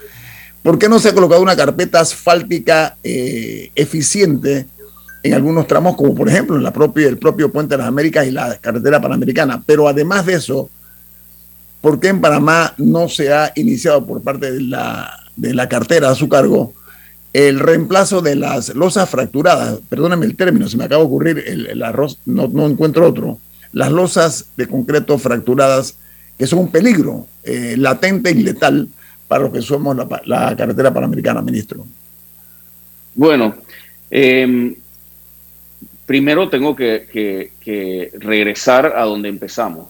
¿Por 0.63 0.79
qué 0.79 0.91
no 0.91 0.99
se 0.99 1.09
ha 1.09 1.15
colocado 1.15 1.41
una 1.41 1.57
carpeta 1.57 1.99
asfáltica 2.01 2.99
eh, 3.03 3.71
eficiente 3.75 4.67
en 5.23 5.33
algunos 5.33 5.67
tramos, 5.67 5.97
como 5.97 6.15
por 6.15 6.29
ejemplo 6.29 6.57
en 6.57 6.65
la 6.65 6.71
propia, 6.71 7.09
el 7.09 7.17
propio 7.17 7.51
Puente 7.51 7.75
de 7.75 7.79
las 7.79 7.87
Américas 7.89 8.27
y 8.27 8.31
la 8.31 8.59
carretera 8.59 9.01
panamericana? 9.01 9.63
Pero 9.65 9.89
además 9.89 10.27
de 10.27 10.35
eso, 10.35 10.69
¿por 11.81 11.99
qué 11.99 12.09
en 12.09 12.21
Panamá 12.21 12.75
no 12.77 13.09
se 13.09 13.33
ha 13.33 13.53
iniciado 13.57 14.05
por 14.05 14.21
parte 14.21 14.53
de 14.53 14.61
la, 14.61 15.31
de 15.35 15.55
la 15.55 15.67
cartera 15.67 16.11
a 16.11 16.15
su 16.15 16.29
cargo 16.29 16.75
el 17.33 17.59
reemplazo 17.59 18.21
de 18.21 18.37
las 18.37 18.75
losas 18.75 19.09
fracturadas? 19.09 19.79
Perdóname 19.89 20.27
el 20.27 20.37
término, 20.37 20.69
se 20.69 20.77
me 20.77 20.85
acaba 20.85 21.01
de 21.01 21.07
ocurrir 21.07 21.43
el, 21.47 21.69
el 21.69 21.83
arroz, 21.83 22.19
no, 22.27 22.49
no 22.49 22.67
encuentro 22.67 23.09
otro 23.09 23.39
las 23.73 23.93
losas 23.93 24.51
de 24.57 24.67
concreto 24.67 25.19
fracturadas, 25.19 25.97
que 26.37 26.47
son 26.47 26.61
un 26.61 26.71
peligro 26.71 27.27
eh, 27.45 27.75
latente 27.77 28.31
y 28.31 28.43
letal 28.43 28.89
para 29.27 29.45
lo 29.45 29.53
que 29.53 29.61
somos 29.61 29.97
la, 29.97 30.07
la 30.25 30.57
carretera 30.57 30.93
panamericana, 30.93 31.43
ministro. 31.43 31.87
Bueno, 33.15 33.55
eh, 34.11 34.77
primero 36.07 36.49
tengo 36.49 36.75
que, 36.75 37.07
que, 37.13 38.11
regresar 38.19 38.95
a 38.97 39.03
donde 39.03 39.29
empezamos. 39.29 39.89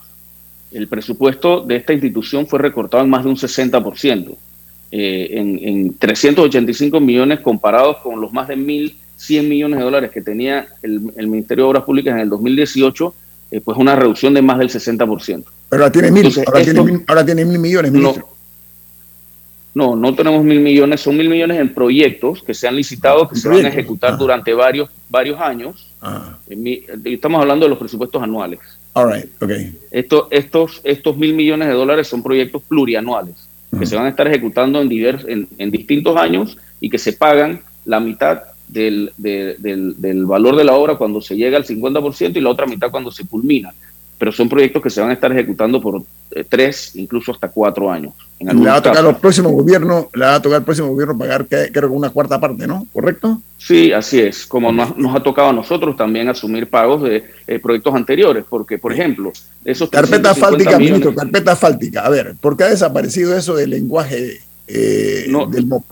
El 0.73 0.89
presupuesto 0.89 1.61
de 1.61 1.77
esta 1.77 1.93
institución 1.93 2.47
fue 2.47 2.59
recortado 2.59 3.05
en 3.05 3.11
más 3.11 3.23
de 3.23 3.31
un 3.31 3.37
60%, 3.37 4.37
eh, 4.91 5.29
en, 5.31 5.59
en 5.63 5.95
385 5.97 7.01
millones 7.01 7.41
comparados 7.41 7.99
con 7.99 8.21
los 8.21 8.33
más 8.33 8.49
de 8.49 8.57
1.100 8.57 9.43
millones 9.49 9.79
de 9.79 9.85
dólares 9.85 10.11
que 10.11 10.21
tenía 10.21 10.67
el, 10.83 11.13
el 11.17 11.27
Ministerio 11.29 11.65
de 11.65 11.71
Obras 11.71 11.85
Públicas 11.85 12.15
en 12.15 12.21
el 12.21 12.29
2018 12.29 13.15
eh, 13.51 13.61
pues 13.61 13.79
una 13.79 13.97
reducción 13.97 14.35
de 14.35 14.43
más 14.43 14.59
del 14.59 14.69
60%. 14.69 15.45
Pero 15.69 15.83
ahora 15.83 15.93
tiene 15.93 16.11
mil, 16.11 16.27
Entonces, 16.27 16.47
ahora, 16.47 16.61
esto, 16.61 16.73
tiene 16.73 16.93
mil 16.93 17.05
ahora, 17.07 17.25
tiene 17.25 17.45
mil, 17.45 17.59
millones, 17.59 17.93
ministro. 17.93 18.29
No, 19.75 19.95
no, 19.95 19.97
no 19.97 20.15
tenemos 20.15 20.45
mil 20.45 20.61
millones, 20.61 21.01
son 21.01 21.17
mil 21.17 21.29
millones 21.29 21.59
en 21.59 21.73
proyectos 21.73 22.43
que 22.43 22.53
se 22.53 22.67
han 22.69 22.77
licitado, 22.77 23.29
que 23.29 23.37
se 23.37 23.49
van 23.49 23.65
a 23.65 23.69
ejecutar 23.69 24.15
ah. 24.15 24.17
durante 24.17 24.53
varios, 24.53 24.91
varios 25.09 25.41
años. 25.41 25.89
Ah. 26.01 26.39
Estamos 27.05 27.41
hablando 27.41 27.65
de 27.67 27.71
los 27.71 27.79
presupuestos 27.79 28.23
anuales. 28.23 28.61
All 28.95 29.13
right, 29.13 29.31
okay. 29.41 29.79
Esto, 29.91 30.29
estos, 30.31 30.81
estos 30.85 31.17
mil 31.17 31.35
millones 31.35 31.69
de 31.69 31.75
dólares 31.75 32.09
son 32.09 32.23
proyectos 32.23 32.63
plurianuales 32.63 33.35
uh 33.71 33.77
-huh. 33.77 33.81
que 33.81 33.87
se 33.87 33.95
van 33.95 34.07
a 34.07 34.09
estar 34.09 34.27
ejecutando 34.27 34.81
en, 34.81 34.89
divers, 34.89 35.25
en, 35.29 35.47
en 35.59 35.71
distintos 35.71 36.17
años 36.17 36.57
y 36.81 36.91
que 36.91 36.99
se 36.99 37.13
pagan 37.13 37.61
la 37.85 38.01
mitad 38.01 38.43
del, 38.69 39.13
de, 39.17 39.57
del, 39.59 40.01
del, 40.01 40.27
valor 40.27 40.57
de 40.57 40.65
la 40.65 40.75
obra 40.75 40.97
cuando 40.97 41.21
se 41.21 41.37
llega 41.37 41.57
al 41.57 41.65
50% 41.65 42.37
y 42.37 42.41
la 42.41 42.51
otra 42.51 42.67
mitad 42.67 42.91
cuando 42.91 43.11
se 43.11 43.27
culmina. 43.27 43.73
Pero 44.19 44.33
son 44.33 44.49
proyectos 44.49 44.83
que 44.83 44.91
se 44.91 45.01
van 45.01 45.11
a 45.11 45.13
estar 45.13 45.31
ejecutando 45.31 45.81
por 45.81 46.03
eh, 46.33 46.45
tres, 46.47 46.97
incluso 46.97 47.33
hasta 47.33 47.49
cuatro 47.49 47.91
años. 47.91 48.13
le 48.41 48.53
va 48.53 48.77
a 48.77 48.83
tocar 48.83 49.07
al 49.07 49.17
próximo 49.17 49.51
gobierno, 49.51 50.09
le 50.13 50.25
va 50.27 50.35
a 50.35 50.43
tocar 50.43 50.59
al 50.59 50.65
próximo 50.65 50.89
gobierno 50.89 51.17
pagar, 51.17 51.47
creo 51.47 51.71
que 51.73 51.87
una 51.87 52.11
cuarta 52.11 52.41
parte, 52.41 52.67
¿no? 52.67 52.87
¿Correcto? 52.93 53.41
Sí, 53.57 53.93
así 53.93 54.21
es. 54.21 54.45
Como 54.45 54.73
nos, 54.73 54.97
nos 54.97 55.15
ha 55.15 55.23
tocado 55.23 55.49
a 55.49 55.53
nosotros 55.53 55.97
también 55.97 56.29
asumir 56.29 56.69
pagos 56.69 57.03
de 57.05 57.25
eh, 57.47 57.59
proyectos 57.61 57.95
anteriores, 57.95 58.45
porque, 58.49 58.77
por 58.77 58.93
ejemplo, 58.93 59.33
esos. 59.65 59.89
Carpeta 59.89 60.31
asfáltica, 60.31 60.79
millones, 60.79 60.91
ministro, 60.91 61.15
carpeta 61.15 61.53
asfáltica. 61.53 62.05
A 62.05 62.11
ver, 62.11 62.35
¿por 62.41 62.57
qué 62.57 62.65
ha 62.65 62.69
desaparecido 62.69 63.37
eso 63.37 63.55
del 63.55 63.71
lenguaje 63.71 64.41
eh, 64.67 65.27
no, 65.29 65.47
del 65.47 65.67
MOP? 65.67 65.85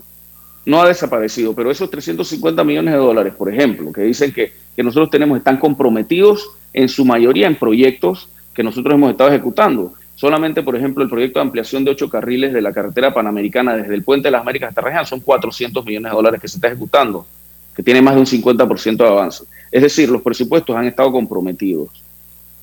No 0.66 0.82
ha 0.82 0.88
desaparecido, 0.88 1.54
pero 1.54 1.70
esos 1.70 1.88
350 1.90 2.64
millones 2.64 2.92
de 2.92 2.98
dólares, 2.98 3.32
por 3.34 3.52
ejemplo, 3.52 3.92
que 3.92 4.02
dicen 4.02 4.32
que, 4.32 4.52
que, 4.74 4.82
nosotros 4.82 5.10
tenemos, 5.10 5.38
están 5.38 5.58
comprometidos 5.58 6.50
en 6.72 6.88
su 6.88 7.04
mayoría 7.04 7.46
en 7.46 7.54
proyectos 7.54 8.28
que 8.52 8.64
nosotros 8.64 8.94
hemos 8.94 9.12
estado 9.12 9.30
ejecutando. 9.30 9.94
Solamente, 10.16 10.64
por 10.64 10.74
ejemplo, 10.74 11.04
el 11.04 11.08
proyecto 11.08 11.38
de 11.38 11.44
ampliación 11.44 11.84
de 11.84 11.92
ocho 11.92 12.10
carriles 12.10 12.52
de 12.52 12.60
la 12.60 12.72
carretera 12.72 13.14
panamericana 13.14 13.76
desde 13.76 13.94
el 13.94 14.02
Puente 14.02 14.26
de 14.26 14.32
las 14.32 14.40
Américas 14.40 14.70
hasta 14.70 14.80
Región 14.80 15.06
son 15.06 15.20
400 15.20 15.84
millones 15.84 16.10
de 16.10 16.16
dólares 16.16 16.40
que 16.40 16.48
se 16.48 16.56
está 16.56 16.66
ejecutando, 16.66 17.26
que 17.74 17.82
tiene 17.84 18.02
más 18.02 18.14
de 18.14 18.20
un 18.20 18.26
50% 18.26 18.96
de 18.96 19.08
avance. 19.08 19.44
Es 19.70 19.82
decir, 19.82 20.10
los 20.10 20.22
presupuestos 20.22 20.74
han 20.74 20.86
estado 20.86 21.12
comprometidos. 21.12 21.90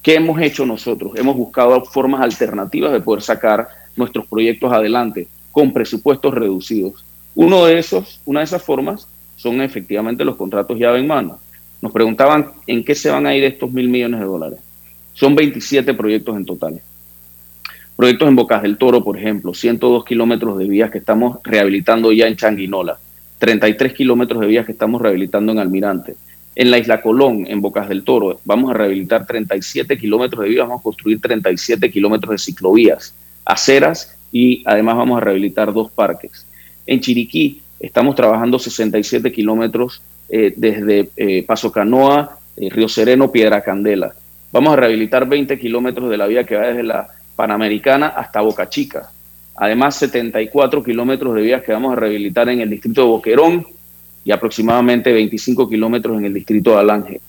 ¿Qué 0.01 0.15
hemos 0.15 0.41
hecho 0.41 0.65
nosotros? 0.65 1.13
Hemos 1.15 1.37
buscado 1.37 1.85
formas 1.85 2.19
alternativas 2.19 2.91
de 2.91 2.99
poder 2.99 3.21
sacar 3.21 3.69
nuestros 3.95 4.25
proyectos 4.27 4.73
adelante 4.73 5.27
con 5.53 5.71
presupuestos 5.71 6.33
reducidos 6.33 7.05
uno 7.35 7.65
de 7.65 7.79
esos, 7.79 8.21
una 8.25 8.41
de 8.41 8.45
esas 8.45 8.61
formas 8.61 9.07
son 9.35 9.61
efectivamente 9.61 10.23
los 10.23 10.35
contratos 10.35 10.77
llave 10.77 10.99
en 10.99 11.07
mano. 11.07 11.39
Nos 11.81 11.91
preguntaban 11.91 12.51
en 12.67 12.83
qué 12.83 12.95
se 12.95 13.09
van 13.09 13.25
a 13.25 13.35
ir 13.35 13.43
estos 13.43 13.71
mil 13.71 13.89
millones 13.89 14.19
de 14.19 14.25
dólares. 14.25 14.59
Son 15.13 15.35
27 15.35 15.93
proyectos 15.93 16.37
en 16.37 16.45
total. 16.45 16.81
Proyectos 17.95 18.27
en 18.27 18.35
Bocas 18.35 18.61
del 18.61 18.77
Toro, 18.77 19.03
por 19.03 19.17
ejemplo, 19.17 19.53
102 19.53 20.05
kilómetros 20.05 20.57
de 20.57 20.67
vías 20.67 20.89
que 20.89 20.97
estamos 20.97 21.39
rehabilitando 21.43 22.11
ya 22.11 22.27
en 22.27 22.35
Changuinola, 22.35 22.97
33 23.37 23.93
kilómetros 23.93 24.41
de 24.41 24.47
vías 24.47 24.65
que 24.65 24.71
estamos 24.71 25.01
rehabilitando 25.01 25.51
en 25.51 25.59
Almirante. 25.59 26.15
En 26.55 26.71
la 26.71 26.77
Isla 26.77 27.01
Colón, 27.01 27.45
en 27.47 27.61
Bocas 27.61 27.89
del 27.89 28.03
Toro, 28.03 28.39
vamos 28.45 28.71
a 28.71 28.73
rehabilitar 28.73 29.27
37 29.27 29.97
kilómetros 29.97 30.43
de 30.43 30.49
vías, 30.49 30.67
vamos 30.67 30.81
a 30.81 30.83
construir 30.83 31.19
37 31.19 31.91
kilómetros 31.91 32.31
de 32.31 32.37
ciclovías, 32.37 33.13
aceras 33.43 34.17
y 34.31 34.63
además 34.65 34.97
vamos 34.97 35.17
a 35.17 35.21
rehabilitar 35.21 35.73
dos 35.73 35.91
parques. 35.91 36.47
En 36.85 36.99
Chiriquí 36.99 37.61
estamos 37.79 38.15
trabajando 38.15 38.59
67 38.59 39.31
kilómetros 39.31 40.01
eh, 40.29 40.53
desde 40.55 41.09
eh, 41.15 41.43
Paso 41.43 41.71
Canoa, 41.71 42.37
eh, 42.57 42.69
Río 42.69 42.89
Sereno, 42.89 43.31
Piedra 43.31 43.61
Candela. 43.61 44.13
Vamos 44.51 44.73
a 44.73 44.75
rehabilitar 44.75 45.27
20 45.27 45.57
kilómetros 45.59 46.09
de 46.09 46.17
la 46.17 46.27
vía 46.27 46.43
que 46.43 46.55
va 46.55 46.67
desde 46.67 46.83
la 46.83 47.07
Panamericana 47.35 48.07
hasta 48.07 48.41
Boca 48.41 48.69
Chica. 48.69 49.09
Además, 49.55 49.95
74 49.95 50.83
kilómetros 50.83 51.35
de 51.35 51.41
vías 51.41 51.63
que 51.63 51.71
vamos 51.71 51.93
a 51.93 51.95
rehabilitar 51.95 52.49
en 52.49 52.61
el 52.61 52.69
distrito 52.69 53.01
de 53.01 53.07
Boquerón 53.07 53.65
y 54.25 54.31
aproximadamente 54.31 55.11
25 55.11 55.69
kilómetros 55.69 56.17
en 56.17 56.25
el 56.25 56.33
distrito 56.33 56.71
de 56.71 56.77
Alange. 56.77 57.21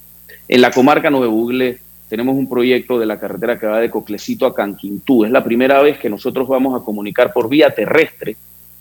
En 0.49 0.61
la 0.61 0.71
comarca 0.71 1.11
Nueve 1.11 1.29
Bugle 1.29 1.79
tenemos 2.09 2.37
un 2.37 2.49
proyecto 2.49 2.99
de 2.99 3.07
la 3.07 3.19
carretera 3.19 3.59
que 3.59 3.67
va 3.67 3.81
de 3.81 3.91
Coclecito 3.91 4.47
a 4.47 4.55
Canquintú. 4.55 5.25
Es 5.25 5.31
la 5.31 5.43
primera 5.43 5.81
vez 5.83 5.99
que 5.99 6.11
nosotros 6.11 6.47
vamos 6.49 6.81
a 6.81 6.85
comunicar 6.85 7.33
por 7.33 7.49
vía 7.49 7.71
terrestre 7.71 8.37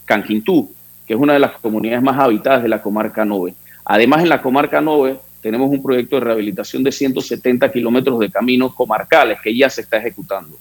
Canquintú, 0.06 0.72
que 1.06 1.14
es 1.14 1.20
una 1.20 1.34
de 1.34 1.40
las 1.40 1.54
comunidades 1.54 2.02
más 2.02 2.20
habitadas 2.20 2.64
de 2.64 2.70
la 2.70 2.82
comarca 2.82 3.26
Nove. 3.26 3.54
Además, 3.86 4.24
en 4.24 4.30
la 4.30 4.42
comarca 4.42 4.82
Nove 4.82 5.18
tenemos 5.42 5.70
un 5.70 5.84
proyecto 5.84 6.16
de 6.16 6.22
rehabilitación 6.22 6.84
de 6.84 6.92
170 6.92 7.72
kilómetros 7.72 8.20
de 8.20 8.32
caminos 8.32 8.74
comarcales 8.74 9.40
que 9.42 9.56
ya 9.56 9.70
se 9.70 9.82
está 9.82 9.98
ejecutando. 9.98 10.58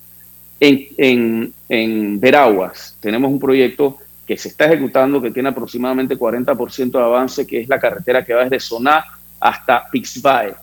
En, 0.58 1.52
en, 1.68 2.20
Veraguas 2.20 2.96
tenemos 3.00 3.30
un 3.30 3.38
proyecto 3.38 3.98
que 4.26 4.36
se 4.36 4.48
está 4.48 4.66
ejecutando 4.66 5.20
que 5.20 5.30
tiene 5.30 5.48
aproximadamente 5.48 6.16
40% 6.16 6.90
de 6.90 6.98
avance, 6.98 7.46
que 7.46 7.60
es 7.60 7.68
la 7.68 7.80
carretera 7.80 8.24
que 8.24 8.34
va 8.34 8.44
desde 8.44 8.60
Soná 8.60 9.04
hasta 9.40 9.84
Pixbae. 9.90 10.54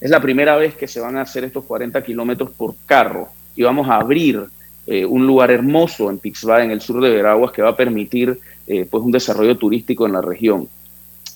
Es 0.00 0.10
la 0.10 0.20
primera 0.20 0.56
vez 0.56 0.74
que 0.74 0.88
se 0.88 1.00
van 1.00 1.16
a 1.16 1.22
hacer 1.22 1.44
estos 1.44 1.64
40 1.64 2.02
kilómetros 2.02 2.50
por 2.50 2.74
carro 2.86 3.28
y 3.54 3.62
vamos 3.62 3.88
a 3.88 3.96
abrir 3.96 4.46
eh, 4.92 5.06
un 5.06 5.26
lugar 5.26 5.50
hermoso 5.50 6.10
en 6.10 6.18
Pixbae, 6.18 6.64
en 6.64 6.70
el 6.70 6.82
sur 6.82 7.00
de 7.00 7.08
Veraguas, 7.08 7.50
que 7.50 7.62
va 7.62 7.70
a 7.70 7.76
permitir 7.76 8.38
eh, 8.66 8.86
pues 8.90 9.02
un 9.02 9.10
desarrollo 9.10 9.56
turístico 9.56 10.04
en 10.04 10.12
la 10.12 10.20
región. 10.20 10.68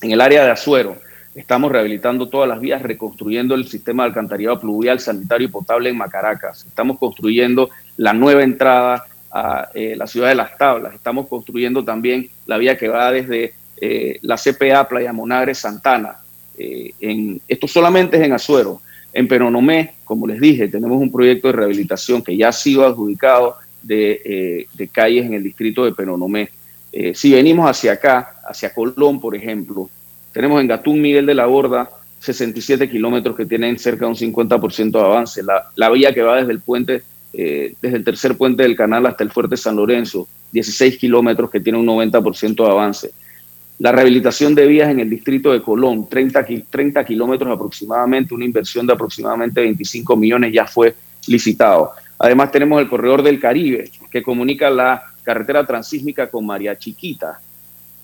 En 0.03 0.11
el 0.11 0.21
área 0.21 0.45
de 0.45 0.51
Azuero, 0.51 0.95
Estamos 1.33 1.71
rehabilitando 1.71 2.29
todas 2.29 2.49
las 2.49 2.59
vías, 2.59 2.81
reconstruyendo 2.81 3.53
el 3.53 3.67
sistema 3.67 4.01
de 4.01 4.07
alcantarillado 4.09 4.59
pluvial, 4.59 4.99
sanitario 4.99 5.47
y 5.47 5.51
potable 5.51 5.89
en 5.89 5.95
Macaracas. 5.95 6.65
Estamos 6.65 6.97
construyendo 6.97 7.69
la 7.95 8.11
nueva 8.13 8.41
entrada 8.41 9.05
a 9.31 9.69
eh, 9.75 9.95
la 9.95 10.07
ciudad 10.07 10.29
de 10.29 10.35
Las 10.35 10.57
Tablas. 10.57 10.95
Estamos 10.95 11.27
construyendo 11.27 11.83
también 11.83 12.27
la 12.47 12.57
vía 12.57 12.75
que 12.75 12.87
va 12.87 13.11
desde 13.11 13.53
la 14.21 14.35
CPA 14.35 14.87
Playa 14.87 15.13
Monagre 15.13 15.53
Santana. 15.53 16.17
En, 16.57 17.39
esto 17.47 17.67
solamente 17.67 18.17
es 18.17 18.23
en 18.23 18.33
Azuero. 18.33 18.81
En 19.13 19.27
Peronomé, 19.27 19.95
como 20.03 20.27
les 20.27 20.39
dije, 20.39 20.67
tenemos 20.67 21.01
un 21.01 21.11
proyecto 21.11 21.47
de 21.47 21.53
rehabilitación 21.53 22.21
que 22.21 22.35
ya 22.35 22.49
ha 22.49 22.53
sido 22.53 22.85
adjudicado 22.85 23.55
de, 23.81 24.67
de 24.73 24.87
calles 24.89 25.25
en 25.25 25.33
el 25.33 25.43
distrito 25.43 25.85
de 25.85 25.93
Peronomé. 25.93 26.49
si 27.13 27.31
venimos 27.31 27.69
hacia 27.69 27.93
acá, 27.93 28.35
hacia 28.47 28.73
Colón, 28.73 29.19
por 29.19 29.35
ejemplo, 29.35 29.89
tenemos 30.33 30.61
en 30.61 30.67
Gatún 30.67 31.01
Miguel 31.01 31.25
de 31.25 31.33
la 31.33 31.45
Borda 31.45 31.89
67 32.19 32.89
kilómetros 32.89 33.35
que 33.35 33.45
tienen 33.45 33.77
cerca 33.77 34.05
de 34.05 34.11
un 34.11 34.15
50% 34.15 34.91
de 34.91 34.99
avance. 34.99 35.41
La, 35.75 35.89
vía 35.89 36.13
que 36.13 36.21
va 36.21 36.37
desde 36.37 36.51
el 36.51 36.59
puente, 36.59 37.03
eh, 37.33 37.73
desde 37.81 37.97
el 37.97 38.03
tercer 38.03 38.37
puente 38.37 38.63
del 38.63 38.75
canal 38.75 39.05
hasta 39.05 39.23
el 39.23 39.31
fuerte 39.31 39.57
San 39.57 39.75
Lorenzo, 39.75 40.27
16 40.51 40.97
kilómetros 40.97 41.49
que 41.49 41.59
tiene 41.59 41.79
un 41.79 41.85
90% 41.85 42.55
de 42.55 42.71
avance. 42.71 43.11
La 43.79 43.91
rehabilitación 43.91 44.55
de 44.55 44.65
vías 44.65 44.89
en 44.89 44.99
el 44.99 45.09
distrito 45.09 45.51
de 45.51 45.61
Colón, 45.61 46.09
30, 46.09 46.45
30 46.69 47.05
kilómetros 47.05 47.53
aproximadamente, 47.53 48.33
una 48.33 48.45
inversión 48.45 48.87
de 48.87 48.93
aproximadamente 48.93 49.61
25 49.61 50.15
millones 50.15 50.51
ya 50.53 50.65
fue 50.65 50.95
licitado. 51.27 51.91
Además 52.17 52.51
tenemos 52.51 52.81
el 52.81 52.87
corredor 52.87 53.21
del 53.21 53.39
Caribe, 53.39 53.91
que 54.09 54.23
comunica 54.23 54.69
la 54.69 55.03
carretera 55.23 55.65
transísmica 55.65 56.27
con 56.27 56.45
María 56.45 56.75
Chiquita, 56.75 57.39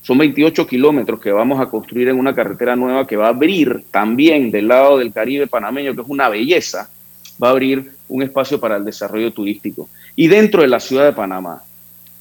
son 0.04 0.18
28 0.18 0.66
kilómetros 0.66 1.18
que 1.18 1.32
vamos 1.32 1.58
a 1.58 1.70
construir 1.70 2.08
en 2.08 2.18
una 2.18 2.34
carretera 2.34 2.76
nueva 2.76 3.06
que 3.06 3.16
va 3.16 3.28
a 3.28 3.30
abrir 3.30 3.86
también 3.90 4.50
del 4.50 4.68
lado 4.68 4.98
del 4.98 5.10
Caribe 5.10 5.46
panameño, 5.46 5.94
que 5.94 6.02
es 6.02 6.08
una 6.08 6.28
belleza, 6.28 6.90
va 7.42 7.48
a 7.48 7.50
abrir 7.52 7.90
un 8.06 8.22
espacio 8.22 8.60
para 8.60 8.76
el 8.76 8.84
desarrollo 8.84 9.32
turístico. 9.32 9.88
Y 10.14 10.28
dentro 10.28 10.60
de 10.60 10.68
la 10.68 10.78
ciudad 10.78 11.06
de 11.06 11.14
Panamá, 11.14 11.62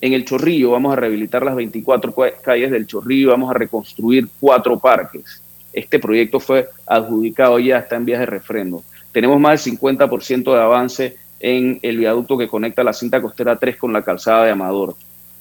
en 0.04 0.12
el 0.12 0.26
Chorrillo, 0.26 0.72
vamos 0.72 0.92
a 0.92 0.98
rehabilitar 0.98 1.46
las 1.46 1.56
24 1.56 2.14
calles 2.44 2.72
del 2.72 2.86
Chorrillo, 2.86 3.30
vamos 3.30 3.50
a 3.50 3.54
reconstruir 3.54 4.28
cuatro 4.38 4.78
parques. 4.78 5.42
Este 5.72 5.98
proyecto 5.98 6.42
fue 6.42 6.68
adjudicado 6.86 7.58
ya, 7.58 7.78
está 7.78 7.96
en 7.96 8.04
vías 8.04 8.20
de 8.20 8.26
refrendo. 8.26 8.84
Tenemos 9.14 9.40
más 9.40 9.64
del 9.64 9.78
50% 9.80 10.54
de 10.54 10.62
avance 10.62 11.16
en 11.40 11.80
el 11.82 12.00
viaducto 12.00 12.38
que 12.38 12.50
conecta 12.50 12.84
la 12.84 12.92
cinta 12.92 13.22
costera 13.22 13.56
3 13.56 13.78
con 13.78 13.94
la 13.94 14.02
calzada 14.02 14.44
de 14.44 14.52
Amador. 14.52 14.98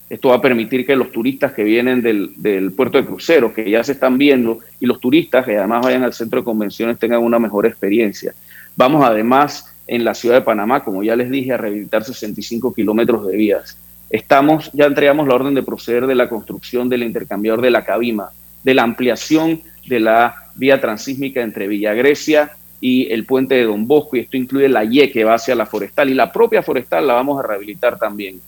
Esto 0.08 0.28
va 0.28 0.36
a 0.36 0.40
permitir 0.40 0.86
que 0.86 0.94
los 0.94 1.10
turistas 1.10 1.52
que 1.54 1.64
vienen 1.64 2.00
del, 2.00 2.72
puerto 2.76 2.98
de 2.98 3.04
cruceros, 3.04 3.50
que 3.50 3.68
ya 3.68 3.82
se 3.82 3.90
están 3.90 4.16
viendo, 4.16 4.60
y 4.78 4.86
los 4.86 5.00
turistas 5.00 5.44
que 5.44 5.58
además 5.58 5.84
vayan 5.84 6.04
al 6.04 6.12
centro 6.12 6.38
de 6.38 6.44
convenciones 6.44 7.00
tengan 7.00 7.20
una 7.20 7.40
mejor 7.40 7.66
experiencia. 7.66 8.32
Vamos 8.76 9.04
además 9.04 9.74
en 9.88 10.04
la 10.04 10.14
ciudad 10.14 10.36
de 10.36 10.42
Panamá, 10.42 10.84
como 10.84 11.02
ya 11.02 11.16
les 11.16 11.30
dije, 11.30 11.52
a 11.52 11.56
rehabilitar 11.56 12.04
65 12.04 12.72
kilómetros 12.72 13.26
de 13.26 13.36
vías. 13.36 13.76
Estamos, 14.12 14.70
ya 14.74 14.84
entregamos 14.84 15.26
la 15.26 15.34
orden 15.34 15.54
de 15.54 15.62
proceder 15.62 16.06
de 16.06 16.14
la 16.14 16.28
construcción 16.28 16.90
del 16.90 17.02
intercambiador 17.02 17.62
de 17.62 17.70
la 17.70 17.82
Cabima, 17.82 18.30
de 18.62 18.74
la 18.74 18.82
ampliación 18.82 19.62
de 19.86 20.00
la 20.00 20.34
vía 20.54 20.80
transísmica 20.82 21.40
entre 21.40 21.66
Villa 21.66 21.94
Grecia 21.94 22.52
y 22.78 23.10
el 23.10 23.24
puente 23.24 23.54
de 23.54 23.64
Don 23.64 23.86
Bosco, 23.86 24.16
y 24.16 24.20
esto 24.20 24.36
incluye 24.36 24.68
la 24.68 24.84
Y 24.84 25.10
que 25.10 25.24
va 25.24 25.34
hacia 25.34 25.54
la 25.54 25.64
forestal, 25.64 26.10
y 26.10 26.14
la 26.14 26.30
propia 26.30 26.62
forestal 26.62 27.06
la 27.06 27.14
vamos 27.14 27.38
a 27.38 27.46
rehabilitar 27.46 27.98
también. 27.98 28.38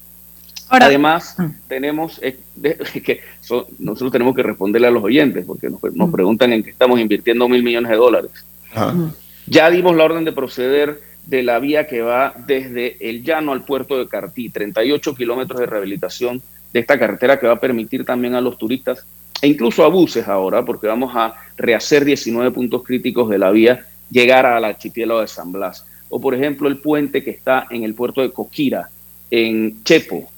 Además, 0.68 1.36
mm. 1.38 1.46
tenemos 1.66 2.20
que 3.04 3.20
nosotros 3.78 4.12
tenemos 4.12 4.34
que 4.34 4.42
responderle 4.42 4.88
a 4.88 4.90
los 4.90 5.02
oyentes 5.02 5.46
porque 5.46 5.70
nos, 5.70 5.80
mm. 5.82 6.12
preguntan 6.12 6.52
en 6.52 6.62
qué 6.62 6.70
estamos 6.70 7.00
invirtiendo 7.00 7.48
mil 7.48 7.62
millones 7.62 7.90
de 7.90 7.96
dólares. 7.96 8.32
Mm. 8.74 9.06
Ya 9.46 9.70
dimos 9.70 9.96
la 9.96 10.04
orden 10.04 10.24
de 10.24 10.32
proceder 10.32 11.00
de 11.26 11.42
la 11.42 11.58
vía 11.58 11.86
que 11.86 12.02
va 12.02 12.34
desde 12.46 12.96
el 13.08 13.22
llano 13.22 13.52
al 13.52 13.64
puerto 13.64 13.98
de 13.98 14.06
Cartí, 14.06 14.50
38 14.50 15.14
kilómetros 15.14 15.60
de 15.60 15.66
rehabilitación 15.66 16.42
de 16.72 16.80
esta 16.80 16.98
carretera 16.98 17.38
que 17.38 17.46
va 17.46 17.54
a 17.54 17.60
permitir 17.60 18.04
también 18.04 18.34
a 18.34 18.40
los 18.40 18.58
turistas 18.58 19.06
e 19.40 19.48
incluso 19.48 19.84
a 19.84 19.88
buses 19.88 20.28
ahora, 20.28 20.64
porque 20.64 20.86
vamos 20.86 21.12
a 21.14 21.34
rehacer 21.56 22.04
19 22.04 22.50
puntos 22.50 22.82
críticos 22.82 23.28
de 23.30 23.38
la 23.38 23.50
vía, 23.50 23.86
llegar 24.10 24.46
al 24.46 24.64
archipiélago 24.64 25.20
de 25.20 25.28
San 25.28 25.52
Blas. 25.52 25.86
O 26.08 26.20
por 26.20 26.34
ejemplo 26.34 26.68
el 26.68 26.78
puente 26.78 27.22
que 27.22 27.30
está 27.30 27.66
en 27.70 27.84
el 27.84 27.94
puerto 27.94 28.20
de 28.20 28.30
Coquira, 28.30 28.88
en 29.30 29.82
Chepo, 29.82 30.30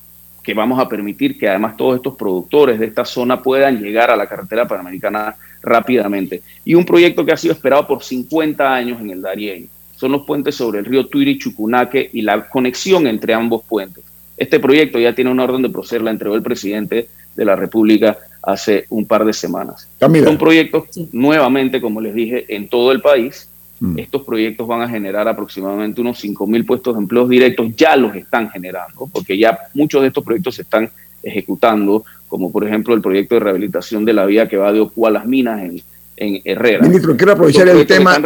que 0.42 0.54
vamos 0.54 0.78
a 0.78 0.88
permitir 0.88 1.36
que 1.36 1.48
además 1.48 1.76
todos 1.76 1.96
estos 1.96 2.16
productores 2.16 2.78
de 2.78 2.86
esta 2.86 3.04
zona 3.04 3.42
puedan 3.42 3.80
llegar 3.80 4.10
a 4.10 4.16
la 4.16 4.28
carretera 4.28 4.66
panamericana 4.66 5.34
rápidamente. 5.60 6.42
Y 6.64 6.74
un 6.74 6.84
proyecto 6.84 7.24
que 7.24 7.32
ha 7.32 7.36
sido 7.36 7.52
esperado 7.52 7.86
por 7.86 8.04
50 8.04 8.74
años 8.74 9.00
en 9.00 9.10
el 9.10 9.20
Darién. 9.20 9.68
Son 9.96 10.12
los 10.12 10.24
puentes 10.24 10.54
sobre 10.54 10.78
el 10.78 10.84
río 10.84 11.06
Tuiri 11.06 11.32
y 11.32 11.38
Chucunaque 11.38 12.10
y 12.12 12.22
la 12.22 12.48
conexión 12.48 13.06
entre 13.06 13.34
ambos 13.34 13.62
puentes. 13.64 14.04
Este 14.36 14.60
proyecto 14.60 14.98
ya 14.98 15.14
tiene 15.14 15.30
una 15.30 15.44
orden 15.44 15.62
de 15.62 15.70
proceder, 15.70 16.02
la 16.02 16.10
entregó 16.10 16.34
el 16.34 16.42
presidente 16.42 17.08
de 17.34 17.44
la 17.44 17.56
República 17.56 18.18
hace 18.42 18.84
un 18.90 19.06
par 19.06 19.24
de 19.24 19.32
semanas. 19.32 19.88
Son 19.98 20.38
proyectos, 20.38 20.84
nuevamente, 21.12 21.80
como 21.80 22.00
les 22.00 22.14
dije, 22.14 22.44
en 22.54 22.68
todo 22.68 22.92
el 22.92 23.00
país, 23.00 23.48
Mm. 23.80 23.98
Estos 23.98 24.22
proyectos 24.22 24.66
van 24.66 24.82
a 24.82 24.88
generar 24.88 25.28
aproximadamente 25.28 26.00
unos 26.00 26.22
5.000 26.22 26.64
puestos 26.64 26.94
de 26.94 27.00
empleos 27.02 27.28
directos, 27.28 27.74
ya 27.76 27.96
los 27.96 28.14
están 28.16 28.48
generando, 28.50 29.08
porque 29.12 29.36
ya 29.36 29.58
muchos 29.74 30.02
de 30.02 30.08
estos 30.08 30.24
proyectos 30.24 30.54
se 30.54 30.62
están 30.62 30.90
ejecutando, 31.22 32.04
como 32.28 32.50
por 32.50 32.66
ejemplo 32.66 32.94
el 32.94 33.02
proyecto 33.02 33.34
de 33.34 33.40
rehabilitación 33.40 34.04
de 34.04 34.12
la 34.12 34.24
vía 34.24 34.48
que 34.48 34.56
va 34.56 34.72
de 34.72 34.80
Ocu 34.80 35.06
a 35.06 35.10
las 35.10 35.26
minas 35.26 35.62
en, 35.62 35.82
en 36.16 36.40
Herrera. 36.44 36.82
Ministro, 36.82 37.16
quiero 37.16 37.32
aprovechar 37.32 37.68
el 37.68 37.86
tema. 37.86 38.18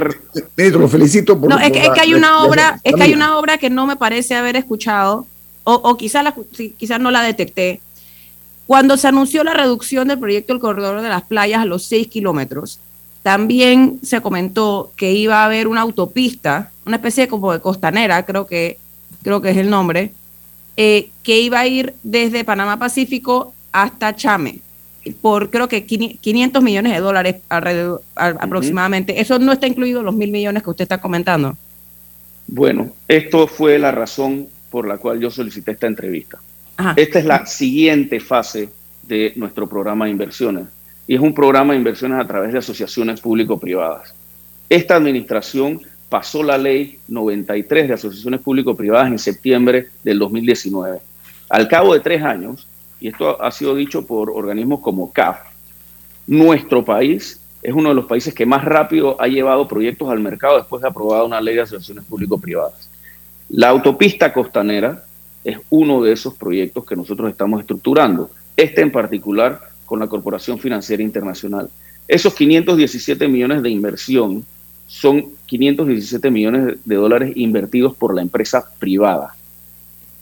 Ministro, 0.57 0.81
lo 0.81 0.89
felicito 0.89 1.39
por. 1.39 1.51
No, 1.51 1.59
es 1.59 1.73
que, 1.73 1.81
hay 2.01 2.15
una 2.15 2.43
obra, 2.45 2.81
es 2.85 2.95
que 2.95 3.03
hay 3.03 3.13
una 3.13 3.39
obra 3.39 3.59
que 3.59 3.71
no 3.71 3.87
me 3.87 3.97
parece 3.97 4.35
haber 4.35 4.57
escuchado, 4.57 5.27
o, 5.65 5.75
o 5.75 5.97
quizás 5.97 6.33
quizás 6.77 7.01
no 7.01 7.11
la 7.11 7.23
detecté. 7.23 7.81
Cuando 8.67 8.97
se 8.97 9.09
anunció 9.09 9.43
la 9.43 9.55
reducción 9.55 10.09
del 10.09 10.21
proyecto 10.21 10.53
del 10.53 10.61
corredor 10.61 11.03
de 11.03 11.09
las 11.09 11.23
playas 11.23 11.61
a 11.61 11.65
los 11.65 11.83
6 11.85 12.07
kilómetros, 12.07 12.79
también 13.23 13.99
se 14.03 14.21
comentó 14.21 14.93
que 14.97 15.13
iba 15.13 15.43
a 15.43 15.45
haber 15.47 15.67
una 15.67 15.81
autopista, 15.83 16.71
una 16.87 16.97
especie 16.97 17.29
como 17.29 17.53
de 17.53 17.61
costanera, 17.61 18.25
creo 18.25 18.47
que, 18.47 18.79
creo 19.23 19.41
que 19.41 19.51
es 19.51 19.57
el 19.57 19.69
nombre, 19.69 20.13
eh, 20.77 21.11
que 21.23 21.41
iba 21.41 21.61
a 21.61 21.67
ir 21.67 21.95
desde 22.03 22.45
Panamá 22.45 22.79
Pacífico 22.79 23.53
hasta 23.73 24.17
Chame, 24.17 24.61
por 25.21 25.51
creo 25.51 25.69
que 25.69 25.85
500 25.87 26.63
millones 26.63 26.93
de 26.93 27.01
dólares 27.01 27.37
alrededor, 27.49 28.03
aproximadamente. 28.15 29.21
¿Eso 29.21 29.39
no 29.39 29.53
está 29.53 29.67
incluido 29.67 30.01
en 30.01 30.07
los 30.07 30.15
mil 30.15 30.31
millones 30.31 30.63
que 30.63 30.71
usted 30.71 30.83
está 30.83 31.01
comentando? 31.01 31.57
Bueno, 32.47 32.91
esto 33.07 33.47
fue 33.47 33.79
la 33.79 33.93
razón 33.93 34.49
por 34.71 34.87
la 34.87 34.99
cual 34.99 35.21
yo 35.21 35.31
solicité 35.31 35.73
esta 35.73 35.87
entrevista. 35.87 36.39
Esta 36.97 37.19
es 37.19 37.25
la 37.25 37.47
siguiente 37.47 38.21
fase 38.21 38.71
de 39.03 39.33
nuestro 39.37 39.69
programa 39.69 40.07
de 40.07 40.13
inversiones 40.13 40.65
y 41.07 41.15
es 41.15 41.21
un 41.21 41.35
programa 41.35 41.73
de 41.73 41.79
inversiones 41.79 42.19
a 42.19 42.27
través 42.27 42.53
de 42.53 42.59
asociaciones 42.59 43.21
público-privadas. 43.21 44.15
Esta 44.69 44.97
administración 44.97 45.81
pasó 46.09 46.43
la 46.43 46.57
ley 46.57 46.99
93 47.09 47.89
de 47.89 47.95
asociaciones 47.95 48.41
público-privadas 48.41 49.09
en 49.09 49.19
septiembre 49.19 49.89
del 50.03 50.19
2019. 50.19 51.01
Al 51.49 51.69
cabo 51.69 51.95
de 51.95 52.01
tres 52.01 52.23
años, 52.23 52.67
y 53.01 53.09
esto 53.09 53.43
ha 53.43 53.51
sido 53.51 53.75
dicho 53.75 54.07
por 54.07 54.31
organismos 54.31 54.81
como 54.81 55.13
CAF, 55.13 55.39
nuestro 56.27 56.85
país 56.85 57.41
es 57.63 57.75
uno 57.75 57.91
de 57.91 57.95
los 57.95 58.07
países 58.07 58.35
que 58.35 58.47
más 58.47 58.65
rápido 58.65 59.21
ha 59.21 59.27
llevado 59.27 59.69
proyectos 59.69 60.09
al 60.11 60.21
mercado 60.21 60.59
después 60.59 60.83
de 60.83 60.89
aprobar 60.89 61.25
una 61.25 61.41
ley 61.41 61.57
de 61.57 61.63
asociaciones 61.63 62.05
público-privadas. 62.05 62.91
La 63.51 63.69
autopista 63.69 64.33
costanera 64.33 65.05
es 65.45 65.59
uno 65.71 66.03
de 66.03 66.13
esos 66.13 66.35
proyectos 66.35 66.85
que 66.85 66.97
nosotros 66.97 67.31
estamos 67.31 67.61
estructurando, 67.61 68.31
este 68.57 68.83
en 68.83 68.93
particular 68.93 69.61
con 69.85 69.99
la 69.99 70.07
Corporación 70.07 70.59
Financiera 70.59 71.03
Internacional. 71.03 71.69
Esos 72.07 72.35
517 72.35 73.29
millones 73.29 73.63
de 73.63 73.71
inversión 73.71 74.45
son 74.87 75.27
517 75.47 76.31
millones 76.31 76.79
de 76.85 76.95
dólares 76.95 77.33
invertidos 77.37 77.95
por 77.95 78.15
la 78.15 78.23
empresa 78.23 78.65
privada, 78.79 79.35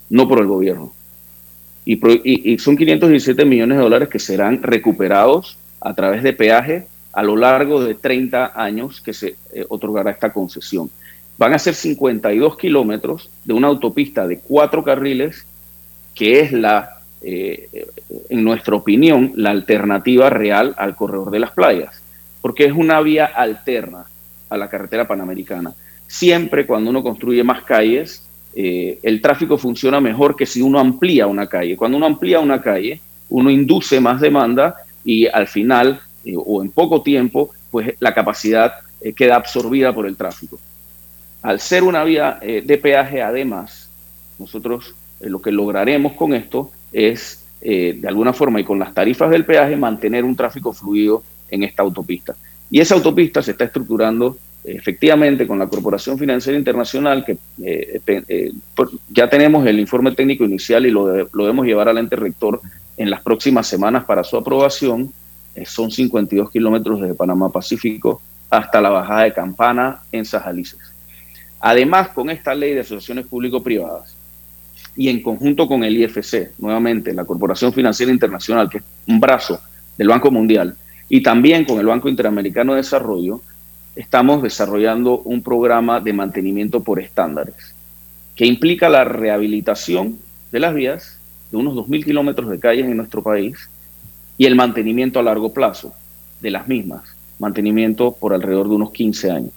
no 0.09 0.27
por 0.27 0.39
el 0.39 0.47
gobierno. 0.47 0.93
Y, 1.85 2.57
son 2.59 2.77
517 2.77 3.45
millones 3.45 3.77
de 3.77 3.83
dólares 3.83 4.09
que 4.09 4.19
serán 4.19 4.61
recuperados 4.61 5.57
a 5.81 5.93
través 5.93 6.23
de 6.23 6.33
peaje 6.33 6.87
a 7.13 7.23
lo 7.23 7.35
largo 7.35 7.83
de 7.83 7.95
30 7.95 8.53
años 8.55 9.01
que 9.01 9.13
se 9.13 9.35
eh, 9.53 9.65
otorgará 9.69 10.11
esta 10.11 10.31
concesión. 10.31 10.89
Van 11.37 11.53
a 11.53 11.59
ser 11.59 11.73
52 11.73 12.57
kilómetros 12.57 13.29
de 13.45 13.53
una 13.53 13.67
autopista 13.67 14.27
de 14.27 14.39
cuatro 14.39 14.83
carriles, 14.83 15.45
que 16.13 16.41
es 16.41 16.51
la, 16.51 16.99
eh, 17.21 17.87
en 18.29 18.43
nuestra 18.43 18.75
opinión, 18.75 19.31
la 19.35 19.49
alternativa 19.49 20.29
real 20.29 20.75
al 20.77 20.95
corredor 20.95 21.31
de 21.31 21.39
las 21.39 21.51
playas, 21.51 22.01
porque 22.41 22.65
es 22.65 22.73
una 22.73 23.01
vía 23.01 23.25
alterna 23.25 24.05
a 24.49 24.57
la 24.57 24.69
carretera 24.69 25.07
panamericana. 25.07 25.73
Siempre 26.07 26.65
cuando 26.65 26.89
uno 26.89 27.03
construye 27.03 27.43
más 27.43 27.63
calles, 27.63 28.28
eh, 28.53 28.99
el 29.03 29.21
tráfico 29.21 29.57
funciona 29.57 30.01
mejor 30.01 30.35
que 30.35 30.45
si 30.45 30.61
uno 30.61 30.79
amplía 30.79 31.27
una 31.27 31.47
calle. 31.47 31.77
Cuando 31.77 31.97
uno 31.97 32.05
amplía 32.05 32.39
una 32.39 32.61
calle, 32.61 32.99
uno 33.29 33.49
induce 33.49 33.99
más 33.99 34.19
demanda 34.19 34.75
y 35.03 35.27
al 35.27 35.47
final 35.47 36.01
eh, 36.25 36.33
o 36.35 36.61
en 36.61 36.71
poco 36.71 37.01
tiempo, 37.01 37.49
pues 37.71 37.95
la 37.99 38.13
capacidad 38.13 38.73
eh, 39.01 39.13
queda 39.13 39.35
absorbida 39.35 39.93
por 39.93 40.05
el 40.07 40.15
tráfico. 40.15 40.59
Al 41.41 41.59
ser 41.59 41.83
una 41.83 42.03
vía 42.03 42.37
de 42.41 42.77
peaje, 42.77 43.21
además, 43.21 43.89
nosotros 44.37 44.93
lo 45.21 45.41
que 45.41 45.53
lograremos 45.53 46.11
con 46.11 46.33
esto 46.33 46.69
es, 46.91 47.45
de 47.61 48.05
alguna 48.05 48.33
forma 48.33 48.59
y 48.59 48.65
con 48.65 48.77
las 48.77 48.93
tarifas 48.93 49.29
del 49.29 49.45
peaje, 49.45 49.77
mantener 49.77 50.25
un 50.25 50.35
tráfico 50.35 50.73
fluido 50.73 51.23
en 51.49 51.63
esta 51.63 51.81
autopista. 51.81 52.35
Y 52.69 52.81
esa 52.81 52.95
autopista 52.95 53.41
se 53.41 53.51
está 53.51 53.63
estructurando 53.63 54.35
efectivamente 54.63 55.47
con 55.47 55.59
la 55.59 55.67
Corporación 55.67 56.17
Financiera 56.17 56.57
Internacional, 56.57 57.23
que 57.25 57.37
eh, 57.63 58.01
eh, 58.05 58.51
ya 59.09 59.29
tenemos 59.29 59.65
el 59.65 59.79
informe 59.79 60.11
técnico 60.11 60.43
inicial 60.43 60.85
y 60.85 60.91
lo, 60.91 61.05
debemos 61.05 61.65
llevar 61.65 61.89
al 61.89 61.97
ente 61.97 62.15
rector 62.15 62.61
en 62.97 63.09
las 63.09 63.21
próximas 63.21 63.67
semanas 63.67 64.03
para 64.03 64.23
su 64.23 64.37
aprobación, 64.37 65.11
eh, 65.55 65.65
son 65.65 65.89
52 65.89 66.51
kilómetros 66.51 67.01
desde 67.01 67.15
Panamá 67.15 67.49
Pacífico 67.49 68.21
hasta 68.49 68.81
la 68.81 68.89
bajada 68.89 69.23
de 69.23 69.33
Campana 69.33 70.01
en 70.11 70.25
Sajalices. 70.25 70.79
Además, 71.61 72.09
con 72.09 72.29
esta 72.29 72.53
ley 72.53 72.73
de 72.73 72.81
asociaciones 72.81 73.25
público-privadas 73.27 74.15
y 74.95 75.09
en 75.09 75.21
conjunto 75.21 75.67
con 75.67 75.83
el 75.83 75.95
IFC, 75.97 76.53
nuevamente 76.57 77.13
la 77.13 77.25
Corporación 77.25 77.71
Financiera 77.73 78.11
Internacional, 78.11 78.69
que 78.69 78.79
es 78.79 78.83
un 79.07 79.19
brazo 79.19 79.59
del 79.97 80.07
Banco 80.07 80.31
Mundial, 80.31 80.75
y 81.09 81.21
también 81.23 81.65
con 81.65 81.79
el 81.79 81.85
Banco 81.85 82.09
Interamericano 82.09 82.73
de 82.73 82.77
Desarrollo, 82.77 83.41
estamos 83.99 84.41
desarrollando 84.41 85.19
un 85.25 85.43
programa 85.43 85.99
de 85.99 86.13
mantenimiento 86.13 86.81
por 86.81 87.01
estándares, 87.01 87.75
que 88.33 88.45
implica 88.45 88.87
la 88.87 89.03
rehabilitación 89.03 90.17
de 90.53 90.59
las 90.61 90.73
vías 90.73 91.19
de 91.51 91.57
unos 91.57 91.75
2.000 91.75 92.05
kilómetros 92.05 92.49
de 92.49 92.61
calles 92.61 92.85
en 92.85 92.95
nuestro 92.95 93.21
país 93.21 93.69
y 94.37 94.45
el 94.45 94.55
mantenimiento 94.55 95.19
a 95.19 95.23
largo 95.23 95.53
plazo 95.53 95.93
de 96.39 96.49
las 96.49 96.65
mismas, 96.65 97.13
mantenimiento 97.39 98.13
por 98.13 98.33
alrededor 98.33 98.69
de 98.69 98.75
unos 98.75 98.91
15 98.91 99.31
años. 99.31 99.53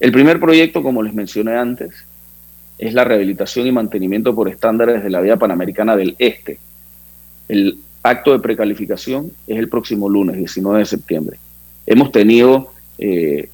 El 0.00 0.10
primer 0.10 0.40
proyecto, 0.40 0.82
como 0.82 1.00
les 1.04 1.14
mencioné 1.14 1.54
antes, 1.54 1.92
es 2.78 2.92
la 2.92 3.04
rehabilitación 3.04 3.68
y 3.68 3.72
mantenimiento 3.72 4.34
por 4.34 4.48
estándares 4.48 5.04
de 5.04 5.10
la 5.10 5.20
vía 5.20 5.36
panamericana 5.36 5.94
del 5.94 6.16
Este. 6.18 6.58
El 7.48 7.78
acto 8.02 8.32
de 8.32 8.40
precalificación 8.40 9.30
es 9.46 9.58
el 9.58 9.68
próximo 9.68 10.08
lunes, 10.08 10.38
19 10.38 10.80
de 10.80 10.86
septiembre. 10.86 11.38
Hemos 11.86 12.10
tenido 12.10 12.72
eh, 12.98 13.48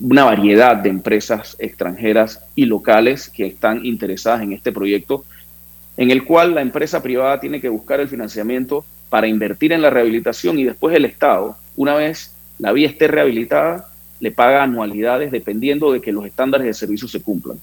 una 0.00 0.24
variedad 0.24 0.76
de 0.76 0.88
empresas 0.88 1.56
extranjeras 1.58 2.40
y 2.54 2.66
locales 2.66 3.28
que 3.28 3.46
están 3.46 3.84
interesadas 3.84 4.42
en 4.42 4.52
este 4.52 4.72
proyecto, 4.72 5.24
en 5.96 6.10
el 6.10 6.24
cual 6.24 6.54
la 6.54 6.62
empresa 6.62 7.02
privada 7.02 7.40
tiene 7.40 7.60
que 7.60 7.68
buscar 7.68 8.00
el 8.00 8.08
financiamiento 8.08 8.84
para 9.08 9.28
invertir 9.28 9.72
en 9.72 9.82
la 9.82 9.90
rehabilitación 9.90 10.58
y 10.58 10.64
después 10.64 10.94
el 10.94 11.04
Estado, 11.04 11.56
una 11.76 11.94
vez 11.94 12.32
la 12.58 12.72
vía 12.72 12.88
esté 12.88 13.08
rehabilitada, 13.08 13.88
le 14.20 14.32
paga 14.32 14.62
anualidades 14.62 15.30
dependiendo 15.30 15.92
de 15.92 16.00
que 16.00 16.12
los 16.12 16.26
estándares 16.26 16.66
de 16.66 16.74
servicio 16.74 17.08
se 17.08 17.20
cumplan. 17.20 17.58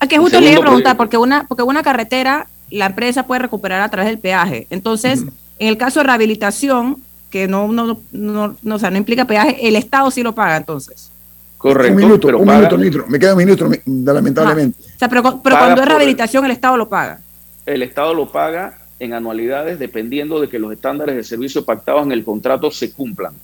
Aquí 0.00 0.16
justo 0.16 0.40
le 0.40 0.52
iba 0.52 0.60
a 0.60 0.62
preguntar, 0.62 0.96
porque 0.96 1.16
una, 1.16 1.46
porque 1.46 1.62
una 1.62 1.82
carretera 1.82 2.46
la 2.70 2.86
empresa 2.86 3.26
puede 3.26 3.40
recuperar 3.40 3.80
a 3.80 3.88
través 3.88 4.10
del 4.10 4.18
peaje. 4.18 4.66
Entonces, 4.70 5.24
en 5.58 5.68
el 5.68 5.76
caso 5.76 6.00
de 6.00 6.04
rehabilitación, 6.04 7.02
que 7.30 7.48
no, 7.48 7.68
no, 7.68 7.98
no, 8.12 8.56
no, 8.62 8.78
no 8.78 8.96
implica 8.96 9.26
peaje, 9.26 9.68
el 9.68 9.76
Estado 9.76 10.10
sí 10.10 10.22
lo 10.22 10.34
paga 10.34 10.56
entonces. 10.56 11.10
Correcto. 11.58 11.92
Un 11.92 11.96
minuto, 11.96 12.28
un 12.38 12.46
minuto, 12.46 12.78
Nitro. 12.78 13.04
Me 13.08 13.18
queda 13.18 13.32
un 13.32 13.38
minuto, 13.38 13.68
lamentablemente. 13.86 14.80
O 14.80 14.98
sea, 14.98 15.08
pero, 15.08 15.22
cuando 15.22 15.82
es 15.82 15.88
rehabilitación, 15.88 16.44
el, 16.44 16.52
Estado 16.52 16.76
lo 16.76 16.88
paga. 16.88 17.18
El 17.66 17.82
Estado 17.82 18.14
lo 18.14 18.30
paga 18.30 18.78
en 19.00 19.12
anualidades 19.12 19.78
dependiendo 19.78 20.40
de 20.40 20.48
que 20.48 20.58
los 20.58 20.72
estándares 20.72 21.16
de 21.16 21.24
servicio 21.24 21.64
pactados 21.64 22.06
en 22.06 22.12
el 22.12 22.24
contrato 22.24 22.70
se 22.70 22.92
cumplan. 22.92 23.34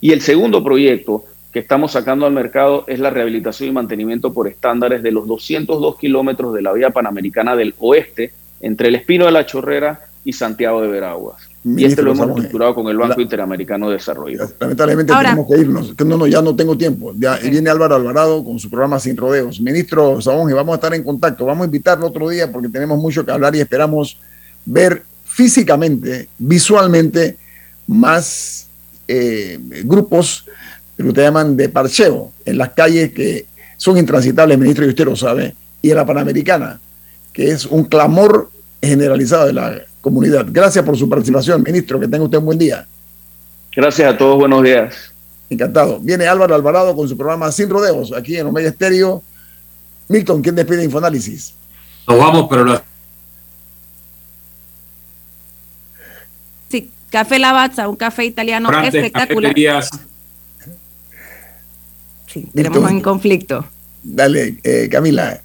Y 0.00 0.10
el 0.10 0.20
segundo 0.20 0.64
proyecto 0.64 1.24
que 1.52 1.60
estamos 1.60 1.92
sacando 1.92 2.26
al 2.26 2.32
mercado 2.32 2.84
es 2.88 2.98
la 2.98 3.10
rehabilitación 3.10 3.68
y 3.68 3.72
mantenimiento 3.72 4.32
por 4.32 4.48
estándares 4.48 5.02
de 5.02 5.12
los 5.12 5.26
202 5.26 5.96
kilómetros 5.96 6.52
de 6.52 6.62
la 6.62 6.72
vía 6.72 6.90
panamericana 6.90 7.54
del 7.54 7.74
oeste 7.78 8.32
entre 8.60 8.88
el 8.88 8.96
Espino 8.96 9.26
de 9.26 9.32
la 9.32 9.46
Chorrera 9.46 10.00
y 10.24 10.32
Santiago 10.32 10.82
de 10.82 10.88
Veraguas 10.88 11.49
y 11.62 11.84
este 11.84 12.02
lo 12.02 12.12
hemos 12.12 12.28
estructurado 12.28 12.74
con 12.74 12.88
el 12.88 12.96
Banco 12.96 13.20
Interamericano 13.20 13.88
de 13.88 13.96
Desarrollo. 13.96 14.48
Lamentablemente 14.58 15.12
tenemos 15.12 15.46
que 15.46 15.58
irnos, 15.58 15.94
que 15.94 16.04
no, 16.04 16.16
no, 16.16 16.26
ya 16.26 16.40
no 16.40 16.56
tengo 16.56 16.76
tiempo. 16.76 17.12
Ya 17.18 17.36
viene 17.36 17.68
Álvaro 17.68 17.96
Alvarado 17.96 18.42
con 18.42 18.58
su 18.58 18.70
programa 18.70 18.98
Sin 18.98 19.16
Rodeos. 19.16 19.60
Ministro 19.60 20.18
y 20.20 20.52
vamos 20.52 20.72
a 20.72 20.74
estar 20.76 20.94
en 20.94 21.04
contacto. 21.04 21.44
Vamos 21.44 21.62
a 21.62 21.66
invitarlo 21.66 22.06
otro 22.06 22.30
día 22.30 22.50
porque 22.50 22.68
tenemos 22.68 22.98
mucho 22.98 23.26
que 23.26 23.32
hablar 23.32 23.54
y 23.54 23.60
esperamos 23.60 24.18
ver 24.64 25.02
físicamente, 25.24 26.28
visualmente, 26.38 27.36
más 27.86 28.66
eh, 29.06 29.58
grupos 29.84 30.46
que 30.96 31.02
ustedes 31.02 31.28
llaman 31.28 31.56
de 31.56 31.68
parcheo 31.68 32.32
en 32.44 32.58
las 32.58 32.70
calles 32.70 33.12
que 33.12 33.46
son 33.76 33.96
intransitables, 33.98 34.58
ministro, 34.58 34.84
y 34.84 34.88
usted 34.90 35.04
lo 35.04 35.16
sabe, 35.16 35.54
y 35.80 35.90
en 35.90 35.96
la 35.96 36.04
Panamericana, 36.04 36.78
que 37.32 37.50
es 37.50 37.64
un 37.64 37.84
clamor 37.84 38.50
generalizado 38.82 39.46
de 39.46 39.52
la 39.54 39.82
comunidad. 40.00 40.46
Gracias 40.48 40.84
por 40.84 40.96
su 40.96 41.08
participación, 41.08 41.62
ministro. 41.62 41.98
Que 42.00 42.08
tenga 42.08 42.24
usted 42.24 42.38
un 42.38 42.46
buen 42.46 42.58
día. 42.58 42.86
Gracias 43.74 44.14
a 44.14 44.18
todos, 44.18 44.38
buenos 44.38 44.62
días. 44.62 45.12
Encantado. 45.48 45.98
Viene 46.00 46.26
Álvaro 46.26 46.54
Alvarado 46.54 46.94
con 46.94 47.08
su 47.08 47.16
programa 47.16 47.50
Sin 47.52 47.68
Rodeos, 47.68 48.12
aquí 48.12 48.36
en 48.36 48.46
Omega 48.46 48.68
Estéreo. 48.68 49.22
Milton, 50.08 50.42
¿quién 50.42 50.54
despide 50.54 50.84
Infoanálisis? 50.84 51.54
Nos 52.06 52.18
vamos, 52.18 52.46
pero 52.48 52.64
la... 52.64 52.82
Sí, 56.68 56.90
Café 57.10 57.38
Lavazza, 57.38 57.88
un 57.88 57.96
café 57.96 58.24
italiano 58.24 58.70
espectacular. 58.82 59.54
Sí, 62.26 62.46
tenemos 62.54 62.90
un 62.90 63.00
conflicto. 63.00 63.64
Dale, 64.02 64.58
eh, 64.62 64.88
Camila. 64.90 65.40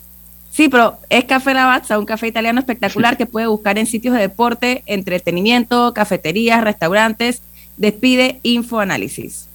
Sí, 0.56 0.70
pero 0.70 0.98
es 1.10 1.26
Café 1.26 1.54
Lavazza, 1.54 2.00
un 2.00 2.06
café 2.06 2.28
italiano 2.28 2.62
espectacular 2.62 3.18
que 3.18 3.26
puede 3.26 3.48
buscar 3.48 3.78
en 3.78 3.86
sitios 3.86 4.14
de 4.14 4.22
deporte, 4.22 4.84
entretenimiento, 4.86 5.94
cafeterías, 5.94 6.64
restaurantes. 6.64 7.42
Despide 7.76 8.40
Infoanálisis. 8.44 9.50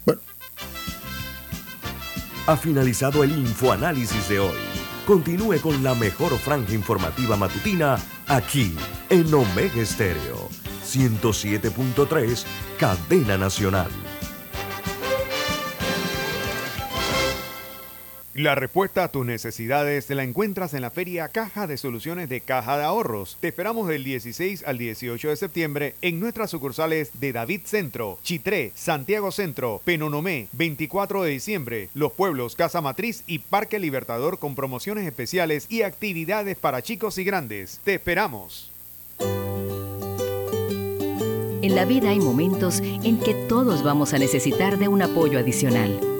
Ha 2.46 2.56
finalizado 2.58 3.24
el 3.24 3.30
Infoanálisis 3.30 4.28
de 4.28 4.40
hoy. 4.40 4.58
Continúe 5.06 5.58
con 5.62 5.82
la 5.82 5.94
mejor 5.94 6.36
franja 6.38 6.74
informativa 6.74 7.34
matutina 7.34 7.96
aquí 8.28 8.74
en 9.08 9.32
Omega 9.32 9.80
Estéreo 9.80 10.50
107.3, 10.84 12.44
Cadena 12.78 13.38
Nacional. 13.38 13.88
La 18.34 18.54
respuesta 18.54 19.02
a 19.02 19.10
tus 19.10 19.26
necesidades 19.26 20.08
la 20.08 20.22
encuentras 20.22 20.72
en 20.74 20.82
la 20.82 20.92
feria 20.92 21.26
Caja 21.26 21.66
de 21.66 21.76
Soluciones 21.76 22.28
de 22.28 22.40
Caja 22.40 22.78
de 22.78 22.84
Ahorros. 22.84 23.36
Te 23.40 23.48
esperamos 23.48 23.88
del 23.88 24.04
16 24.04 24.62
al 24.66 24.78
18 24.78 25.30
de 25.30 25.36
septiembre 25.36 25.94
en 26.00 26.20
nuestras 26.20 26.48
sucursales 26.50 27.10
de 27.18 27.32
David 27.32 27.62
Centro, 27.64 28.20
Chitré, 28.22 28.70
Santiago 28.76 29.32
Centro, 29.32 29.80
Penonomé, 29.84 30.46
24 30.52 31.24
de 31.24 31.30
diciembre, 31.30 31.88
Los 31.92 32.12
Pueblos, 32.12 32.54
Casa 32.54 32.80
Matriz 32.80 33.24
y 33.26 33.40
Parque 33.40 33.80
Libertador 33.80 34.38
con 34.38 34.54
promociones 34.54 35.08
especiales 35.08 35.66
y 35.68 35.82
actividades 35.82 36.56
para 36.56 36.82
chicos 36.82 37.18
y 37.18 37.24
grandes. 37.24 37.80
Te 37.82 37.94
esperamos. 37.94 38.70
En 41.62 41.74
la 41.74 41.84
vida 41.84 42.10
hay 42.10 42.20
momentos 42.20 42.78
en 42.78 43.18
que 43.18 43.34
todos 43.34 43.82
vamos 43.82 44.14
a 44.14 44.18
necesitar 44.18 44.78
de 44.78 44.86
un 44.86 45.02
apoyo 45.02 45.40
adicional. 45.40 46.19